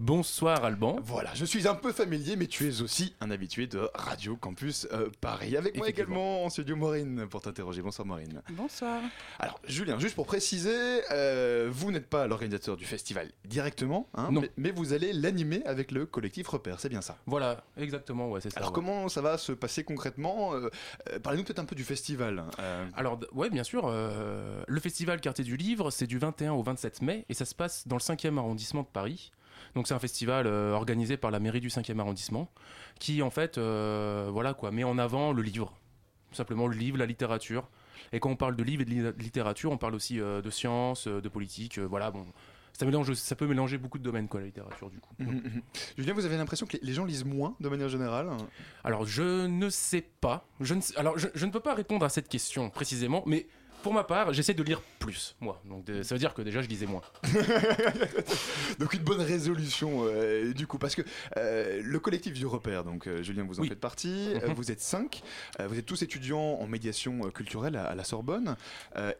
Bonsoir 0.00 0.64
Alban. 0.64 1.00
voilà, 1.02 1.34
je 1.34 1.44
suis 1.44 1.66
un 1.66 1.74
peu 1.74 1.90
familier, 1.90 2.36
mais 2.36 2.46
tu 2.46 2.68
es 2.68 2.82
aussi 2.82 3.16
un 3.20 3.32
habitué 3.32 3.66
de 3.66 3.90
Radio 3.94 4.36
Campus 4.36 4.86
euh, 4.92 5.10
Paris. 5.20 5.56
Avec 5.56 5.76
moi 5.76 5.88
également 5.88 6.44
en 6.44 6.50
studio 6.50 6.76
Maureen 6.76 7.26
pour 7.28 7.40
t'interroger. 7.42 7.82
Bonsoir 7.82 8.06
Maureen. 8.06 8.40
Bonsoir. 8.50 9.00
Alors 9.40 9.60
Julien, 9.66 9.98
juste 9.98 10.14
pour 10.14 10.26
préciser, 10.26 11.02
euh, 11.10 11.68
vous 11.72 11.90
n'êtes 11.90 12.06
pas 12.08 12.28
l'organisateur 12.28 12.76
du 12.76 12.84
festival 12.84 13.32
directement, 13.44 14.08
hein, 14.14 14.28
Non. 14.30 14.42
mais, 14.42 14.52
mais 14.56 14.70
vous 14.70 14.92
allez 14.92 15.12
l'animer 15.12 15.64
avec 15.66 15.90
le 15.90 16.06
collectif 16.06 16.46
Repère, 16.46 16.78
c'est 16.78 16.88
bien 16.88 17.02
ça? 17.02 17.18
Voilà, 17.26 17.64
exactement, 17.76 18.30
ouais, 18.30 18.40
c'est 18.40 18.50
ça. 18.50 18.58
Alors 18.60 18.70
ouais. 18.70 18.74
comment 18.76 19.08
ça 19.08 19.20
va 19.20 19.36
se 19.36 19.50
passer 19.50 19.82
concrètement? 19.82 20.54
Euh, 20.54 20.70
euh, 21.10 21.18
Parlez-nous 21.18 21.42
peut-être 21.42 21.58
un 21.58 21.64
peu 21.64 21.74
du 21.74 21.82
festival. 21.82 22.44
Euh, 22.60 22.86
Alors, 22.94 23.18
ouais, 23.32 23.50
bien 23.50 23.64
sûr. 23.64 23.82
euh, 23.88 24.62
le 24.68 24.80
festival 24.80 25.20
Quartier 25.20 25.42
du 25.44 25.56
Livre, 25.56 25.90
c'est 25.90 26.06
du 26.06 26.18
21 26.18 26.52
au 26.52 26.62
27 26.62 27.02
mai 27.02 27.24
et 27.28 27.34
ça 27.34 27.44
se 27.44 27.56
passe 27.56 27.88
dans 27.88 27.96
le 27.96 28.00
5e 28.00 28.38
arrondissement 28.38 28.82
de 28.82 28.86
Paris. 28.92 29.32
Donc, 29.78 29.86
c'est 29.86 29.94
un 29.94 30.00
festival 30.00 30.48
euh, 30.48 30.72
organisé 30.72 31.16
par 31.16 31.30
la 31.30 31.38
mairie 31.38 31.60
du 31.60 31.68
5e 31.68 32.00
arrondissement 32.00 32.50
qui, 32.98 33.22
en 33.22 33.30
fait, 33.30 33.58
euh, 33.58 34.28
voilà 34.32 34.52
quoi, 34.52 34.72
met 34.72 34.82
en 34.82 34.98
avant 34.98 35.32
le 35.32 35.40
livre. 35.40 35.72
Tout 36.30 36.34
simplement 36.34 36.66
le 36.66 36.74
livre, 36.76 36.98
la 36.98 37.06
littérature. 37.06 37.68
Et 38.12 38.18
quand 38.18 38.28
on 38.30 38.34
parle 38.34 38.56
de 38.56 38.64
livre 38.64 38.82
et 38.82 38.84
de 38.84 38.90
li- 38.90 39.12
littérature, 39.22 39.70
on 39.70 39.76
parle 39.78 39.94
aussi 39.94 40.18
euh, 40.18 40.42
de 40.42 40.50
sciences, 40.50 41.06
euh, 41.06 41.20
de 41.20 41.28
politique. 41.28 41.78
voilà, 41.78 42.10
bon. 42.10 42.26
Ça, 42.72 42.86
mélange, 42.86 43.12
ça 43.14 43.36
peut 43.36 43.46
mélanger 43.46 43.78
beaucoup 43.78 43.98
de 43.98 44.02
domaines, 44.02 44.26
quoi, 44.26 44.40
la 44.40 44.46
littérature, 44.46 44.90
du 44.90 44.98
coup. 44.98 45.14
mhm, 45.20 45.28
mhm. 45.44 45.62
Julien, 45.96 46.12
vous 46.12 46.24
avez 46.24 46.36
l'impression 46.36 46.66
que 46.66 46.76
les- 46.82 46.92
gens 46.92 47.04
lisent 47.04 47.24
moins 47.24 47.54
de 47.60 47.68
manière 47.68 47.88
générale? 47.88 48.28
Alors, 48.82 49.06
je 49.06 49.46
ne 49.46 49.70
sais 49.70 50.02
pas. 50.20 50.44
Je 50.60 50.74
ne, 50.74 50.80
alors, 50.96 51.16
je, 51.18 51.28
je 51.36 51.46
ne 51.46 51.52
peux 51.52 51.60
pas 51.60 51.74
répondre 51.74 52.04
à 52.04 52.08
cette 52.08 52.28
question 52.28 52.68
précisément, 52.68 53.22
mais 53.26 53.46
pour 53.82 53.92
ma 53.92 54.04
part, 54.04 54.32
j'essaie 54.32 54.54
de 54.54 54.62
lire 54.62 54.80
plus, 54.98 55.36
moi. 55.40 55.60
Donc, 55.64 55.84
de- 55.84 56.02
ça 56.02 56.14
veut 56.14 56.18
dire 56.18 56.34
que 56.34 56.42
déjà, 56.42 56.60
je 56.62 56.68
lisais 56.68 56.86
moins. 56.86 57.02
Donc 58.78 58.92
une 58.94 59.02
bonne 59.02 59.20
résolution 59.20 60.04
euh, 60.06 60.52
du 60.52 60.66
coup 60.66 60.78
parce 60.78 60.94
que 60.94 61.02
euh, 61.36 61.80
le 61.82 61.98
collectif 61.98 62.32
du 62.34 62.46
repère 62.46 62.84
donc 62.84 63.06
euh, 63.06 63.22
Julien 63.22 63.44
vous 63.44 63.58
en 63.58 63.62
Oui. 63.62 63.68
faites 63.68 63.80
partie 63.80 64.34
vous 64.56 64.70
êtes 64.70 64.80
cinq 64.80 65.22
vous 65.66 65.78
êtes 65.78 65.86
tous 65.86 66.02
étudiants 66.02 66.38
en 66.60 66.66
médiation 66.66 67.30
culturelle 67.30 67.76
à, 67.76 67.84
à 67.84 67.94
la 67.94 68.04
Sorbonne 68.04 68.56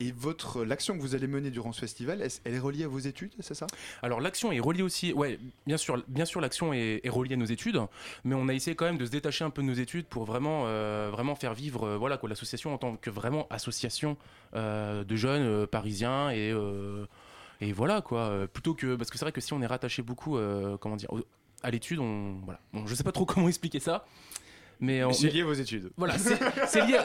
et 0.01 0.13
votre 0.13 0.65
l'action 0.65 0.97
que 0.97 1.03
vous 1.03 1.15
allez 1.15 1.27
mener 1.27 1.51
durant 1.51 1.73
ce 1.73 1.81
festival 1.81 2.23
est- 2.23 2.41
elle 2.45 2.55
est 2.55 2.59
reliée 2.59 2.85
à 2.85 2.89
vos 2.89 2.99
études 2.99 3.33
c'est 3.41 3.55
ça? 3.55 3.67
Alors, 4.03 4.21
l'action 4.21 4.53
est 4.53 4.61
reliée 4.61 4.83
aussi. 4.83 5.13
Ouais, 5.13 5.39
bien 5.67 5.77
sûr, 5.77 6.03
bien 6.09 6.25
sûr 6.25 6.41
l'action 6.41 6.73
est, 6.73 7.01
est 7.03 7.09
reliée 7.09 7.35
à 7.35 7.37
nos 7.37 7.45
études, 7.47 7.81
mais 8.25 8.35
on 8.35 8.49
a 8.49 8.55
essayé 8.55 8.75
quand 8.77 8.85
même 8.85 8.99
de 8.99 9.07
se 9.07 9.11
détacher 9.11 9.45
un 9.45 9.51
peu 9.51 9.63
de 9.63 9.67
nos 9.67 9.75
études 9.75 10.07
pour 10.07 10.25
vraiment, 10.25 10.63
vraiment 11.11 11.35
faire 11.35 11.55
vivre 11.55 11.97
voilà, 11.97 12.19
l'association 12.29 12.75
en 12.75 12.79
tant 12.79 12.97
que 12.97 13.11
vraiment 13.11 13.47
association 13.51 14.17
de 14.55 15.17
jeunes 15.17 15.43
euh, 15.47 15.67
parisiens 15.67 16.31
et. 16.31 16.51
euh, 16.53 17.07
et 17.61 17.73
voilà 17.73 18.03
quoi, 18.03 18.21
euh, 18.29 18.47
plutôt 18.47 18.73
que 18.75 18.95
parce 18.95 19.11
que 19.11 19.19
c'est 19.19 19.25
vrai 19.25 19.33
que 19.33 19.41
si 19.41 19.53
on 19.53 19.61
est 19.61 19.67
rattaché 19.67 20.01
beaucoup, 20.01 20.37
euh, 20.37 20.77
comment 20.77 20.95
dire, 20.95 21.09
à 21.65 21.73
l'étude, 21.73 21.99
on 21.99 22.35
voilà, 22.45 22.61
bon, 22.73 22.87
je 22.87 22.95
sais 22.95 23.03
pas 23.03 23.11
trop 23.11 23.25
comment 23.27 23.49
expliquer 23.49 23.81
ça, 23.81 24.05
mais, 24.79 25.03
c'est 25.13 25.29
lié 25.29 25.41
à 25.41 25.45
vos 25.45 25.55
études 25.55 25.91
Voilà, 25.97 26.17
c'est 26.19 26.87
lié, 26.87 27.01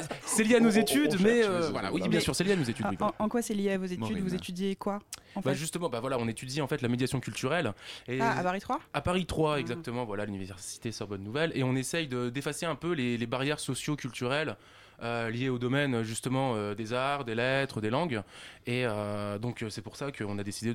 lié 0.45 0.55
à 0.55 0.59
nos 0.59 0.69
On- 0.69 0.71
on- 0.71 0.75
on 0.75 0.79
études, 0.79 1.19
mais 1.21 1.43
euh, 1.43 1.71
voilà, 1.71 1.91
oui, 1.91 2.01
bien 2.01 2.09
Mais- 2.11 2.19
sûr, 2.19 2.35
c'est 2.35 2.43
lié 2.43 2.51
à 2.53 2.55
nos 2.55 2.63
études. 2.63 2.85
oui, 2.87 2.97
En, 3.17 3.29
quoi 3.29 3.41
c'est 3.41 3.55
lié 3.55 3.71
à 3.71 3.79
vos 3.79 3.85
études? 3.85 4.19
Vous 4.19 4.35
étudiez 4.35 4.75
quoi 4.75 4.99
en 5.35 5.41
Bah 5.41 5.53
fait? 5.53 5.57
justement, 5.57 5.89
bah 5.89 5.99
voilà, 6.01 6.19
on 6.19 6.27
étudie 6.27 6.61
en 6.61 6.67
fait 6.67 6.83
la 6.83 6.87
médiation 6.87 7.19
culturelle. 7.19 7.73
Et 8.07 8.21
Ah, 8.21 8.37
à 8.37 8.43
Paris 8.43 8.59
3 8.59 8.79
à 8.93 9.01
Paris 9.01 9.25
3, 9.25 9.55
Ah. 9.55 9.59
exactement, 9.59 10.05
voilà, 10.05 10.25
l'université 10.25 10.91
Sorbonne 10.91 11.23
Nouvelle, 11.23 11.51
et 11.55 11.63
on 11.63 11.75
essaye 11.75 12.07
de 12.07 12.29
d'effacer 12.29 12.67
un 12.67 12.75
peu 12.75 12.91
les, 12.91 13.17
les 13.17 13.25
barrières 13.25 13.59
socio-culturelles 13.59 14.55
euh, 15.03 15.29
liées 15.29 15.49
au 15.49 15.59
domaine 15.59 16.03
justement 16.03 16.55
euh, 16.55 16.75
des 16.75 16.93
arts, 16.93 17.25
des 17.25 17.35
lettres, 17.35 17.81
des 17.81 17.89
langues. 17.89 18.21
Et 18.65 18.85
euh, 18.85 19.37
donc 19.37 19.61
euh, 19.61 19.69
c'est 19.69 19.81
pour 19.81 19.97
ça 19.97 20.11
qu'on 20.11 20.39
a 20.39 20.43
décidé 20.43 20.73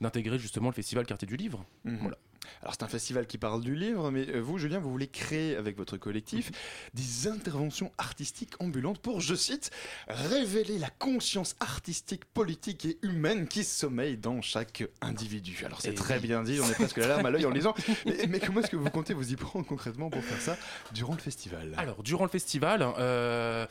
d'intégrer 0.00 0.38
justement 0.38 0.68
le 0.68 0.74
festival 0.74 1.06
Quartier 1.06 1.26
du 1.26 1.36
Livre. 1.36 1.64
Mhm. 1.84 1.98
Voilà. 2.00 2.18
Alors 2.62 2.74
c'est 2.74 2.84
un 2.84 2.88
festival 2.88 3.26
qui 3.26 3.38
parle 3.38 3.62
du 3.62 3.74
livre 3.74 4.10
mais 4.10 4.28
euh, 4.28 4.40
vous 4.40 4.58
Julien 4.58 4.78
vous 4.78 4.90
voulez 4.90 5.08
créer 5.08 5.56
avec 5.56 5.76
votre 5.76 5.96
collectif 5.96 6.50
des 6.94 7.28
interventions 7.28 7.92
artistiques 7.98 8.54
ambulantes 8.60 8.98
pour 9.00 9.20
je 9.20 9.34
cite 9.34 9.70
révéler 10.08 10.78
la 10.78 10.90
conscience 10.90 11.56
artistique 11.60 12.24
politique 12.26 12.84
et 12.84 12.98
humaine 13.02 13.48
qui 13.48 13.64
sommeille 13.64 14.16
dans 14.16 14.40
chaque 14.42 14.84
individu. 15.00 15.62
Alors 15.64 15.80
c'est 15.80 15.90
Et 15.90 15.94
très 15.94 16.14
oui. 16.16 16.26
bien 16.26 16.42
dit 16.42 16.60
on 16.60 16.68
est 16.68 16.74
presque 16.74 16.96
la 16.98 17.08
larme 17.08 17.26
à 17.26 17.30
l'œil 17.30 17.46
en 17.46 17.50
lisant 17.50 17.74
mais, 18.06 18.26
mais 18.28 18.40
comment 18.40 18.60
est-ce 18.60 18.70
que 18.70 18.76
vous 18.76 18.90
comptez 18.90 19.14
vous 19.14 19.32
y 19.32 19.36
prendre 19.36 19.66
concrètement 19.66 20.10
pour 20.10 20.22
faire 20.24 20.40
ça 20.40 20.56
durant 20.92 21.14
le 21.14 21.20
festival? 21.20 21.74
Alors, 21.76 22.02
durant 22.02 22.24
le 22.24 22.30
festival, 22.30 22.86
euh, 22.98 23.66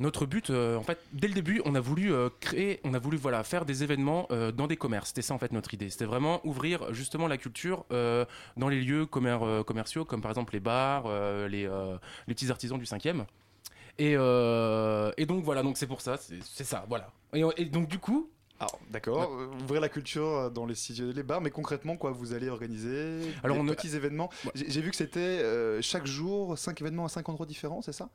notre 0.00 0.26
but, 0.26 0.50
euh, 0.50 0.76
en 0.76 0.82
fait, 0.82 0.98
dès 1.12 1.28
le 1.28 1.34
début, 1.34 1.62
on 1.64 1.74
a 1.74 1.80
voulu 1.80 2.12
euh, 2.12 2.28
créer, 2.40 2.80
on 2.84 2.94
a 2.94 2.98
voulu 2.98 3.16
voilà 3.16 3.44
faire 3.44 3.64
des 3.64 3.82
événements 3.84 4.26
euh, 4.32 4.50
dans 4.50 4.66
des 4.66 4.76
commerces. 4.76 5.08
C'était 5.08 5.22
ça 5.22 5.34
en 5.34 5.38
fait 5.38 5.52
notre 5.52 5.72
idée. 5.72 5.88
C'était 5.90 6.04
vraiment 6.04 6.40
ouvrir 6.44 6.92
justement 6.92 7.28
la 7.28 7.36
culture 7.38 7.84
dans 7.90 8.68
les 8.68 8.80
lieux 8.80 9.04
commer- 9.06 9.62
commerciaux, 9.64 10.04
comme 10.04 10.20
par 10.20 10.30
exemple 10.30 10.52
les 10.52 10.60
bars, 10.60 11.04
les, 11.48 11.68
les 12.26 12.34
petits 12.34 12.50
artisans 12.50 12.78
du 12.78 12.84
5e. 12.86 13.24
Et, 13.98 14.12
et 14.12 15.26
donc 15.26 15.44
voilà, 15.44 15.62
donc 15.62 15.76
c'est 15.76 15.86
pour 15.86 16.00
ça, 16.00 16.16
c'est 16.18 16.64
ça, 16.64 16.84
voilà. 16.88 17.10
Et, 17.32 17.42
et 17.56 17.64
donc 17.66 17.86
du 17.88 17.98
coup, 17.98 18.28
Alors, 18.58 18.78
d'accord, 18.90 19.30
ouvrir 19.62 19.80
la 19.80 19.88
culture 19.88 20.50
dans 20.50 20.66
les 20.66 21.22
bars, 21.22 21.40
mais 21.40 21.50
concrètement, 21.50 21.96
quoi, 21.96 22.10
vous 22.10 22.32
allez 22.32 22.48
organiser 22.48 23.20
Alors, 23.44 23.56
des 23.56 23.62
on 23.62 23.68
a- 23.68 23.74
petits 23.74 23.94
événements. 23.94 24.30
Ouais. 24.44 24.50
J'ai 24.54 24.80
vu 24.80 24.90
que 24.90 24.96
c'était 24.96 25.40
chaque 25.82 26.06
jour, 26.06 26.58
5 26.58 26.80
événements 26.80 27.04
à 27.04 27.08
5 27.08 27.28
endroits 27.28 27.46
différents, 27.46 27.82
c'est 27.82 27.92
ça? 27.92 28.08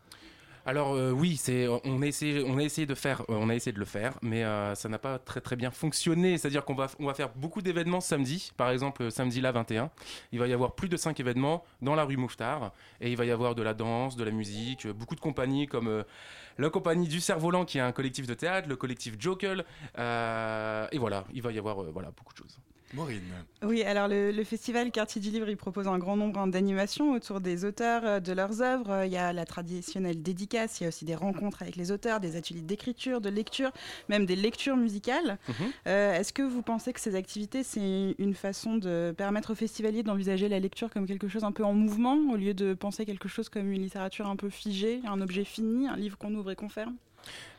Alors 0.69 0.93
euh, 0.93 1.09
oui, 1.09 1.41
on 1.83 2.03
a 2.03 2.05
essayé 2.05 2.85
de 2.85 2.93
faire 2.93 3.21
euh, 3.21 3.39
on 3.41 3.49
a 3.49 3.55
essayé 3.55 3.71
de 3.71 3.79
le 3.79 3.85
faire, 3.85 4.13
mais 4.21 4.43
euh, 4.43 4.75
ça 4.75 4.87
n'a 4.87 4.99
pas 4.99 5.17
très 5.17 5.55
bien 5.55 5.71
fonctionné. 5.71 6.37
C'est-à-dire 6.37 6.63
qu'on 6.63 6.75
va 6.75 6.87
faire 7.15 7.29
beaucoup 7.29 7.63
d'événements 7.63 8.01
samedi, 8.01 8.51
par 8.55 8.69
exemple 8.69 9.09
samedi 9.09 9.41
là 9.41 9.51
21. 9.51 9.89
Il 10.31 10.37
va 10.37 10.45
y 10.45 10.53
avoir 10.53 10.75
plus 10.75 10.87
de 10.87 10.95
5 10.95 11.19
événements 11.19 11.63
dans 11.81 11.95
la 11.95 12.03
rue 12.03 12.17
Mouffetard 12.17 12.71
et 13.01 13.09
il 13.09 13.17
va 13.17 13.25
y 13.25 13.31
avoir 13.31 13.55
de 13.55 13.63
la 13.63 13.73
danse, 13.73 14.15
de 14.15 14.23
la 14.23 14.29
musique, 14.29 14.85
beaucoup 14.85 15.15
de 15.15 15.21
compagnies 15.21 15.65
comme 15.65 16.03
la 16.59 16.69
compagnie 16.69 17.07
du 17.07 17.19
Cerf-Volant 17.19 17.65
qui 17.65 17.79
est 17.79 17.81
un 17.81 17.91
collectif 17.91 18.27
de 18.27 18.35
théâtre, 18.35 18.69
le 18.69 18.75
collectif 18.75 19.15
Jokel 19.19 19.65
et 19.97 20.97
voilà, 20.99 21.25
il 21.33 21.41
va 21.41 21.51
y 21.51 21.57
avoir 21.57 21.81
voilà 21.81 22.11
beaucoup 22.11 22.33
de 22.33 22.37
choses. 22.37 22.59
Maureen. 22.93 23.21
Oui, 23.61 23.83
alors 23.83 24.07
le, 24.07 24.31
le 24.31 24.43
festival 24.43 24.91
Quartier 24.91 25.21
du 25.21 25.29
Livre, 25.29 25.49
il 25.49 25.57
propose 25.57 25.87
un 25.87 25.99
grand 25.99 26.17
nombre 26.17 26.47
d'animations 26.47 27.11
autour 27.11 27.39
des 27.39 27.65
auteurs, 27.65 28.05
euh, 28.05 28.19
de 28.19 28.33
leurs 28.33 28.61
œuvres. 28.61 29.03
Il 29.05 29.11
y 29.11 29.17
a 29.17 29.31
la 29.33 29.45
traditionnelle 29.45 30.23
dédicace, 30.23 30.79
il 30.79 30.83
y 30.83 30.85
a 30.85 30.89
aussi 30.89 31.05
des 31.05 31.15
rencontres 31.15 31.61
avec 31.61 31.75
les 31.75 31.91
auteurs, 31.91 32.19
des 32.19 32.35
ateliers 32.35 32.61
d'écriture, 32.61 33.21
de 33.21 33.29
lecture, 33.29 33.71
même 34.07 34.25
des 34.25 34.35
lectures 34.35 34.77
musicales. 34.77 35.37
Mhm. 35.47 35.55
Euh, 35.87 36.13
Est-ce 36.13 36.33
que 36.33 36.41
vous 36.41 36.61
pensez 36.61 36.93
que 36.93 36.99
ces 36.99 37.15
activités, 37.15 37.63
c'est 37.63 38.15
une 38.17 38.33
façon 38.33 38.77
de 38.77 39.13
permettre 39.15 39.51
aux 39.51 39.55
festivaliers 39.55 40.03
d'envisager 40.03 40.49
la 40.49 40.59
lecture 40.59 40.89
comme 40.89 41.05
quelque 41.05 41.27
chose 41.27 41.43
un 41.43 41.51
peu 41.51 41.63
en 41.63 41.73
mouvement, 41.73 42.17
au 42.31 42.35
lieu 42.37 42.53
de 42.53 42.73
penser 42.73 43.05
quelque 43.05 43.27
chose 43.27 43.49
comme 43.49 43.71
une 43.71 43.81
littérature 43.81 44.27
un 44.27 44.35
peu 44.35 44.49
figée, 44.49 45.01
un 45.05 45.21
objet 45.21 45.43
fini, 45.43 45.87
un 45.87 45.95
livre 45.95 46.17
qu'on 46.17 46.33
ouvre 46.33 46.51
et 46.51 46.55
qu'on 46.55 46.69
ferme? 46.69 46.95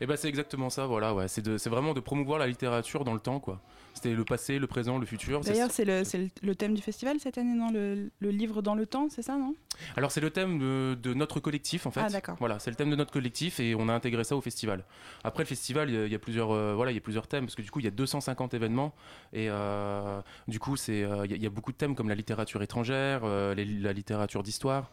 Et 0.01 0.05
ben 0.05 0.15
c'est 0.17 0.27
exactement 0.29 0.69
ça, 0.69 0.85
voilà, 0.85 1.13
ouais. 1.13 1.27
C'est 1.27 1.41
de- 1.41 1.57
c'est 1.57 1.69
vraiment 1.69 1.93
de 1.93 1.99
promouvoir 1.99 2.39
la 2.39 2.47
littérature 2.47 3.03
dans 3.03 3.13
le 3.13 3.19
temps, 3.19 3.39
quoi. 3.39 3.61
C'était 3.93 4.13
le 4.13 4.23
passé, 4.23 4.57
le 4.57 4.67
présent, 4.67 4.97
le 4.99 5.05
futur. 5.05 5.41
D'ailleurs, 5.41 5.69
c'est 5.71 5.83
le, 5.83 6.03
c'est 6.05 6.17
le- 6.17 6.29
le 6.43 6.55
thème 6.55 6.73
du 6.73 6.81
festival 6.81 7.19
cette 7.19 7.37
année, 7.37 7.53
non? 7.53 7.71
Le, 7.71 8.09
le 8.19 8.29
livre 8.29 8.61
dans 8.61 8.73
le 8.75 8.85
temps, 8.85 9.07
c'est 9.09 9.21
ça, 9.21 9.35
non? 9.37 9.53
Alors 9.97 10.11
c'est 10.11 10.21
le 10.21 10.29
thème 10.29 10.59
de, 10.59 10.95
de 11.01 11.13
notre 11.13 11.39
collectif 11.39 11.85
en 11.85 11.91
fait. 11.91 12.01
Ah, 12.05 12.09
d'accord. 12.09 12.35
Voilà, 12.39 12.59
c'est 12.59 12.69
le 12.69 12.75
thème 12.75 12.89
de 12.89 12.95
notre 12.95 13.11
collectif 13.11 13.59
et 13.59 13.75
on 13.75 13.89
a 13.89 13.93
intégré 13.93 14.23
ça 14.23 14.35
au 14.35 14.41
festival. 14.41 14.85
Après 15.23 15.43
le 15.43 15.47
festival, 15.47 15.89
il 15.89 15.95
y 15.95 15.97
a, 15.99 16.05
il 16.05 16.11
y 16.11 16.15
a 16.15 16.19
plusieurs, 16.19 16.51
euh, 16.51 16.73
voilà, 16.75 16.91
il 16.91 16.95
y 16.95 16.97
a 16.97 17.01
plusieurs 17.01 17.27
thèmes 17.27 17.45
parce 17.45 17.55
que 17.55 17.61
du 17.61 17.71
coup 17.71 17.79
il 17.79 17.85
y 17.85 17.87
a 17.87 17.91
250 17.91 18.53
événements 18.53 18.93
et 19.33 19.47
euh, 19.49 20.21
du 20.47 20.59
coup 20.59 20.75
c'est, 20.77 21.03
euh, 21.03 21.25
il 21.25 21.31
y, 21.31 21.33
a- 21.33 21.37
il 21.37 21.43
y 21.43 21.47
a 21.47 21.49
beaucoup 21.49 21.71
de 21.71 21.77
thèmes 21.77 21.95
comme 21.95 22.09
la 22.09 22.15
littérature 22.15 22.61
étrangère, 22.61 23.25
les- 23.55 23.65
la 23.65 23.93
littérature 23.93 24.43
d'histoire. 24.43 24.89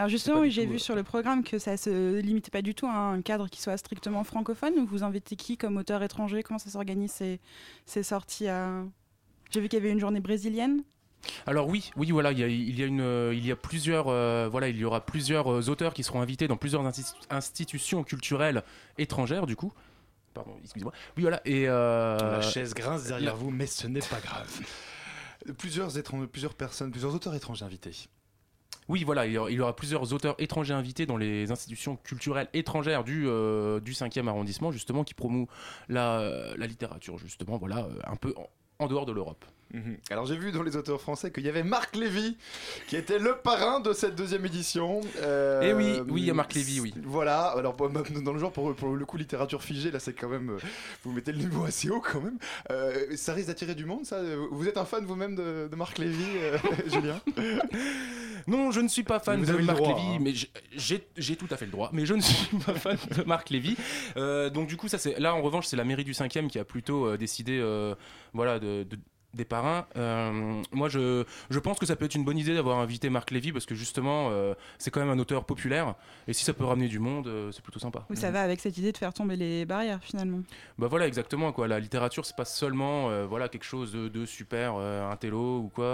Alors 0.00 0.08
justement, 0.08 0.40
oui, 0.40 0.50
j'ai 0.50 0.64
vu 0.64 0.76
euh, 0.76 0.78
sur 0.78 0.94
le 0.94 1.02
programme 1.02 1.44
que 1.44 1.58
ça 1.58 1.76
se 1.76 2.20
limitait 2.20 2.50
pas 2.50 2.62
du 2.62 2.74
tout 2.74 2.86
à 2.86 2.94
un 2.94 3.20
cadre 3.20 3.48
qui 3.50 3.60
soit 3.60 3.76
strictement 3.76 4.24
francophone. 4.24 4.86
Vous 4.86 5.04
invitez 5.04 5.36
qui 5.36 5.58
comme 5.58 5.76
auteur 5.76 6.02
étranger? 6.02 6.42
Comment 6.42 6.58
ça 6.58 6.70
s'organise 6.70 7.12
ces, 7.12 7.38
ces 7.84 8.02
sorties 8.02 8.48
à... 8.48 8.82
J'ai 9.50 9.60
vu 9.60 9.68
qu'il 9.68 9.78
y 9.78 9.82
avait 9.82 9.92
une 9.92 10.00
journée 10.00 10.20
brésilienne. 10.20 10.84
Alors 11.46 11.68
oui, 11.68 11.90
oui, 11.96 12.12
voilà, 12.12 12.32
il 12.32 12.38
y 12.38 12.42
a, 12.42 12.48
il 12.48 12.80
y 12.80 12.82
a 12.82 12.86
une, 12.86 13.02
euh, 13.02 13.34
il 13.34 13.44
y 13.44 13.52
a 13.52 13.56
plusieurs, 13.56 14.08
euh, 14.08 14.48
voilà, 14.50 14.68
il 14.70 14.78
y 14.78 14.86
aura 14.86 15.04
plusieurs 15.04 15.68
auteurs 15.68 15.92
qui 15.92 16.02
seront 16.02 16.22
invités 16.22 16.48
dans 16.48 16.56
plusieurs 16.56 16.82
insti- 16.82 17.12
institutions 17.28 18.02
culturelles 18.02 18.62
étrangères, 18.96 19.44
du 19.44 19.54
coup. 19.54 19.70
Pardon, 20.32 20.56
excusez-moi. 20.62 20.94
Oui, 21.18 21.22
voilà, 21.24 21.42
et 21.44 21.68
euh, 21.68 22.16
La 22.16 22.40
chaise 22.40 22.72
grince 22.72 23.04
derrière 23.04 23.32
la- 23.34 23.38
vous, 23.38 23.50
mais 23.50 23.66
ce 23.66 23.86
n'est 23.86 24.00
pas 24.00 24.20
grave. 24.20 24.48
Plusieurs 25.58 25.92
personnes, 26.54 26.90
plusieurs 26.90 27.14
auteurs 27.14 27.34
étrangers 27.34 27.66
invités. 27.66 28.08
Oui, 28.90 29.04
voilà, 29.04 29.24
il 29.26 29.32
y, 29.32 29.38
aura, 29.38 29.50
il 29.50 29.56
y 29.56 29.60
aura 29.60 29.74
plusieurs 29.76 30.12
auteurs 30.12 30.34
étrangers 30.38 30.74
invités 30.74 31.06
dans 31.06 31.16
les 31.16 31.52
institutions 31.52 31.96
culturelles 32.02 32.48
étrangères 32.54 33.04
du, 33.04 33.24
euh, 33.28 33.78
du 33.78 33.92
5e 33.92 34.26
arrondissement, 34.26 34.72
justement, 34.72 35.04
qui 35.04 35.14
promouvent 35.14 35.46
la, 35.88 36.54
la 36.56 36.66
littérature, 36.66 37.16
justement, 37.16 37.56
voilà, 37.56 37.84
euh, 37.84 37.90
un 38.04 38.16
peu 38.16 38.34
en, 38.36 38.48
en 38.84 38.88
dehors 38.88 39.06
de 39.06 39.12
l'Europe. 39.12 39.44
Mhm. 39.72 39.98
Alors 40.10 40.26
j'ai 40.26 40.36
vu 40.36 40.50
dans 40.50 40.64
les 40.64 40.74
auteurs 40.74 41.00
français 41.00 41.30
qu'il 41.30 41.44
y 41.44 41.48
avait 41.48 41.62
Marc 41.62 41.94
Lévy 41.94 42.36
qui 42.88 42.96
était 42.96 43.20
le 43.20 43.36
parrain 43.36 43.78
de 43.78 43.92
cette 43.92 44.16
deuxième 44.16 44.44
édition. 44.44 45.00
Euh, 45.22 45.60
Eh 45.62 45.72
oui, 45.72 46.00
oui, 46.08 46.22
il 46.22 46.26
y 46.26 46.30
a 46.30 46.34
Marc 46.34 46.54
Lévy, 46.54 46.80
oui. 46.80 46.92
Voilà, 47.04 47.42
alors 47.56 47.76
pour- 47.76 47.88
dans 47.88 48.32
le 48.32 48.38
genre 48.40 48.50
pour, 48.50 48.74
pour 48.74 48.96
le 48.96 49.04
coup 49.06 49.16
littérature 49.16 49.62
figée, 49.62 49.92
là 49.92 50.00
c'est 50.00 50.12
quand 50.12 50.28
même, 50.28 50.50
euh, 50.50 50.58
vous 51.04 51.12
mettez 51.12 51.30
le 51.30 51.38
niveau 51.38 51.62
assez 51.62 51.88
haut 51.88 52.00
quand 52.00 52.20
même. 52.20 52.38
Euh, 52.72 53.14
ça 53.14 53.32
risque 53.32 53.46
d'attirer 53.46 53.76
du 53.76 53.84
monde 53.84 54.04
ça? 54.04 54.20
Vous 54.50 54.66
êtes 54.66 54.76
un 54.76 54.84
fan 54.84 55.04
vous-même 55.04 55.36
de, 55.36 55.68
de 55.70 55.76
Marc 55.76 55.98
Lévy, 55.98 56.24
euh, 56.38 56.58
Julien? 56.92 57.20
Non, 58.46 58.70
je 58.70 58.80
ne 58.80 58.88
suis 58.88 59.02
pas 59.02 59.18
fan 59.18 59.42
de 59.44 59.52
Marc 59.58 59.76
droit, 59.78 59.94
Lévy, 59.96 60.06
hein. 60.14 60.18
mais 60.20 60.32
j'ai- 60.76 61.36
tout 61.36 61.46
à 61.50 61.56
fait 61.56 61.66
le 61.66 61.72
droit. 61.72 61.90
Mais 61.92 62.06
je 62.06 62.14
ne 62.14 62.20
suis 62.22 62.56
pas 62.58 62.74
fan 62.74 62.96
de 63.16 63.22
Marc 63.24 63.50
Lévy. 63.50 63.76
Euh, 64.16 64.50
donc 64.50 64.68
du 64.68 64.76
coup, 64.76 64.88
ça 64.88 64.98
c'est 64.98 65.18
là 65.18 65.34
en 65.34 65.42
revanche, 65.42 65.66
c'est 65.66 65.76
la 65.76 65.84
mairie 65.84 66.04
du 66.04 66.12
5e 66.12 66.48
qui 66.48 66.58
a 66.58 66.64
plutôt 66.64 67.06
euh, 67.06 67.16
décidé, 67.16 67.58
euh, 67.60 67.94
voilà, 68.32 68.58
de, 68.58 68.84
de- 68.84 68.98
des 69.32 69.44
parrains. 69.44 69.86
Euh, 69.96 70.60
moi, 70.72 70.88
je, 70.88 71.22
je 71.50 71.58
pense 71.60 71.78
que 71.78 71.86
ça 71.86 71.94
peut 71.94 72.04
être 72.04 72.16
une 72.16 72.24
bonne 72.24 72.36
idée 72.36 72.52
d'avoir 72.52 72.80
invité 72.80 73.10
Marc 73.10 73.30
Lévy 73.30 73.52
parce 73.52 73.64
que 73.64 73.76
justement, 73.76 74.30
euh, 74.32 74.54
c'est 74.76 74.90
quand 74.90 74.98
même 74.98 75.08
un 75.10 75.20
auteur 75.20 75.44
populaire 75.44 75.94
et 76.26 76.32
si 76.32 76.44
ça 76.44 76.52
peut 76.52 76.64
ramener 76.64 76.88
du 76.88 76.98
monde, 76.98 77.28
euh, 77.28 77.52
c'est 77.52 77.62
plutôt 77.62 77.78
sympa. 77.78 78.04
Où 78.10 78.16
ça 78.16 78.32
va 78.32 78.42
avec 78.42 78.58
cette 78.58 78.76
idée 78.76 78.90
de 78.90 78.96
faire 78.98 79.14
tomber 79.14 79.36
les 79.36 79.64
barrières 79.66 80.00
finalement. 80.02 80.40
Bah 80.78 80.88
voilà, 80.88 81.06
exactement 81.06 81.52
quoi. 81.52 81.68
La 81.68 81.78
littérature, 81.78 82.26
c'est 82.26 82.34
pas 82.34 82.44
seulement 82.44 83.08
euh, 83.10 83.24
voilà 83.24 83.48
quelque 83.48 83.62
chose 83.62 83.92
de, 83.92 84.08
de 84.08 84.26
super 84.26 84.74
euh, 84.78 85.08
intello 85.08 85.58
ou 85.58 85.68
quoi. 85.72 85.86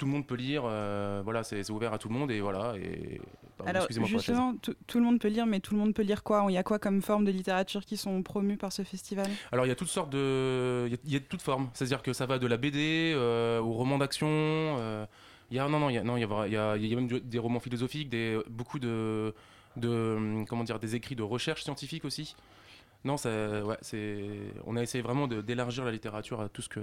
Tout 0.00 0.06
le 0.06 0.12
monde 0.12 0.26
peut 0.26 0.34
lire. 0.34 0.62
euh, 0.64 1.20
voilà, 1.22 1.44
c'est 1.44 1.68
ouvert 1.70 1.92
à 1.92 1.98
tout 1.98 2.08
le 2.08 2.14
monde 2.14 2.30
et 2.30 2.40
voilà. 2.40 2.74
Et 2.78 3.20
pardon, 3.58 3.70
Alors 3.70 3.86
pour 3.86 4.06
justement, 4.06 4.54
tout, 4.56 4.98
le 4.98 5.04
monde 5.04 5.20
peut 5.20 5.28
lire, 5.28 5.44
mais 5.46 5.60
tout 5.60 5.74
le 5.74 5.80
monde 5.80 5.92
peut 5.94 6.02
lire 6.02 6.22
quoi? 6.22 6.46
Il 6.48 6.54
y 6.54 6.56
a 6.56 6.62
quoi 6.62 6.78
comme 6.78 7.02
forme 7.02 7.26
de 7.26 7.30
littérature 7.30 7.84
qui 7.84 7.98
sont 7.98 8.22
promues 8.22 8.56
par 8.56 8.72
ce 8.72 8.82
festival? 8.82 9.26
Alors 9.52 9.66
il 9.66 9.68
y 9.68 9.72
a 9.72 9.74
toutes 9.74 9.88
sortes 9.88 10.10
de, 10.10 10.86
il 10.86 10.92
y 10.92 10.94
a- 10.94 10.98
il 11.04 11.12
y, 11.12 11.16
a 11.16 11.18
de 11.18 11.24
toutes 11.24 11.42
formes. 11.42 11.68
C'est-à-dire 11.74 12.02
que 12.02 12.14
ça 12.14 12.24
va 12.24 12.38
de 12.38 12.46
la 12.46 12.56
BD 12.56 13.12
euh, 13.14 13.60
au 13.60 13.72
roman 13.72 13.98
d'action. 13.98 14.26
euh, 14.30 15.04
Il 15.50 15.56
y 15.56 15.60
a 15.60 15.68
non 15.68 15.78
non 15.78 15.90
il 15.90 15.94
y 15.94 15.98
a 15.98 16.02
non 16.02 16.16
il 16.16 16.20
y 16.20 16.24
a, 16.24 16.46
il 16.46 16.52
y 16.52 16.56
a, 16.56 16.76
il 16.78 16.86
y 16.86 16.92
a 16.92 16.96
même 16.96 17.08
des 17.08 17.38
romans 17.38 17.60
philosophiques, 17.60 18.08
des 18.08 18.38
beaucoup 18.48 18.78
de 18.78 19.34
de 19.76 20.44
comment 20.48 20.64
dire 20.64 20.78
des 20.80 20.94
écrits 20.96 21.14
de 21.16 21.22
recherche 21.22 21.62
scientifique 21.62 22.04
aussi. 22.06 22.34
Non, 23.04 23.16
ça, 23.16 23.30
ouais, 23.64 23.78
c'est, 23.80 24.18
on 24.66 24.76
a 24.76 24.82
essayé 24.82 25.00
vraiment 25.02 25.26
d'élargir 25.26 25.84
la 25.84 25.90
littérature 25.90 26.40
à 26.40 26.48
tout 26.48 26.60
ce 26.62 26.68
que 26.68 26.80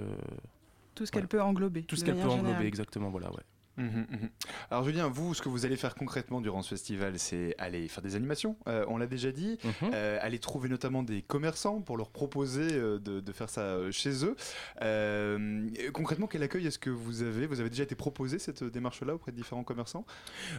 Tout 0.98 1.06
ce 1.06 1.12
qu'elle 1.12 1.28
peut 1.28 1.40
englober. 1.42 1.82
tout 1.84 1.96
ce 1.96 2.04
qu'elle 2.04 2.14
peut 2.16 2.22
englober 2.22 2.42
générale. 2.48 2.66
exactement, 2.66 3.08
voilà, 3.10 3.30
ouais. 3.30 3.42
Mhm, 3.76 4.06
mhm. 4.10 4.28
Alors 4.72 4.82
Julien, 4.82 5.06
vous, 5.06 5.34
ce 5.34 5.40
que 5.40 5.48
vous 5.48 5.64
allez 5.64 5.76
faire 5.76 5.94
concrètement 5.94 6.40
durant 6.40 6.62
ce 6.62 6.70
festival, 6.70 7.16
c'est 7.16 7.54
aller 7.58 7.86
faire 7.86 8.02
des 8.02 8.16
animations, 8.16 8.56
euh, 8.66 8.84
on 8.88 8.98
l'a 8.98 9.06
déjà 9.06 9.30
dit, 9.30 9.56
euh, 9.94 10.18
aller 10.20 10.40
trouver 10.40 10.68
notamment 10.68 11.04
des 11.04 11.22
commerçants 11.22 11.80
pour 11.80 11.96
leur 11.96 12.10
proposer 12.10 12.66
euh, 12.72 12.98
de, 12.98 13.20
de 13.20 13.32
faire 13.32 13.48
ça 13.48 13.78
chez 13.92 14.24
eux. 14.24 14.34
Euh, 14.82 15.68
concrètement, 15.92 16.26
quel 16.26 16.42
accueil 16.42 16.66
est-ce 16.66 16.78
que 16.80 16.90
vous 16.90 17.22
avez? 17.22 17.46
Vous 17.46 17.60
avez 17.60 17.70
déjà 17.70 17.84
été 17.84 17.94
proposé 17.94 18.38
cette 18.38 18.64
démarche-là 18.64 19.14
auprès 19.14 19.32
de 19.32 19.36
différents 19.36 19.64
commerçants? 19.64 20.04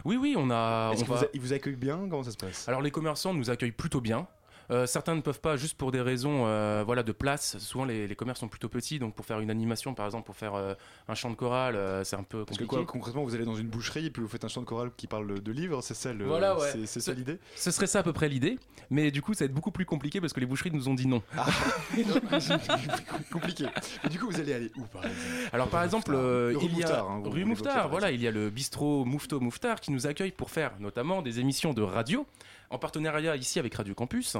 Oui, 0.04 0.16
oui, 0.16 0.34
on 0.38 0.50
a. 0.50 0.92
Est-ce 0.94 1.02
on 1.04 1.06
va- 1.06 1.16
vous, 1.16 1.24
a- 1.24 1.28
ils 1.34 1.40
vous 1.40 1.52
accueillent 1.52 1.76
bien? 1.76 1.98
Comment 2.08 2.22
ça 2.22 2.30
se 2.32 2.36
passe? 2.38 2.68
Alors 2.68 2.80
les 2.82 2.90
commerçants 2.90 3.34
nous 3.34 3.50
accueillent 3.50 3.72
plutôt 3.72 4.00
bien. 4.00 4.26
Euh, 4.70 4.86
certains 4.86 5.14
ne 5.16 5.20
peuvent 5.20 5.40
pas 5.40 5.56
juste 5.56 5.76
pour 5.76 5.90
des 5.90 6.00
raisons 6.00 6.46
euh, 6.46 6.82
voilà, 6.86 7.02
de 7.02 7.12
place. 7.12 7.58
Souvent 7.58 7.84
les, 7.84 8.06
les 8.06 8.14
commerces 8.14 8.40
sont 8.40 8.48
plutôt 8.48 8.68
petits, 8.68 8.98
donc 8.98 9.14
pour 9.14 9.24
faire 9.26 9.40
une 9.40 9.50
animation 9.50 9.94
par 9.94 10.06
exemple, 10.06 10.26
pour 10.26 10.36
faire 10.36 10.54
euh, 10.54 10.74
un 11.08 11.14
chant 11.14 11.30
de 11.30 11.34
chorale, 11.34 11.76
c'est 12.04 12.16
un 12.16 12.22
peu 12.22 12.44
Parce 12.44 12.56
que 12.58 12.64
compliqué. 12.64 12.84
quoi, 12.84 12.92
concrètement, 12.92 13.24
vous 13.24 13.34
allez 13.34 13.44
dans 13.44 13.56
une 13.56 13.68
boucherie 13.68 14.06
et 14.06 14.10
puis 14.10 14.22
vous 14.22 14.28
faites 14.28 14.44
un 14.44 14.48
chant 14.48 14.60
de 14.60 14.66
chorale 14.66 14.90
qui 14.96 15.06
parle 15.06 15.40
de 15.40 15.52
livres, 15.52 15.82
c'est 15.82 15.94
ça 15.94 16.12
le- 16.12 16.24
Voilà, 16.26 16.56
ouais. 16.58 16.70
c'est- 16.72 16.86
c'est 16.86 17.00
ça 17.00 17.12
l'idée? 17.12 17.38
Ce 17.56 17.70
serait 17.70 17.86
ça 17.88 17.98
à 18.00 18.02
peu 18.02 18.12
près 18.12 18.28
l'idée, 18.28 18.58
mais 18.90 19.10
du 19.10 19.22
coup 19.22 19.34
ça 19.34 19.44
va 19.44 19.46
être 19.46 19.54
beaucoup 19.54 19.72
plus 19.72 19.84
compliqué 19.86 20.20
parce 20.20 20.32
que 20.32 20.40
les 20.40 20.46
boucheries 20.46 20.70
nous 20.70 20.88
ont 20.88 20.94
dit 20.94 21.06
non. 21.08 21.22
Ah. 21.36 21.46
Compliqué. 23.32 23.66
Et 24.04 24.08
du 24.08 24.18
coup, 24.18 24.26
vous 24.30 24.40
allez 24.40 24.52
aller 24.54 24.70
où 24.76 24.82
par 24.82 25.04
exemple? 25.04 25.26
Alors 25.52 25.68
par 25.68 25.82
exemple, 25.84 26.16
il 26.60 26.78
y 26.78 26.84
a 26.84 27.00
hein, 27.02 27.22
rue 27.24 27.44
Mouffetard, 27.44 27.88
voilà, 27.88 28.10
il 28.10 28.20
y 28.20 28.26
a 28.26 28.30
le 28.30 28.50
bistrot 28.50 29.04
Moufto 29.04 29.40
Mouffetard 29.40 29.80
qui 29.80 29.90
nous 29.92 30.06
accueille 30.06 30.32
pour 30.32 30.50
faire 30.50 30.72
notamment 30.80 31.22
des 31.22 31.40
émissions 31.40 31.72
de 31.72 31.82
radio 31.82 32.26
en 32.70 32.78
partenariat 32.78 33.36
ici 33.36 33.58
avec 33.58 33.74
Radio 33.74 33.94
Campus, 33.94 34.36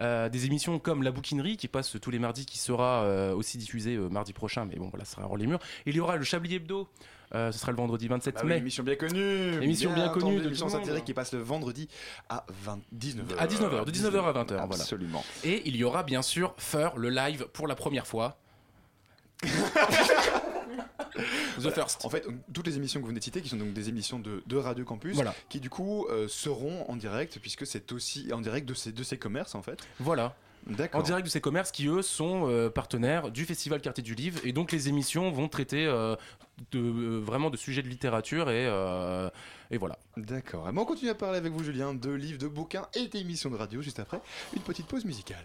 Euh, 0.00 0.28
des 0.28 0.46
émissions 0.46 0.78
comme 0.78 1.02
La 1.02 1.10
Bouquinerie 1.10 1.56
qui 1.56 1.68
passe 1.68 1.96
tous 2.00 2.10
les 2.10 2.18
mardis, 2.18 2.46
qui 2.46 2.58
sera 2.58 3.02
euh, 3.04 3.34
aussi 3.34 3.58
diffusée 3.58 3.96
euh, 3.96 4.08
mardi 4.08 4.32
prochain, 4.32 4.64
mais 4.64 4.76
bon 4.76 4.88
voilà, 4.88 5.04
ce 5.04 5.12
sera 5.16 5.26
hors 5.26 5.36
les 5.36 5.46
murs. 5.46 5.58
Il 5.86 5.94
y 5.96 6.00
aura 6.00 6.16
le 6.16 6.24
Chablis 6.24 6.54
Hebdo, 6.54 6.88
ce 7.32 7.50
sera 7.52 7.72
le 7.72 7.76
vendredi 7.76 8.08
27 8.08 8.34
Bah 8.34 8.40
oui, 8.44 8.48
mai. 8.50 8.56
émission 8.58 8.82
bien 8.84 8.94
connue. 8.94 9.62
Émission 9.62 9.92
bien 9.92 10.08
connue 10.10 10.36
de 10.38 10.42
l'émission 10.42 10.68
satirique 10.68 11.04
qui 11.04 11.14
passe 11.14 11.32
le 11.32 11.40
vendredi 11.40 11.88
à 12.28 12.44
20 12.64 12.80
19h. 12.96 13.36
À 13.38 13.46
19h, 13.46 13.84
de 13.84 13.90
19h 13.90 14.24
à 14.24 14.32
20h, 14.44 14.46
voilà. 14.48 14.64
Absolument. 14.74 15.24
Et 15.44 15.62
il 15.68 15.76
y 15.76 15.82
aura 15.84 16.02
bien 16.04 16.22
sûr 16.22 16.54
Fur, 16.58 16.96
le 16.96 17.10
live 17.10 17.46
pour 17.52 17.66
la 17.66 17.74
première 17.74 18.06
fois. 18.06 18.38
The 21.58 21.70
First. 21.70 22.04
En 22.04 22.10
fait, 22.10 22.26
toutes 22.52 22.66
les 22.66 22.76
émissions 22.76 23.00
que 23.00 23.02
vous 23.02 23.08
venez 23.08 23.20
de 23.20 23.24
citer, 23.24 23.42
qui 23.42 23.48
sont 23.48 23.56
donc 23.56 23.72
des 23.72 23.88
émissions 23.88 24.18
de, 24.18 24.42
de 24.46 24.56
Radio 24.56 24.84
Campus, 24.84 25.14
Voilà. 25.14 25.34
qui 25.48 25.60
du 25.60 25.70
coup 25.70 26.06
euh, 26.10 26.26
seront 26.28 26.88
en 26.90 26.96
direct, 26.96 27.38
puisque 27.40 27.66
c'est 27.66 27.92
aussi 27.92 28.32
en 28.32 28.40
direct 28.40 28.66
de 28.68 28.74
ces, 28.74 28.92
de 28.92 29.02
ces 29.02 29.18
commerces 29.18 29.54
en 29.54 29.62
fait. 29.62 29.78
Voilà. 29.98 30.34
En 30.92 31.02
direct 31.02 31.24
de 31.26 31.30
ces 31.30 31.40
commerces 31.40 31.72
qui, 31.72 31.88
eux, 31.88 32.02
sont 32.02 32.48
euh, 32.48 32.70
partenaires 32.70 33.32
du 33.32 33.44
Festival 33.44 33.80
Quartier 33.80 34.04
du 34.04 34.14
Livre. 34.14 34.38
Et 34.44 34.52
donc, 34.52 34.70
les 34.70 34.88
émissions 34.88 35.28
vont 35.32 35.48
traiter 35.48 35.84
euh, 35.86 36.14
de, 36.70 36.78
euh, 36.78 37.18
vraiment 37.20 37.50
de 37.50 37.56
sujets 37.56 37.82
de 37.82 37.88
littérature 37.88 38.48
et, 38.48 38.66
et 39.72 39.76
voilà. 39.76 39.98
D'accord. 40.16 40.68
Et 40.68 40.72
bon, 40.72 40.82
on 40.82 40.84
continue 40.84 41.10
à 41.10 41.16
parler 41.16 41.38
avec 41.38 41.52
vous, 41.52 41.64
Julien, 41.64 41.94
de 41.94 42.10
livres, 42.10 42.38
de 42.38 42.46
bouquins 42.46 42.86
et 42.94 43.08
d'émissions 43.08 43.50
de 43.50 43.56
radio 43.56 43.82
juste 43.82 43.98
après 43.98 44.20
une 44.54 44.62
petite 44.62 44.86
pause 44.86 45.04
musicale. 45.04 45.44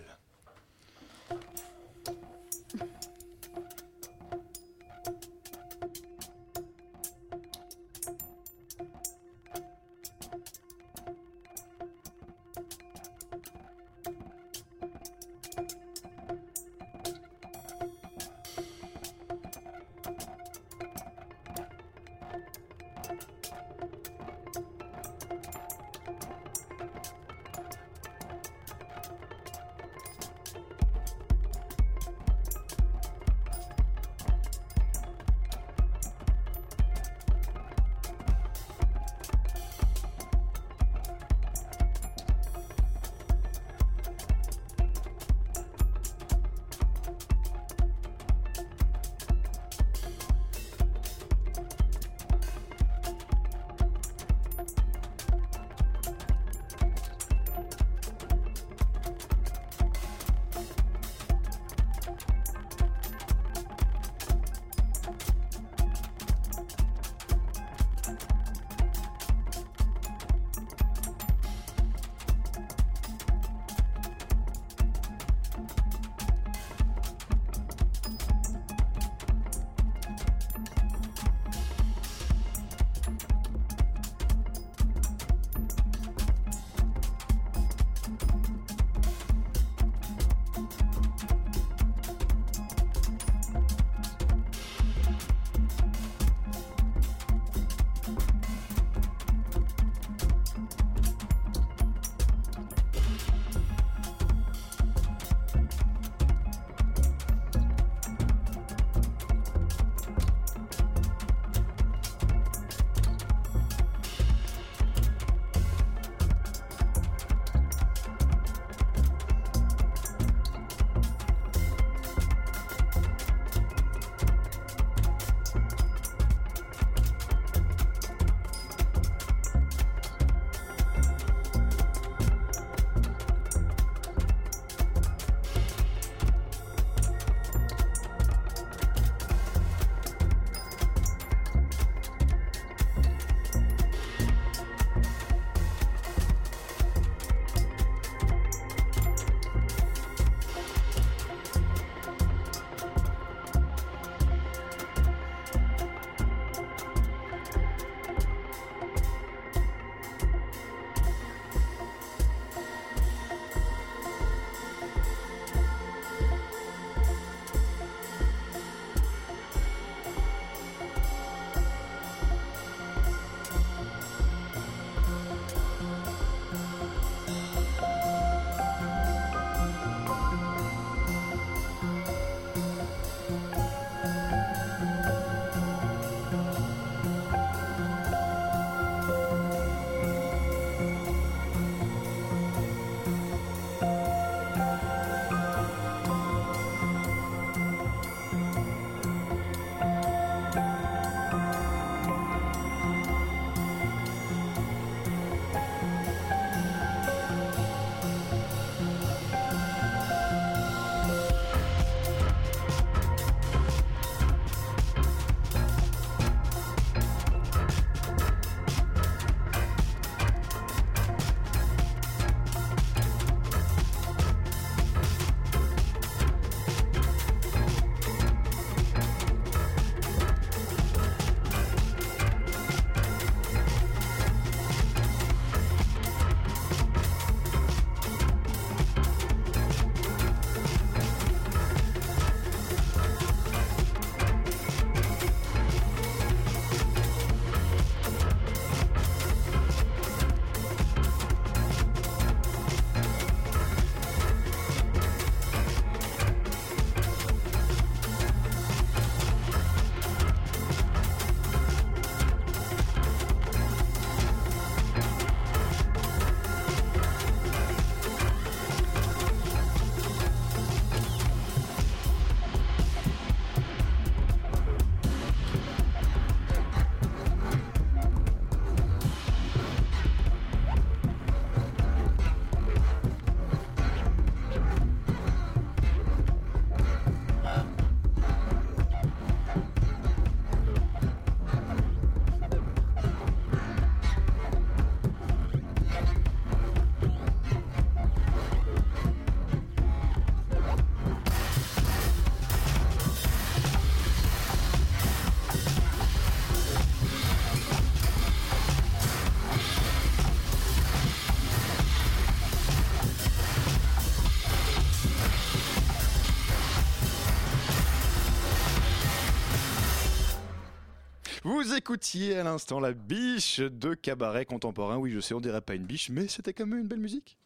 Écoutiez 321.87 322.37
à 322.37 322.43
l'instant 322.43 322.81
la 322.81 322.91
biche 322.91 323.61
de 323.61 323.93
cabaret 323.93 324.43
contemporain. 324.43 324.97
Oui, 324.97 325.11
je 325.11 325.21
sais, 325.21 325.33
on 325.33 325.39
dirait 325.39 325.61
pas 325.61 325.73
une 325.73 325.85
biche, 325.85 326.09
mais 326.09 326.27
c'était 326.27 326.51
quand 326.51 326.65
même 326.65 326.79
une 326.79 326.87
belle 326.87 326.99
musique. 326.99 327.37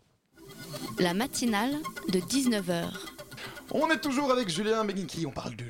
La 0.98 1.14
matinale 1.14 1.78
de 2.10 2.18
19h. 2.18 2.88
On 3.70 3.88
est 3.92 4.02
toujours 4.02 4.32
avec 4.32 4.50
Julien 4.50 4.84
Meginki, 4.84 5.28
on 5.28 5.32
parle 5.32 5.56
de 5.56 5.64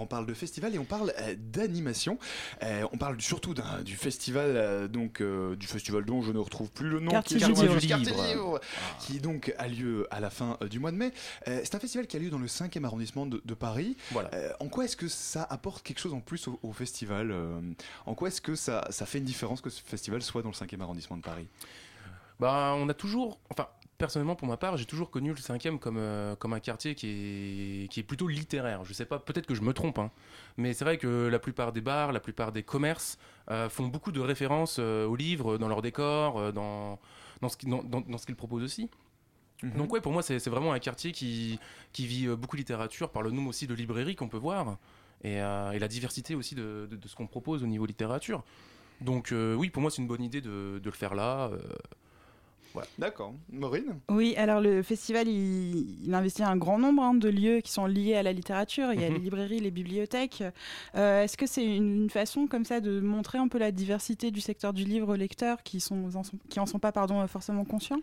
on 0.00 0.06
parle 0.06 0.26
de 0.26 0.34
festival 0.34 0.74
et 0.74 0.78
on 0.78 0.84
parle 0.84 1.12
euh, 1.18 1.34
d'animation. 1.38 2.18
Euh, 2.62 2.86
on 2.92 2.98
parle 2.98 3.20
surtout 3.20 3.54
d'un- 3.54 3.82
du 3.82 3.96
festival, 3.96 4.52
euh, 4.56 4.88
donc 4.88 5.20
euh, 5.20 5.56
du 5.56 5.66
festival 5.66 6.04
dont 6.04 6.22
je 6.22 6.32
ne 6.32 6.38
retrouve 6.38 6.70
plus 6.70 6.88
le 6.88 7.00
nom, 7.00 7.10
Quartier 7.10 7.36
qui, 7.38 7.44
est- 7.44 7.48
Livre. 7.48 7.64
Quartier 7.80 8.12
Livre, 8.14 8.60
qui 9.00 9.20
donc 9.20 9.54
a 9.58 9.68
lieu 9.68 10.06
à 10.10 10.20
la 10.20 10.30
fin 10.30 10.56
euh, 10.62 10.68
du 10.68 10.78
mois 10.78 10.92
de 10.92 10.96
mai. 10.96 11.12
Euh, 11.48 11.60
c'est 11.64 11.74
un 11.74 11.78
festival 11.80 12.06
qui 12.06 12.16
a 12.16 12.20
lieu 12.20 12.30
dans 12.30 12.38
le 12.38 12.46
5e 12.46 12.84
arrondissement 12.84 13.26
de, 13.26 13.42
de 13.44 13.54
Paris. 13.54 13.96
Voilà. 14.10 14.30
Euh, 14.34 14.50
en 14.60 14.68
quoi 14.68 14.84
est-ce 14.84 14.96
que 14.96 15.08
ça 15.08 15.42
apporte 15.48 15.82
quelque 15.82 15.98
chose 16.00 16.14
en 16.14 16.20
plus 16.20 16.48
au, 16.48 16.58
au 16.62 16.72
festival 16.72 17.30
euh, 17.30 17.60
En 18.06 18.14
quoi 18.14 18.28
est-ce 18.28 18.40
que 18.40 18.54
ça, 18.54 18.86
ça 18.90 19.06
fait 19.06 19.18
une 19.18 19.24
différence 19.24 19.60
que 19.60 19.70
ce 19.70 19.82
festival 19.84 20.22
soit 20.22 20.42
dans 20.42 20.50
le 20.50 20.54
5e 20.54 20.80
arrondissement 20.80 21.16
de 21.16 21.22
Paris? 21.22 21.46
Bah, 22.40 22.74
on 22.76 22.88
a 22.88 22.94
toujours, 22.94 23.38
enfin, 23.50 23.68
personnellement 24.02 24.34
pour 24.34 24.48
ma 24.48 24.56
part, 24.56 24.76
j'ai 24.76 24.84
toujours 24.84 25.12
connu 25.12 25.30
le 25.30 25.36
5e 25.36 25.78
comme, 25.78 25.96
euh, 25.96 26.34
comme 26.34 26.52
un 26.54 26.58
quartier 26.58 26.96
qui 26.96 27.06
est, 27.84 27.88
qui 27.88 28.00
est 28.00 28.02
plutôt 28.02 28.26
littéraire. 28.26 28.84
Je 28.84 28.92
sais 28.92 29.04
pas, 29.04 29.20
peut-être 29.20 29.46
que 29.46 29.54
je 29.54 29.62
me 29.62 29.72
trompe, 29.72 30.00
hein, 30.00 30.10
mais 30.56 30.74
c'est 30.74 30.84
vrai 30.84 30.98
que 30.98 31.28
la 31.28 31.38
plupart 31.38 31.72
des 31.72 31.80
bars, 31.80 32.10
la 32.10 32.18
plupart 32.18 32.50
des 32.50 32.64
commerces 32.64 33.16
euh, 33.48 33.68
font 33.68 33.86
beaucoup 33.86 34.10
de 34.10 34.18
références 34.18 34.78
euh, 34.80 35.06
aux 35.06 35.14
livres 35.14 35.56
dans 35.56 35.68
leur 35.68 35.82
décor, 35.82 36.52
dans, 36.52 36.98
dans 37.42 37.48
ce 37.48 37.56
qui- 37.56 37.66
dans- 37.66 37.84
dans- 37.84 38.02
qu'ils 38.26 38.34
proposent 38.34 38.64
aussi. 38.64 38.90
Donc 39.76 39.92
ouais, 39.92 40.00
pour 40.00 40.10
moi, 40.10 40.24
c'est 40.24 40.44
vraiment 40.48 40.72
un 40.72 40.80
quartier 40.80 41.12
qui, 41.12 41.60
qui 41.92 42.04
vit 42.08 42.26
beaucoup 42.26 42.56
littérature 42.56 43.08
par 43.10 43.22
le 43.22 43.30
nombre 43.30 43.50
aussi 43.50 43.68
de 43.68 43.74
librairies 43.74 44.16
qu'on 44.16 44.28
peut 44.28 44.36
voir 44.48 44.78
et, 45.22 45.34
et 45.34 45.78
la 45.78 45.88
diversité 45.88 46.34
aussi 46.34 46.56
de, 46.56 46.88
de- 46.90 46.96
de 46.96 47.06
ce 47.08 47.14
qu'on 47.14 47.28
propose 47.28 47.62
au 47.62 47.68
niveau 47.68 47.86
littérature. 47.86 48.42
Donc 49.00 49.32
oui, 49.32 49.70
pour 49.70 49.80
moi, 49.80 49.92
c'est 49.92 50.02
une 50.02 50.08
bonne 50.08 50.24
idée 50.24 50.40
de, 50.40 50.80
de 50.82 50.90
le 50.90 50.96
faire 50.96 51.14
là. 51.14 51.50
D'accord. 52.98 53.34
Maureen 53.50 53.98
Oui, 54.10 54.34
alors 54.36 54.60
le 54.60 54.82
festival, 54.82 55.28
il, 55.28 56.04
il 56.06 56.14
investit 56.14 56.42
un 56.42 56.56
grand 56.56 56.78
nombre 56.78 57.02
hein, 57.02 57.14
de 57.14 57.28
lieux 57.28 57.60
qui 57.60 57.70
sont 57.72 57.86
liés 57.86 58.14
à 58.14 58.22
la 58.22 58.32
littérature. 58.32 58.92
Il 58.92 59.00
y 59.00 59.04
a 59.04 59.08
Mhm. 59.08 59.14
les 59.16 59.20
librairies, 59.20 59.60
les 59.60 59.70
bibliothèques. 59.70 60.42
Euh, 60.94 61.22
Est-ce 61.24 61.36
que 61.36 61.46
c'est 61.46 61.64
une, 61.64 62.02
une 62.04 62.10
façon 62.10 62.46
comme 62.46 62.64
ça 62.64 62.80
de 62.80 63.00
montrer 63.00 63.38
un 63.38 63.48
peu 63.48 63.58
la 63.58 63.72
diversité 63.72 64.30
du 64.30 64.40
secteur 64.40 64.72
du 64.72 64.84
livre 64.84 65.12
aux 65.12 65.16
lecteurs 65.16 65.62
qui, 65.62 65.80
sont, 65.80 66.14
en 66.14 66.22
sont- 66.22 66.38
qui 66.48 66.60
en 66.60 66.66
sont 66.66 66.78
pas 66.78 66.92
pardon, 66.92 67.26
forcément 67.26 67.64
conscients? 67.64 68.00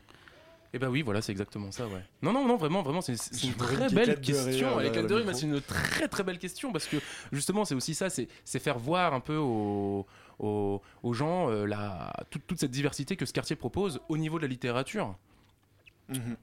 Et 0.73 0.77
bah 0.79 0.89
oui, 0.89 1.01
voilà, 1.01 1.21
c'est 1.21 1.31
exactement 1.31 1.71
ça, 1.71 1.87
ouais. 1.87 2.03
Non, 2.21 2.31
non, 2.31 2.47
non, 2.47 2.55
vraiment, 2.55 2.83
vraiment, 2.83 3.01
c'est 3.01 3.13
une 3.43 3.53
très 3.55 3.89
belle 3.89 4.09
rire 4.11 4.21
question. 4.21 4.43
derrière 4.45 4.77
Avec 4.77 4.95
le 4.95 5.01
de 5.03 5.07
rire, 5.15 5.25
micro. 5.25 5.27
mais 5.27 5.33
c'est 5.33 5.47
une 5.47 5.61
très 5.61 6.07
très 6.07 6.23
belle 6.23 6.37
question 6.37 6.71
parce 6.71 6.85
que 6.85 6.97
justement, 7.31 7.65
c'est 7.65 7.73
aussi 7.75 7.95
ça, 7.95 8.09
c'est 8.11 8.27
c'est 8.45 8.59
faire 8.59 8.77
voir 8.77 9.13
un 9.15 9.19
peu 9.19 9.37
aux, 9.37 10.05
aux, 10.37 10.81
aux 11.01 11.13
gens 11.13 11.49
euh, 11.49 11.65
la, 11.65 12.13
toute, 12.29 12.45
toute 12.45 12.59
cette 12.59 12.69
diversité 12.71 13.15
que 13.15 13.25
ce 13.25 13.33
quartier 13.33 13.55
propose 13.55 13.99
au 14.09 14.17
niveau 14.17 14.37
de 14.37 14.43
la 14.43 14.47
littérature. 14.49 15.15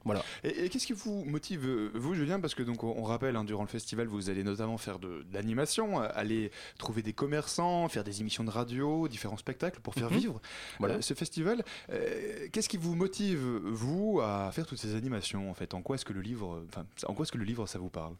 Voilà. 0.05 0.23
Et, 0.43 0.65
et 0.65 0.69
qu'est-ce 0.69 0.87
qui 0.87 0.93
vous 0.93 1.23
motive, 1.25 1.65
euh, 1.65 1.91
vous, 1.93 2.13
Julien? 2.15 2.39
Parce 2.39 2.55
que 2.55 2.63
donc 2.63 2.83
on, 2.83 2.93
on 2.97 3.03
rappelle, 3.03 3.35
hein, 3.35 3.43
durant 3.43 3.63
le 3.63 3.67
festival, 3.69 4.07
vous 4.07 4.29
allez 4.29 4.43
notamment 4.43 4.77
faire 4.77 4.99
de, 4.99 5.07
de 5.23 5.33
l'animation, 5.33 6.01
euh, 6.01 6.07
aller 6.13 6.51
trouver 6.77 7.01
des 7.01 7.13
commerçants, 7.13 7.87
faire 7.89 8.03
des 8.03 8.21
émissions 8.21 8.43
de 8.43 8.49
radio, 8.49 9.07
différents 9.07 9.37
spectacles 9.37 9.79
pour 9.81 9.93
faire 9.93 10.09
Mhm. 10.11 10.17
vivre 10.17 10.41
Voilà. 10.79 10.95
euh, 10.95 11.01
ce 11.01 11.13
festival. 11.13 11.63
Euh, 11.91 12.47
qu'est-ce 12.51 12.69
qui 12.69 12.77
vous 12.77 12.95
motive, 12.95 13.39
vous, 13.65 14.19
à 14.23 14.51
faire 14.51 14.65
toutes 14.65 14.79
ces 14.79 14.95
animations 14.95 15.49
En 15.49 15.53
fait, 15.53 15.73
en 15.73 15.81
quoi 15.81 15.95
est-ce 15.95 16.05
que 16.05 16.13
le 16.13 16.21
livre, 16.21 16.63
en 17.07 17.13
quoi 17.13 17.23
est-ce 17.23 17.31
que 17.31 17.37
le 17.37 17.45
livre, 17.45 17.67
ça 17.67 17.79
vous 17.79 17.89
parle? 17.89 18.13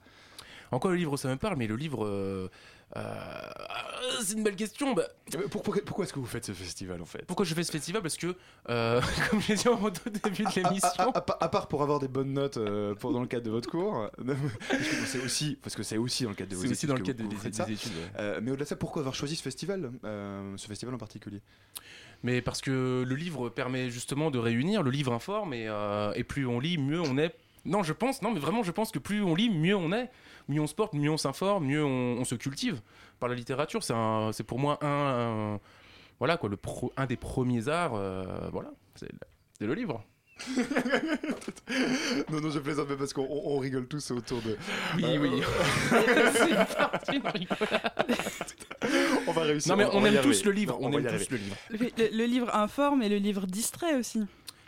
En 0.71 0.79
quoi 0.79 0.91
le 0.91 0.97
livre 0.97 1.15
ça 1.15 1.29
me 1.29 1.37
parle, 1.37 1.55
mais 1.57 1.67
le 1.67 1.75
livre. 1.77 2.05
euh, 2.05 2.49
c'est 4.21 4.33
une 4.33 4.43
belle 4.43 4.55
question. 4.55 4.93
Bah, 4.93 5.03
Euh, 5.35 5.47
Pourquoi, 5.49 5.75
pourquoi 5.85 6.05
est-ce 6.05 6.13
que 6.13 6.19
vous 6.19 6.25
faites 6.25 6.45
ce 6.45 6.53
festival 6.53 7.01
en 7.01 7.05
fait? 7.05 7.23
Pourquoi 7.25 7.45
je 7.45 7.53
fais 7.53 7.63
ce 7.63 7.71
festival? 7.71 8.01
Parce 8.01 8.17
que, 8.17 8.35
euh, 8.69 9.01
comme 9.29 9.41
j'ai 9.41 9.55
dit 9.55 9.67
au 9.67 9.89
début 9.89 10.43
de 10.43 10.55
l'émission. 10.55 10.91
à- 10.97 11.03
à- 11.03 11.17
à 11.17 11.21
part- 11.21 11.38
à 11.41 11.49
part 11.49 11.67
pour 11.67 11.83
avoir 11.83 11.99
des 11.99 12.07
bonnes 12.07 12.33
notes 12.33 12.57
euh, 12.57 12.95
pour, 12.95 13.11
dans 13.13 13.21
le 13.21 13.27
cadre 13.27 13.45
de 13.45 13.51
votre 13.51 13.69
cours, 13.69 14.09
parce 14.25 14.79
que 14.79 15.05
c'est 15.05 15.19
aussi, 15.23 15.57
parce 15.61 15.75
que 15.75 15.83
c'est 15.83 15.97
aussi 15.97 16.23
dans 16.23 16.29
le 16.29 16.35
cadre 16.35 16.51
de 16.51 16.55
vos 16.55 16.61
C'est 16.63 16.67
aussi 16.69 16.85
études 16.85 16.89
dans 16.89 16.95
le 16.95 17.01
que 17.01 17.05
cadre 17.07 17.23
vous- 17.23 17.27
des, 17.29 17.35
que 17.35 17.39
vous 17.39 17.43
faites 17.43 17.51
des 17.67 17.75
ça. 17.75 17.88
études. 17.89 17.91
ouais. 17.97 18.11
Euh, 18.19 18.39
mais 18.41 18.51
au-delà 18.51 18.63
de 18.65 18.69
ça, 18.69 18.75
pourquoi 18.75 19.01
avoir 19.01 19.15
choisi 19.15 19.35
ce 19.35 19.43
festival, 19.43 19.91
euh, 20.05 20.53
ce 20.57 20.67
festival 20.67 20.95
en 20.95 20.97
particulier? 20.97 21.41
Mais 22.23 22.41
parce 22.41 22.61
que 22.61 23.03
le 23.07 23.15
livre 23.15 23.49
permet 23.49 23.89
justement 23.91 24.31
de 24.31 24.39
réunir, 24.39 24.81
le 24.81 24.89
livre 24.91 25.13
informe 25.13 25.53
et, 25.53 25.67
euh, 25.67 26.11
et 26.15 26.23
plus 26.23 26.47
on 26.47 26.59
lit, 26.59 26.77
mieux 26.77 27.01
on 27.01 27.17
est. 27.17 27.35
Non, 27.65 27.83
je 27.83 27.93
pense, 27.93 28.21
non, 28.21 28.31
mais 28.31 28.39
vraiment, 28.39 28.63
je 28.63 28.71
pense 28.71 28.91
que 28.91 28.97
plus 28.99 29.21
on 29.21 29.35
lit, 29.35 29.49
mieux 29.49 29.75
on 29.75 29.91
est. 29.91 30.09
Mieux 30.49 30.61
on 30.61 30.67
se 30.67 30.75
porte, 30.75 30.93
mieux 30.93 31.09
on 31.11 31.17
s'informe, 31.17 31.65
mieux 31.65 31.83
on, 31.83 32.17
on 32.19 32.23
se 32.25 32.35
cultive 32.35 32.81
par 33.19 33.27
la 33.29 33.35
littérature. 33.35 33.83
C'est 33.83 33.93
un- 33.93 34.31
c'est 34.31 34.43
pour 34.43 34.59
moi 34.59 34.77
un, 34.83 34.87
un- 35.55 35.59
voilà 36.19 36.37
quoi, 36.37 36.49
le 36.49 36.57
pro- 36.57 36.93
un 36.97 37.05
des 37.05 37.17
premiers 37.17 37.67
arts. 37.67 37.95
euh, 37.95 38.23
voilà, 38.51 38.69
c'est 38.95 39.11
le- 39.11 39.19
c'est 39.59 39.65
le 39.67 39.73
livre. 39.73 40.03
non, 42.31 42.41
non, 42.41 42.49
je 42.51 42.59
plaisante, 42.59 42.87
mais 42.89 42.95
parce 42.95 43.11
qu'on 43.13 43.23
on- 43.29 43.55
on 43.55 43.59
rigole 43.59 43.87
tous 43.87 44.11
autour 44.11 44.41
de. 44.41 44.57
Oui, 44.95 45.03
Euh, 45.05 45.17
oui. 45.19 45.41
C'est 45.89 46.49
une 46.51 46.65
partie 46.65 47.19
de 47.19 47.27
rigolade. 47.27 48.17
On 49.27 49.31
va 49.31 49.41
réussir. 49.43 49.71
Non, 49.71 49.77
mais 49.77 49.85
on 49.91 49.97
on 49.97 50.05
aime 50.05 50.21
tous 50.21 50.43
le 50.45 50.51
livre. 50.51 50.77
Non, 50.79 50.87
On 50.87 50.91
va 50.91 50.99
aime 50.99 51.17
tous 51.19 51.29
le 51.31 51.37
livre. 51.37 51.55
le, 51.71 51.77
le- 51.77 52.17
le 52.17 52.25
livre 52.25 52.55
informe 52.55 53.01
et 53.01 53.09
le 53.09 53.17
livre 53.17 53.45
distrait 53.47 53.95
aussi. 53.95 54.23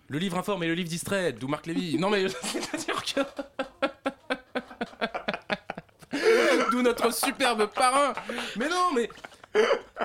Le 0.07 0.17
livre 0.17 0.37
informe 0.37 0.63
et 0.63 0.67
le 0.67 0.73
livre 0.73 0.89
distrait, 0.89 1.33
d'où 1.33 1.47
Marc 1.47 1.67
Lévy. 1.67 1.99
Non 1.99 2.09
mais 2.09 2.27
c'est-à-dire 2.29 3.03
que... 3.03 3.21
notre 6.81 7.13
superbe 7.13 7.67
parrain. 7.67 8.13
Mais 8.57 8.69
non 8.69 8.91
mais... 8.95 9.09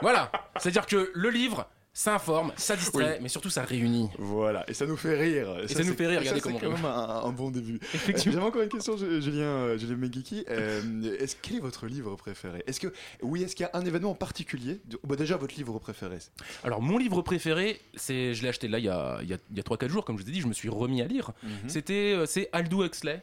Voilà, 0.02 0.30
c'est-à-dire 0.58 0.86
que 0.86 1.10
le 1.14 1.28
livre, 1.30 1.66
ça 1.92 2.14
informe, 2.14 2.50
ça 2.56 2.74
distrait, 2.76 3.12
Oui. 3.16 3.18
mais 3.22 3.28
surtout 3.28 3.50
ça 3.50 3.62
réunit. 3.62 4.08
Voilà, 4.18 4.64
et 4.68 4.74
ça 4.74 4.86
nous 4.86 4.96
fait 4.96 5.14
rire. 5.16 5.58
Et 5.62 5.68
ça 5.68 5.80
nous 5.80 5.90
c'est- 5.90 5.96
fait 5.96 6.06
rire, 6.06 6.14
ça, 6.24 6.30
regardez 6.34 6.40
c'est 6.40 6.42
comment 6.42 6.58
quand 6.58 6.66
on 6.66 6.70
même 6.72 6.84
un, 6.86 7.24
un 7.28 7.32
bon 7.32 7.50
début. 7.50 7.78
J'avais 8.16 8.38
encore 8.38 8.62
une 8.62 8.68
question, 8.70 8.96
Ju- 8.96 9.20
Julien, 9.22 9.44
euh, 9.44 9.78
Julien 9.78 9.96
Megiki. 9.96 10.44
Euh, 10.48 10.80
est-ce 11.20 11.36
quel 11.40 11.56
est 11.56 11.60
votre 11.60 11.86
livre 11.86 12.16
préféré? 12.16 12.64
Est-ce 12.66 12.80
que 12.80 12.92
oui, 13.22 13.42
est-ce 13.44 13.54
qu'il 13.54 13.64
y 13.64 13.68
a 13.68 13.78
un 13.78 13.84
événement 13.84 14.10
en 14.12 14.14
particulier? 14.16 14.80
Bah, 15.04 15.14
Déjà, 15.14 15.36
votre 15.36 15.54
livre 15.56 15.78
préféré. 15.78 16.18
Alors 16.64 16.80
mon 16.82 16.96
livre 16.98 17.20
préféré, 17.22 17.80
c'est, 17.94 18.34
je 18.34 18.42
l'ai 18.42 18.48
acheté 18.48 18.66
là 18.66 18.78
il 18.78 18.86
y 18.86 18.88
a, 18.88 19.18
il 19.22 19.28
y 19.28 19.34
a, 19.34 19.38
il 19.50 19.56
y 19.56 19.60
a 19.60 19.62
3-4 19.62 19.88
jours, 19.88 20.04
comme 20.06 20.18
je 20.18 20.22
vous 20.24 20.28
ai 20.30 20.32
dit, 20.32 20.40
je 20.40 20.48
me 20.48 20.54
suis 20.54 20.70
remis 20.70 21.02
à 21.02 21.06
lire. 21.06 21.30
Mhm. 21.42 21.50
C'était, 21.68 22.14
euh, 22.16 22.26
c'est 22.26 22.48
Aldous 22.52 22.82
Huxley, 22.86 23.22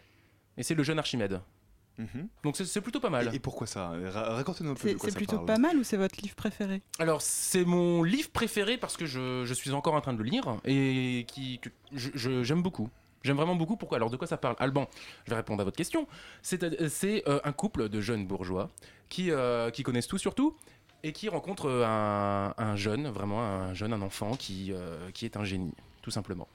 et 0.58 0.64
c'est 0.64 0.76
le 0.76 0.84
jeune 0.84 1.00
Archimède. 1.00 1.42
Mhm. 1.98 2.28
Donc 2.44 2.58
c'est, 2.58 2.82
plutôt 2.82 3.00
pas 3.00 3.10
mal. 3.10 3.30
Et, 3.32 3.36
et 3.36 3.40
pourquoi 3.40 3.68
ça 3.68 3.90
Ra- 3.90 4.36
Racontez-nous 4.36 4.72
un 4.72 4.74
peu 4.76 4.94
de 4.94 4.98
C'est 5.00 5.14
plutôt 5.14 5.36
parle. 5.36 5.46
pas 5.46 5.58
mal 5.58 5.78
ou 5.78 5.84
c'est 5.84 5.98
votre 5.98 6.20
livre 6.22 6.36
préféré? 6.36 6.82
Alors, 7.00 7.22
c'est 7.22 7.66
mon 7.66 8.02
livre 8.04 8.30
préféré 8.32 8.78
parce 8.78 8.98
que 8.98 9.06
je, 9.06 9.44
je 9.46 9.54
suis 9.54 9.72
encore 9.72 9.94
en 9.94 10.02
train 10.02 10.14
de 10.14 10.18
le 10.18 10.24
lire 10.30 10.58
et 10.66 11.26
qui, 11.28 11.60
j'aime 11.94 12.62
beaucoup. 12.64 12.90
J'aime 13.24 13.38
vraiment 13.38 13.56
beaucoup. 13.56 13.76
Pourquoi? 13.78 13.98
Alors, 13.98 14.10
de 14.10 14.18
quoi 14.18 14.26
ça 14.26 14.38
parle? 14.38 14.56
Alban, 14.58 14.88
je 15.26 15.30
vais 15.30 15.36
répondre 15.36 15.62
à 15.62 15.64
votre 15.64 15.78
question. 15.78 16.08
C'est, 16.42 16.90
c'est 16.90 17.24
euh, 17.28 17.40
un 17.44 17.52
couple 17.52 17.88
de 17.88 18.02
jeunes 18.02 18.26
bourgeois 18.26 18.72
qui, 19.10 19.30
euh, 19.30 19.70
qui 19.70 19.84
connaissent 19.84 20.08
tout 20.08 20.18
sur 20.18 20.34
tout 20.34 20.56
et 21.04 21.14
qui 21.14 21.30
rencontrent 21.30 21.70
un, 21.70 22.54
un 22.58 22.76
jeune, 22.76 23.08
vraiment 23.10 23.42
un 23.44 23.74
jeune, 23.76 23.94
un 23.94 24.02
enfant 24.02 24.36
qui, 24.36 24.72
euh, 24.72 25.12
qui 25.12 25.26
est 25.26 25.38
un 25.38 25.44
génie, 25.44 25.74
tout 26.02 26.10
simplement. 26.12 26.48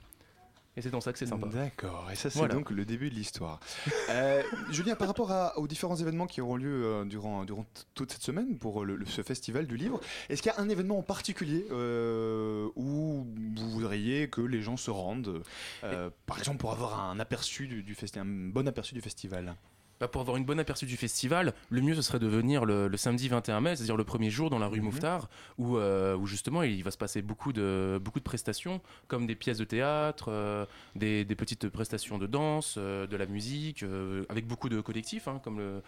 Et 0.76 0.82
c'est 0.82 0.90
dans 0.90 1.00
ça 1.00 1.12
que 1.12 1.18
c'est 1.18 1.26
sympa. 1.26 1.46
D'accord, 1.48 2.08
et 2.12 2.16
ça 2.16 2.28
c'est 2.28 2.38
Voilà. 2.38 2.54
donc 2.54 2.70
le 2.70 2.84
début 2.84 3.08
de 3.10 3.14
l'histoire. 3.14 3.60
Euh, 4.10 4.42
Julien, 4.70 4.94
par 4.94 5.08
rapport 5.08 5.32
à- 5.32 5.58
aux 5.58 5.66
différents 5.66 5.96
événements 5.96 6.26
qui 6.26 6.40
auront 6.40 6.56
lieu 6.56 6.84
euh, 6.84 7.04
durant, 7.04 7.44
durant 7.44 7.66
toute 7.94 8.12
cette 8.12 8.22
semaine 8.22 8.56
pour 8.58 8.84
le- 8.84 8.94
le- 8.96 9.04
ce 9.06 9.22
festival 9.22 9.66
du 9.66 9.76
livre, 9.76 10.00
est-ce 10.28 10.42
qu'il 10.42 10.52
y 10.52 10.54
a 10.54 10.60
un 10.60 10.68
événement 10.68 10.98
en 10.98 11.02
particulier 11.02 11.66
euh, 11.72 12.68
où 12.76 13.26
vous 13.56 13.70
voudriez 13.70 14.28
que 14.28 14.40
les 14.40 14.62
gens 14.62 14.76
se 14.76 14.90
rendent, 14.90 15.42
euh, 15.84 16.10
par 16.26 16.38
exemple 16.38 16.58
pour 16.58 16.72
avoir 16.72 17.00
un 17.10 17.18
aperçu 17.18 17.66
du, 17.66 17.82
du 17.82 17.94
festi- 17.94 18.18
un 18.20 18.24
bon 18.52 18.68
aperçu 18.68 18.94
du 18.94 19.00
festival? 19.00 19.54
Bah, 19.98 20.08
pour 20.08 20.20
avoir 20.20 20.36
une 20.36 20.44
bonne 20.44 20.60
aperçu 20.60 20.84
du 20.84 20.96
festival, 20.96 21.54
le 21.70 21.80
mieux 21.80 21.94
ce 21.94 22.02
serait 22.02 22.18
de 22.18 22.26
venir 22.26 22.66
le, 22.66 22.86
le 22.86 22.96
samedi 22.96 23.28
21 23.28 23.60
mai, 23.60 23.76
c'est-à-dire 23.76 23.96
le 23.96 24.04
premier 24.04 24.30
jour 24.30 24.50
dans 24.50 24.58
la 24.58 24.66
rue. 24.66 24.80
Mouffetard, 24.80 25.28
où, 25.58 25.78
euh, 25.78 26.16
où 26.16 26.26
justement 26.26 26.62
il 26.62 26.84
va 26.84 26.90
se 26.90 26.98
passer 26.98 27.22
beaucoup 27.22 27.52
de, 27.52 27.98
beaucoup 28.02 28.18
de 28.18 28.24
prestations, 28.24 28.80
comme 29.08 29.26
des 29.26 29.34
pièces 29.34 29.58
de 29.58 29.64
théâtre, 29.64 30.26
euh, 30.28 30.66
des, 30.94 31.24
des 31.24 31.34
petites 31.34 31.68
prestations 31.68 32.18
de 32.18 32.26
danse, 32.26 32.76
euh, 32.76 33.06
de 33.06 33.16
la 33.16 33.26
musique, 33.26 33.84
avec 34.28 34.46
beaucoup 34.46 34.68
de 34.68 34.80
collectifs, 34.80 35.28
hein, 35.28 35.40
comme 35.42 35.58
le 35.58 35.82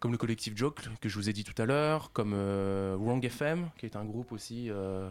comme 0.00 0.12
le 0.12 0.18
collectif 0.18 0.56
Joke 0.56 0.82
que 1.00 1.08
je 1.08 1.14
vous 1.16 1.28
ai 1.28 1.32
dit 1.32 1.44
tout 1.44 1.60
à 1.60 1.66
l'heure, 1.66 2.12
comme 2.12 2.32
euh, 2.34 2.96
Wrong 2.98 3.24
FM, 3.24 3.68
qui 3.78 3.86
est 3.86 3.96
un 3.96 4.04
groupe 4.04 4.32
aussi 4.32 4.68
euh, 4.70 5.08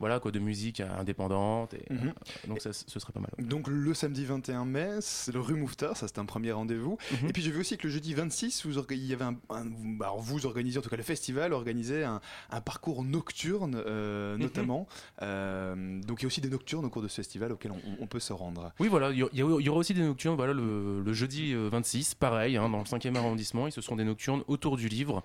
voilà, 0.00 0.18
quoi, 0.18 0.30
de 0.32 0.38
musique 0.40 0.80
indépendante. 0.80 1.74
Et, 1.74 1.84
Mhm. 1.92 2.08
euh, 2.08 2.48
donc 2.48 2.60
ça, 2.60 2.72
ce 2.72 2.98
serait 2.98 3.12
pas 3.12 3.20
mal. 3.20 3.30
Donc 3.38 3.68
le 3.68 3.94
samedi 3.94 4.24
21 4.24 4.64
mai, 4.64 4.88
c'est 5.00 5.32
le 5.32 5.40
rue 5.40 5.54
Mouffetard, 5.54 5.96
ça 5.96 6.08
c'est 6.08 6.18
un 6.18 6.24
premier 6.24 6.50
rendez-vous. 6.52 6.96
Mhm. 7.22 7.28
Et 7.28 7.32
puis 7.32 7.42
j'ai 7.42 7.50
vu 7.50 7.60
aussi 7.60 7.76
que 7.76 7.86
le 7.86 7.92
jeudi 7.92 8.14
26, 8.14 8.66
vous, 8.66 8.78
orga- 8.78 8.94
il 8.96 9.04
y 9.06 9.12
avait 9.12 9.24
un, 9.24 9.36
un- 9.50 9.66
bah, 9.66 10.06
alors 10.06 10.20
vous 10.20 10.46
organisez, 10.46 10.78
en 10.78 10.82
tout 10.82 10.88
cas 10.90 10.96
le 10.96 11.02
festival 11.02 11.52
organisait 11.52 12.02
un, 12.02 12.20
un 12.50 12.60
parcours 12.60 13.04
nocturne 13.04 13.80
euh, 13.86 14.34
Mhm. 14.36 14.42
notamment. 14.42 14.86
Euh, 15.22 16.00
donc 16.02 16.20
il 16.20 16.24
y 16.24 16.26
a 16.26 16.28
aussi 16.28 16.40
des 16.40 16.48
nocturnes 16.50 16.84
au 16.84 16.90
cours 16.90 17.02
de 17.02 17.08
ce 17.08 17.16
festival 17.16 17.52
auxquels 17.52 17.72
on, 17.72 17.80
on 18.02 18.06
peut 18.06 18.20
se 18.20 18.32
rendre. 18.32 18.72
Oui, 18.80 18.88
voilà, 18.88 19.10
il 19.10 19.18
y, 19.18 19.42
aura 19.68 19.78
aussi 19.78 19.94
des 19.94 20.02
nocturnes 20.02 20.36
voilà, 20.36 20.52
le, 20.52 21.02
le 21.02 21.12
jeudi 21.12 21.52
euh, 21.52 21.68
26, 21.70 22.14
pareil, 22.14 22.56
hein, 22.56 22.68
dans 22.70 22.78
le 22.78 22.84
5e 22.84 23.14
arrondissement. 23.16 23.66
Et 23.66 23.70
ce 23.70 23.80
seront 23.80 23.96
des 23.96 24.04
nocturnes 24.04 24.42
autour 24.48 24.76
du 24.76 24.88
livre 24.88 25.22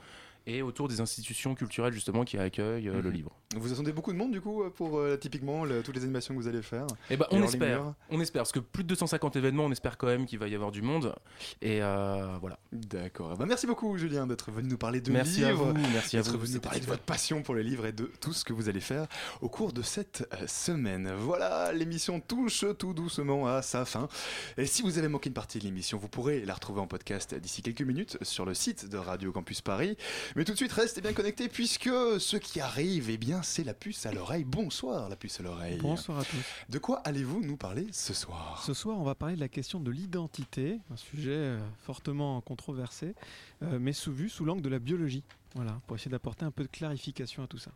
et 0.48 0.62
autour 0.62 0.88
des 0.88 1.02
institutions 1.02 1.56
culturelles 1.56 1.94
justement 1.94 2.24
qui 2.24 2.38
accueillent 2.38 2.90
euh, 2.90 3.02
le 3.02 3.10
Mhm. 3.10 3.16
livre. 3.16 3.32
Vous 3.56 3.72
attendez 3.72 3.92
beaucoup 3.94 4.12
de 4.12 4.18
monde 4.18 4.32
du 4.32 4.42
coup 4.42 4.64
pour 4.76 5.00
euh, 5.00 5.16
typiquement 5.18 5.64
le- 5.66 5.82
toutes 5.82 5.96
les 5.96 6.04
animations 6.04 6.34
que 6.36 6.40
vous 6.42 6.48
allez 6.48 6.62
faire 6.62 6.86
Eh 7.10 7.18
ben, 7.18 7.26
Et 7.32 7.36
on 7.36 7.44
espère, 7.44 7.94
on 8.10 8.20
espère, 8.20 8.42
parce 8.42 8.52
que 8.52 8.60
plus 8.60 8.84
de 8.84 8.90
250 8.90 9.36
événements, 9.38 9.66
on 9.66 9.72
espère 9.72 9.98
quand 9.98 10.08
même 10.08 10.26
qu'il 10.26 10.40
va 10.40 10.48
y 10.48 10.56
avoir 10.56 10.72
du 10.72 10.82
monde. 10.82 11.16
Et 11.62 11.82
euh, 11.82 12.36
voilà. 12.42 12.60
D'accord. 12.72 13.38
Ben, 13.38 13.46
merci 13.46 13.66
beaucoup 13.68 13.98
Julien 13.98 14.28
d'être 14.28 14.52
venu 14.52 14.68
nous 14.70 14.78
parler 14.78 15.02
de 15.02 15.12
Merci 15.12 15.44
à 15.46 15.50
livres, 15.52 15.66
vous, 15.68 15.74
merci 15.94 16.18
à 16.18 16.22
d'être 16.22 16.32
vous, 16.34 16.40
venu 16.40 16.56
nous 16.56 16.62
parler 16.62 16.80
de 16.80 16.86
votre 16.86 17.04
passion 17.04 17.42
pour 17.42 17.56
les 17.56 17.64
livres 17.64 17.86
et 17.86 17.92
de 17.94 18.12
tout 18.20 18.34
ce 18.34 18.44
que 18.44 18.54
vous 18.54 18.70
allez 18.70 18.82
faire 18.82 19.08
au 19.42 19.50
cours 19.50 19.72
de 19.74 19.82
cette 19.82 20.28
semaine. 20.48 21.12
Voilà, 21.18 21.72
l'émission 21.74 22.20
touche 22.20 22.66
tout 22.78 22.94
doucement 22.94 23.48
à 23.48 23.62
sa 23.62 23.86
fin. 23.86 24.08
Et 24.58 24.66
si 24.66 24.82
vous 24.82 24.98
avez 24.98 25.08
manqué 25.08 25.30
une 25.30 25.34
partie 25.34 25.60
de 25.60 25.64
l'émission, 25.64 25.98
vous 25.98 26.10
pourrez 26.10 26.44
la 26.46 26.54
retrouver 26.54 26.82
en 26.82 26.88
podcast 26.88 27.34
d'ici 27.36 27.62
quelques 27.62 27.82
minutes 27.82 28.18
sur 28.24 28.46
le 28.46 28.54
site 28.54 28.90
de 28.90 28.98
Radio 28.98 29.32
Campus 29.32 29.62
Paris. 29.62 29.98
Mais 30.36 30.44
tout 30.44 30.52
de 30.52 30.58
suite, 30.58 30.74
restez 30.74 31.00
bien 31.00 31.14
connectés 31.14 31.48
puisque 31.48 31.90
ce 32.20 32.36
qui 32.36 32.60
arrive, 32.60 33.10
eh 33.10 33.16
bien, 33.16 33.42
c'est 33.42 33.64
la 33.64 33.74
puce 33.74 34.06
à 34.06 34.12
l'oreille. 34.12 34.44
Bonsoir 34.44 35.08
la 35.08 35.16
puce 35.16 35.40
à 35.40 35.44
l'oreille. 35.44 35.78
Bonsoir 35.78 36.20
à 36.20 36.26
tous. 36.26 36.44
De 36.68 36.78
quoi 36.78 36.98
allez-vous 37.06 37.42
nous 37.42 37.56
parler 37.56 37.88
ce 37.94 38.14
soir? 38.14 38.62
Ce 38.66 38.74
soir, 38.74 39.00
on 39.00 39.04
va 39.04 39.16
parler 39.16 39.36
de 39.36 39.40
la 39.40 39.48
question 39.48 39.80
de 39.80 39.90
l'identité, 39.92 40.82
un 40.92 40.98
sujet 40.98 41.30
euh, 41.32 41.60
fortement 41.86 42.42
controversé, 42.42 43.16
euh, 43.64 43.80
mais 43.80 43.94
sous 43.94 44.12
vu 44.12 44.28
sous 44.28 44.44
l'angle 44.44 44.62
de 44.62 44.68
la 44.68 44.80
biologie. 44.80 45.24
Voilà, 45.56 45.80
pour 45.88 45.96
essayer 45.96 46.12
d'apporter 46.12 46.44
un 46.44 46.52
peu 46.52 46.64
de 46.64 46.68
clarification 46.68 47.42
à 47.44 47.48
tout 47.48 47.58
ça. 47.58 47.72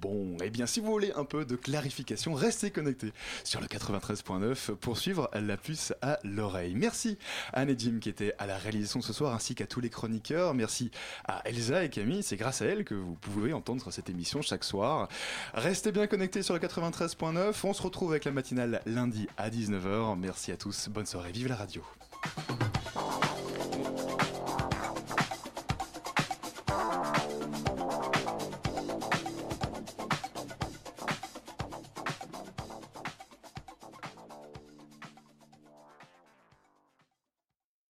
Bon, 0.00 0.36
eh 0.44 0.48
bien 0.48 0.64
si 0.64 0.78
vous 0.78 0.92
voulez 0.92 1.10
un 1.16 1.24
peu 1.24 1.44
de 1.44 1.56
clarification, 1.56 2.34
restez 2.34 2.70
connectés 2.70 3.12
sur 3.42 3.60
le 3.60 3.66
93.9 3.66 4.76
pour 4.76 4.96
suivre 4.96 5.28
la 5.34 5.56
puce 5.56 5.92
à 6.02 6.20
l'oreille. 6.22 6.76
Merci 6.76 7.18
à 7.52 7.62
Anne 7.62 7.70
et 7.70 7.76
Jim 7.76 7.98
qui 8.00 8.08
étaient 8.08 8.32
à 8.38 8.46
la 8.46 8.56
réalisation 8.56 9.00
ce 9.00 9.12
soir 9.12 9.34
ainsi 9.34 9.56
qu'à 9.56 9.66
tous 9.66 9.80
les 9.80 9.90
chroniqueurs. 9.90 10.54
Merci 10.54 10.92
à 11.24 11.42
Elsa 11.48 11.82
et 11.82 11.90
Camille, 11.90 12.22
c'est 12.22 12.36
grâce 12.36 12.62
à 12.62 12.66
elles 12.66 12.84
que 12.84 12.94
vous 12.94 13.16
pouvez 13.16 13.52
entendre 13.52 13.90
cette 13.90 14.08
émission 14.08 14.40
chaque 14.40 14.62
soir. 14.62 15.08
Restez 15.52 15.90
bien 15.90 16.06
connectés 16.06 16.44
sur 16.44 16.54
le 16.54 16.60
93.9, 16.60 17.54
on 17.64 17.72
se 17.72 17.82
retrouve 17.82 18.12
avec 18.12 18.24
la 18.24 18.30
matinale 18.30 18.82
lundi 18.86 19.26
à 19.36 19.50
19h. 19.50 20.16
Merci 20.16 20.52
à 20.52 20.56
tous, 20.56 20.88
bonne 20.90 21.06
soirée, 21.06 21.32
vive 21.32 21.48
la 21.48 21.56
radio. 21.56 21.82